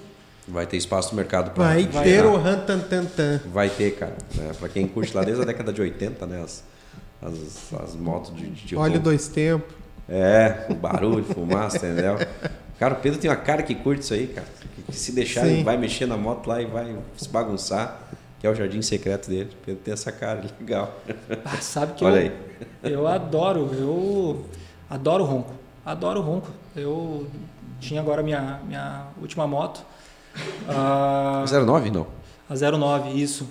[0.48, 1.64] Vai ter espaço no mercado para.
[1.64, 3.40] Vai Vai ter o rantantantan.
[3.52, 4.16] Vai ter, cara.
[4.34, 4.52] Né?
[4.58, 6.42] Para quem curte lá desde a década de 80, né?
[6.42, 6.64] As,
[7.22, 9.04] as, as motos de, de Olha ronco.
[9.04, 9.72] dois tempos.
[10.08, 12.16] É, o barulho, fumaça, entendeu?
[12.78, 14.46] Cara, o Pedro tem uma cara que curte isso aí, cara.
[14.74, 15.52] Que, que se deixar, Sim.
[15.52, 18.00] ele vai mexer na moto lá e vai se bagunçar.
[18.40, 19.50] Que é o jardim secreto dele.
[19.52, 20.92] O Pedro tem essa cara, legal.
[21.44, 22.32] Ah, sabe que Olha eu,
[22.82, 22.92] aí.
[22.92, 24.44] eu adoro, eu
[24.90, 25.52] adoro ronco.
[25.86, 26.50] Adoro ronco.
[26.74, 27.28] Eu
[27.78, 29.84] tinha agora minha, minha última moto.
[30.68, 31.90] A, 09?
[31.90, 32.06] Não.
[32.48, 33.48] a 09, isso.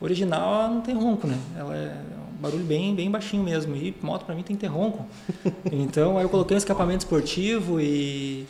[0.00, 1.38] Original ela não tem ronco, né?
[1.56, 1.96] Ela é
[2.32, 3.74] um barulho bem, bem baixinho mesmo.
[3.74, 5.06] E moto pra mim tem que ter ronco.
[5.72, 8.46] Então aí eu coloquei um escapamento esportivo e,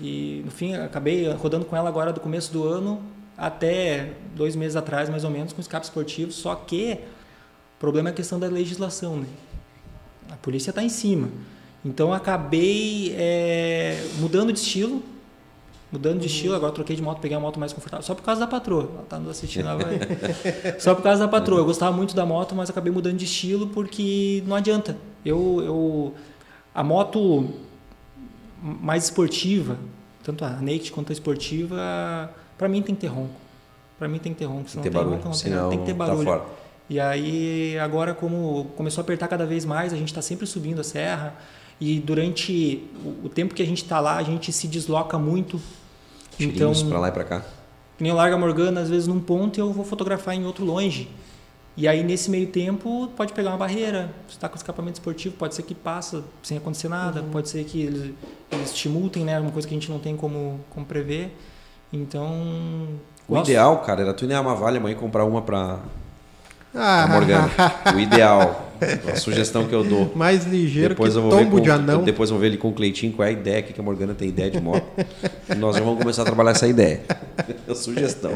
[0.00, 3.00] e no fim acabei rodando com ela agora do começo do ano
[3.36, 6.30] até dois meses atrás, mais ou menos, com escape esportivo.
[6.30, 6.98] Só que
[7.76, 9.26] o problema é a questão da legislação, né?
[10.30, 11.28] A polícia está em cima.
[11.84, 15.02] Então acabei é, mudando de estilo.
[15.92, 18.04] Mudando de estilo, agora troquei de moto, peguei uma moto mais confortável.
[18.06, 18.88] Só por causa da patroa.
[18.94, 19.98] Ela tá nos assistindo, vai.
[20.78, 21.58] Só por causa da patroa.
[21.60, 24.96] Eu gostava muito da moto, mas acabei mudando de estilo porque não adianta.
[25.24, 26.14] Eu, eu
[26.72, 27.48] a moto
[28.62, 29.76] mais esportiva,
[30.22, 33.34] tanto a naked quanto a esportiva, para mim tem que ter ronco.
[33.98, 35.14] Para mim tem que ter ronco, Tem senão tem barulho.
[35.16, 36.24] ronco, não tem, Senão tem que ter tá barulho.
[36.24, 36.42] fora.
[36.88, 40.80] E aí, agora, como começou a apertar cada vez mais, a gente está sempre subindo
[40.80, 41.34] a serra.
[41.80, 42.84] E durante
[43.24, 45.60] o tempo que a gente está lá, a gente se desloca muito.
[46.38, 47.40] Então, pra lá e pra cá.
[47.96, 50.44] que nem eu largo a Morgana, às vezes num ponto e eu vou fotografar em
[50.44, 51.08] outro longe.
[51.76, 54.12] E aí, nesse meio tempo, pode pegar uma barreira.
[54.28, 57.80] Você está com escapamento esportivo, pode ser que passa sem acontecer nada, pode ser que
[57.80, 58.14] eles,
[58.50, 59.38] eles te multem, né?
[59.38, 61.34] Uma coisa que a gente não tem como, como prever.
[61.92, 62.88] Então.
[63.28, 63.48] O gosto.
[63.48, 65.78] ideal, cara, era tu ir na Amavalha amanhã e comprar uma pra,
[66.74, 67.50] Ah, pra Morgana.
[67.94, 68.66] o ideal.
[69.12, 70.10] A sugestão que eu dou.
[70.14, 72.02] mais ligeiro Depois que eu vou ver tombo com, de anão.
[72.02, 73.82] Depois eu vou ver ele com o Cleitinho qual é a ideia, o que a
[73.84, 74.86] Morgana tem ideia de moto.
[75.50, 77.02] E nós vamos começar a trabalhar essa ideia.
[77.74, 78.32] Sugestão.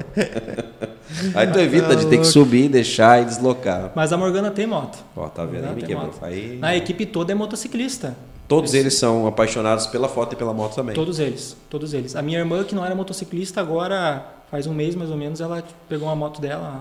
[1.35, 3.93] Aí tu evita de ter que subir, deixar e deslocar.
[3.95, 4.99] Mas a Morgana tem moto.
[5.17, 5.67] Ó, tá vendo?
[5.67, 6.07] Aí me quebrou.
[6.07, 6.19] moto.
[6.23, 8.15] Aí, A equipe toda é motociclista.
[8.47, 10.95] todos eles são apaixonados pela foto e pela moto também.
[10.95, 12.15] Todos eles, todos eles.
[12.17, 15.65] A minha irmã, que não era motociclista, agora faz um mês mais ou menos, ela
[15.89, 16.81] pegou uma moto dela,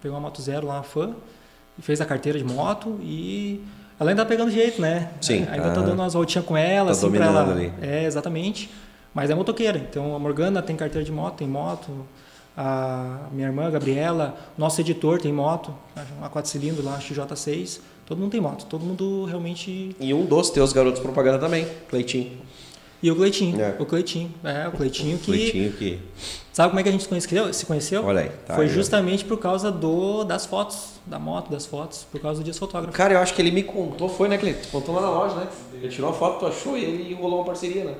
[0.00, 1.14] pegou uma moto zero lá, uma fã,
[1.78, 3.60] e fez a carteira de moto e
[3.98, 5.10] ela ainda tá pegando jeito, né?
[5.20, 7.50] Sim, Ainda tá- tá dando umas voltinhas com ela, tá assim, pra ela.
[7.52, 7.72] ali.
[7.80, 8.68] É, exatamente.
[9.14, 9.78] Mas é motoqueira.
[9.78, 11.90] Então a Morgana tem carteira de moto, tem moto.
[12.56, 15.74] A minha irmã, a Gabriela, nosso editor tem moto,
[16.18, 17.80] uma 4 cilindros lá, XJ6.
[18.04, 22.32] Todo mundo tem moto, todo mundo realmente E um dos teus garotos propaganda também, Cleitinho.
[23.02, 23.60] E o Cleitinho.
[23.60, 23.74] É.
[23.80, 24.32] O Cleitinho.
[24.44, 25.24] É, o Cleitinho que.
[25.24, 25.98] Cleitinho que.
[26.52, 27.52] Sabe como é que a gente se conheceu?
[27.52, 28.04] Se conheceu?
[28.04, 32.06] Olha aí, tá Foi aí, justamente por causa do, das fotos, da moto, das fotos,
[32.12, 32.94] por causa do dia fotógrafo.
[32.96, 34.68] Cara, eu acho que ele me contou, foi, né, Cleiton?
[34.70, 35.46] Contou lá na loja, né?
[35.74, 37.94] Ele tirou uma foto, tu achou e ele rolou uma parceria, né?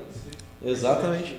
[0.63, 1.35] Exatamente.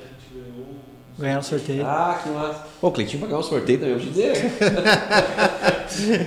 [1.16, 1.86] Ganharam o sorteio.
[1.86, 2.66] Ah, que massa.
[2.80, 4.52] Pô, o Cleitinho vai ganhar um sorteio também, eu vou te dizer.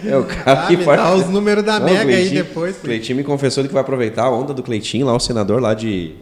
[0.10, 1.00] é o cara Ah, que me faz.
[1.02, 2.78] dá os números da Não, Mega aí Cleitinho- depois.
[2.78, 6.16] Cleitinho me confessou que vai aproveitar a onda do Cleitinho, lá o senador lá de,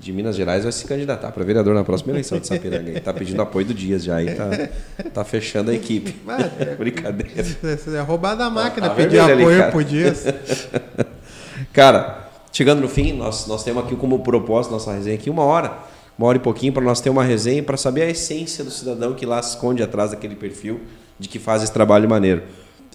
[0.00, 2.88] de Minas Gerais vai se candidatar para vereador na próxima eleição de Sapiranga.
[2.88, 4.48] Ele tá pedindo apoio do Dias já e tá,
[5.12, 6.16] tá fechando a equipe.
[6.78, 7.44] Brincadeira.
[7.44, 9.70] Você é roubar da máquina, tá pedir ali, apoio cara.
[9.70, 10.24] pro Dias.
[11.74, 15.78] Cara, chegando no fim, nós, nós temos aqui como propósito nossa resenha aqui uma hora,
[16.18, 19.12] uma hora e pouquinho para nós ter uma resenha para saber a essência do cidadão
[19.12, 20.80] que lá se esconde atrás daquele perfil
[21.18, 22.42] de que faz esse trabalho maneiro.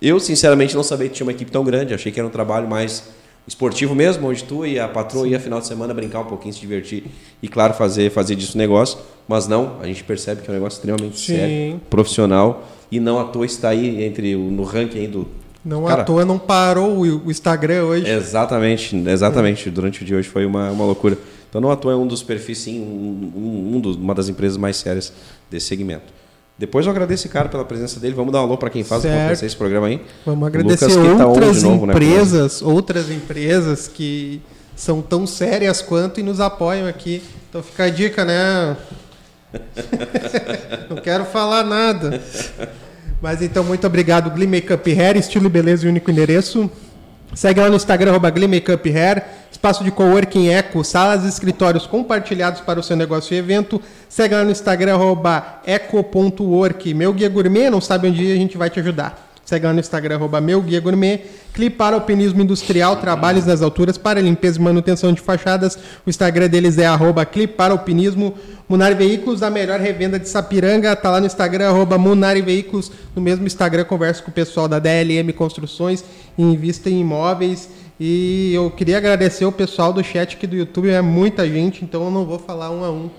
[0.02, 1.94] Eu, sinceramente, não sabia que tinha uma equipe tão grande.
[1.94, 3.04] Achei que era um trabalho mais
[3.48, 6.60] esportivo mesmo, onde tu e a patroa ia final de semana brincar um pouquinho, se
[6.60, 7.06] divertir
[7.42, 8.98] e, claro, fazer, fazer disso negócio.
[9.28, 11.36] Mas não, a gente percebe que é um negócio extremamente Sim.
[11.36, 15.28] sério, profissional e não à toa está aí entre no ranking aí do.
[15.64, 18.08] Não Cara, à toa não parou o o Instagram hoje.
[18.08, 19.70] Exatamente, exatamente.
[19.72, 21.18] Durante o dia hoje foi uma, uma loucura.
[21.50, 24.30] Então, não à toa é um dos perfis, sim, um, um, um dos, uma das
[24.30, 25.12] empresas mais sérias
[25.50, 26.14] desse segmento.
[26.58, 28.14] Depois eu agradeço esse cara pela presença dele.
[28.16, 30.02] Vamos dar um alô para quem faz acontecer esse programa aí.
[30.26, 34.42] Vamos agradecer Lucas, tá outras de novo, né, empresas, outras empresas que
[34.76, 37.22] são tão sérias quanto e nos apoiam aqui.
[37.50, 38.78] Então fica a dica, né?
[40.90, 42.22] Não quero falar nada.
[43.22, 46.70] Mas então, muito obrigado, Glee Makeup Hair, estilo e beleza e único endereço.
[47.34, 49.24] Segue lá no Instagram, arroba Hair.
[49.52, 53.82] Espaço de coworking eco, salas e escritórios compartilhados para o seu negócio e evento.
[54.08, 56.94] Segue lá no Instagram, arroba eco.work.
[56.94, 59.25] Meu Guia Gourmet, não sabe onde a gente vai te ajudar.
[59.46, 61.22] Segue lá no Instagram, arroba meu guia gourmet.
[61.54, 65.78] Clipe para alpinismo industrial, trabalhos nas alturas para limpeza e manutenção de fachadas.
[66.06, 68.34] O Instagram deles é arroba clipe para alpinismo.
[68.68, 70.96] Munari Veículos, a melhor revenda de Sapiranga.
[70.96, 72.92] Tá lá no Instagram, arroba Munari Veículos.
[73.16, 76.04] No mesmo Instagram, converso com o pessoal da DLM Construções
[76.36, 77.70] e invista em imóveis.
[78.00, 82.04] E eu queria agradecer o pessoal do chat aqui do YouTube, é muita gente, então
[82.04, 83.10] eu não vou falar um a um.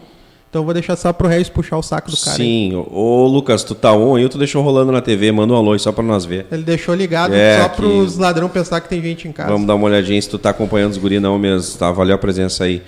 [0.57, 2.43] Então eu vou deixar só pro Reis puxar o saco do cara.
[2.43, 2.71] hein?
[2.71, 5.31] Sim, ô Lucas, tu tá on aí tu deixou rolando na TV?
[5.31, 6.47] Manda um alô aí só pra nós ver.
[6.51, 9.51] Ele deixou ligado É, só que- pros ladrão pensar que tem gente em casa.
[9.53, 11.93] Vamos dar uma olhadinha se tu tá acompanhando os guri não mesmo, tá?
[11.93, 12.83] Valeu a presença aí.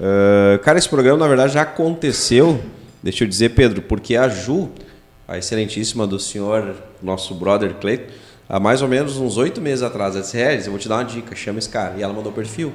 [0.00, 2.60] Ah, cara, esse programa na verdade já aconteceu,
[3.02, 4.68] deixa eu dizer, Pedro, porque a Ju,
[5.26, 8.12] a excelentíssima do senhor, nosso brother Cleiton,
[8.48, 10.98] há mais ou menos uns oito meses atrás, ela disse, Regis, eu vou te dar
[10.98, 11.94] uma dica, chama esse cara.
[11.98, 12.72] E ela mandou o perfil.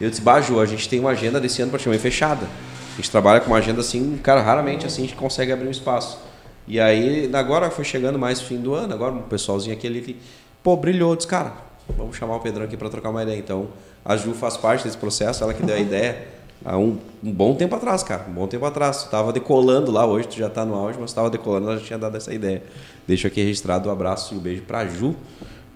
[0.00, 2.46] Eu disse, bah, Ju, a gente tem uma agenda desse ano praticamente fechada.
[2.92, 5.70] A gente trabalha com uma agenda assim, cara, raramente assim a gente consegue abrir um
[5.70, 6.18] espaço.
[6.66, 10.16] E aí, agora foi chegando mais fim do ano, agora um pessoalzinho aqui ali,
[10.62, 11.52] pô, brilhou, disse, cara,
[11.96, 13.38] vamos chamar o Pedrão aqui para trocar uma ideia.
[13.38, 13.68] Então,
[14.04, 16.28] a Ju faz parte desse processo, ela que deu a ideia
[16.64, 19.04] há um, um bom tempo atrás, cara, um bom tempo atrás.
[19.04, 21.78] Tu tava decolando lá, hoje tu já tá no auge, mas tu tava decolando, ela
[21.78, 22.62] já tinha dado essa ideia.
[23.06, 25.14] Deixo aqui registrado o abraço e o beijo pra Ju.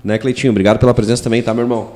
[0.02, 0.50] Né, Cleitinho?
[0.50, 1.92] Obrigado pela presença também, tá, meu irmão?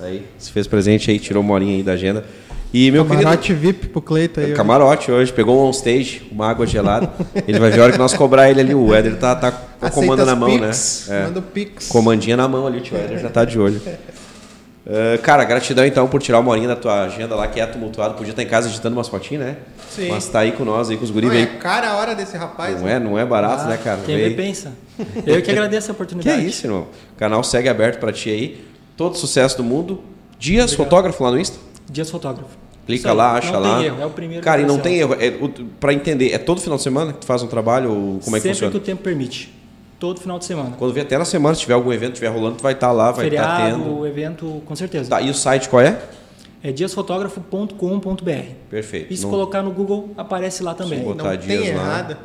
[0.00, 2.24] Aí, se fez presente aí, tirou uma horinha aí da agenda.
[2.72, 3.22] E meu querido...
[3.24, 4.52] Camarote VIP pro Cleiton aí.
[4.54, 7.10] Camarote hoje, pegou um on stage, uma água gelada.
[7.46, 8.74] Ele vai ver a hora que nós cobrar ele ali.
[8.74, 11.20] O Éder tá, tá com o comando na mão, Pix, né?
[11.20, 11.24] É.
[11.24, 11.88] Manda o Pix.
[11.88, 13.80] Comandinha na mão ali, o tio Éder já tá de olho.
[14.84, 18.14] Ah, cara, gratidão então por tirar uma horinha da tua agenda lá, que é tumultuado.
[18.14, 19.56] Podia estar em casa editando umas fotinhas, né?
[19.88, 20.08] Sim.
[20.08, 21.30] Mas tá aí com nós, aí com os guris.
[21.30, 22.78] Não, é cara a hora desse rapaz.
[22.80, 22.94] Não né?
[22.94, 24.00] é, não é barato, Ah, né, cara?
[24.04, 24.72] Quem vê pensa.
[25.24, 26.42] Eu que agradeço a Que oportunidade.
[26.42, 26.88] é isso, irmão?
[27.14, 28.64] O canal segue aberto pra ti aí.
[28.96, 30.02] Todo sucesso do mundo.
[30.38, 31.58] Dias, fotógrafo lá no Insta.
[31.92, 32.56] Dias Fotógrafo.
[32.86, 33.76] Clica aí, lá, acha não lá.
[33.76, 35.14] Tem erro, é o primeiro Cara, e não tem erro.
[35.20, 35.48] É, o-
[35.78, 37.90] pra entender, é todo final de semana que tu faz um trabalho?
[37.90, 38.70] Ou como é que Sempre funciona?
[38.72, 39.52] que o tempo permite.
[40.00, 40.72] Todo final de semana.
[40.76, 43.12] Quando vier até na semana, se tiver algum evento, tiver rolando, tu vai estar lá,
[43.12, 44.04] vai estar Feriado, tendo.
[44.06, 45.08] evento, com certeza.
[45.10, 45.96] Tá, e o site qual é?
[46.60, 48.30] É diasfotógrafo.com.br.
[48.70, 49.12] Perfeito.
[49.12, 50.98] E se Não- colocar no Google, aparece lá também.
[50.98, 51.82] Não botar tem dias lá.
[51.82, 52.16] errado.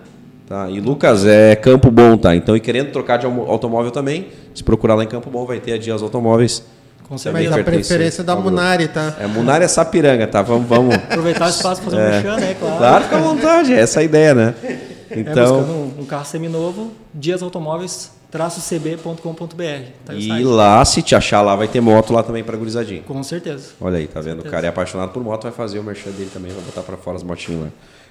[0.47, 2.33] Tá, e Lucas, é Campo Bom, tá?
[2.35, 5.73] Então, e querendo trocar de automóvel também, se procurar lá em Campo Bom, vai ter
[5.73, 6.63] a Dias Automóveis.
[7.07, 7.49] Com Mas certeza.
[7.49, 8.49] a pertence preferência da ao grupo.
[8.51, 9.15] Munari, tá?
[9.19, 10.41] É Munari é Sapiranga, tá?
[10.41, 10.95] Vamos, vamos.
[11.09, 12.55] Aproveitar o espaço para fazer um merchan, né?
[12.59, 12.77] Claro.
[12.77, 14.53] Claro, fica à vontade, é essa a ideia, né?
[14.63, 14.77] É,
[15.19, 19.91] Então, buscando um, um carro seminovo, diasautomóveis-cb.com.br.
[20.05, 20.43] Tá aí o e site.
[20.43, 23.03] lá, se te achar lá, vai ter moto lá também pra gurizadinho.
[23.03, 23.69] Com certeza.
[23.79, 24.41] Olha aí, tá vendo?
[24.41, 26.97] O cara é apaixonado por moto, vai fazer o merchan dele também, vai botar pra
[26.97, 27.67] fora as motinhas lá.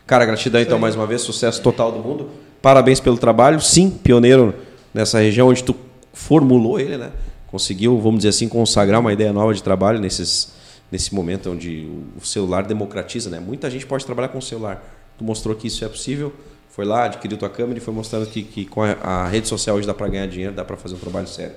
[0.06, 2.28] Cara, gratidão então mais uma vez, sucesso total do mundo.
[2.62, 3.60] Parabéns pelo trabalho.
[3.60, 4.54] Sim, pioneiro
[4.94, 5.74] nessa região onde tu
[6.12, 7.10] formulou ele, né?
[7.56, 10.52] Conseguiu, vamos dizer assim, consagrar uma ideia nova de trabalho nesses,
[10.92, 11.88] nesse momento onde
[12.20, 13.40] o celular democratiza, né?
[13.40, 14.84] Muita gente pode trabalhar com o celular.
[15.16, 16.34] Tu mostrou que isso é possível,
[16.68, 19.74] foi lá, adquiriu tua câmera e foi mostrando que, que com a, a rede social
[19.74, 21.54] hoje dá para ganhar dinheiro, dá para fazer um trabalho sério.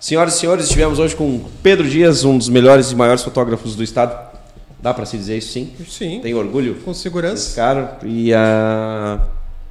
[0.00, 3.82] Senhoras e senhores, estivemos hoje com Pedro Dias, um dos melhores e maiores fotógrafos do
[3.82, 4.38] estado.
[4.80, 5.74] Dá para se dizer isso sim?
[5.86, 6.20] Sim.
[6.22, 7.54] Tem orgulho Com segurança.
[7.54, 7.98] cara.
[8.02, 9.20] E ah,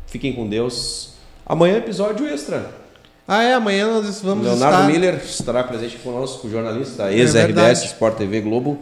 [0.06, 1.14] fiquem com Deus.
[1.44, 2.85] Amanhã episódio extra.
[3.28, 4.88] Ah, é, amanhã nós vamos Leonardo estar...
[4.92, 7.86] Miller estará presente conosco, jornalista, É ex-RBS, verdade.
[7.86, 8.78] Sport TV Globo.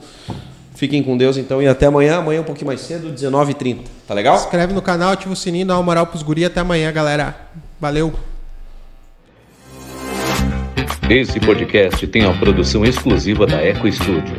[0.75, 3.77] Fiquem com Deus então e até amanhã, amanhã um pouquinho mais cedo, 19h30.
[4.05, 4.35] Tá legal?
[4.35, 6.43] Inscreve no canal, ativa o sininho, dá uma moral pros guri.
[6.43, 7.35] Até amanhã, galera.
[7.79, 8.13] Valeu.
[11.09, 14.35] Esse podcast tem a produção exclusiva da Eco Studio.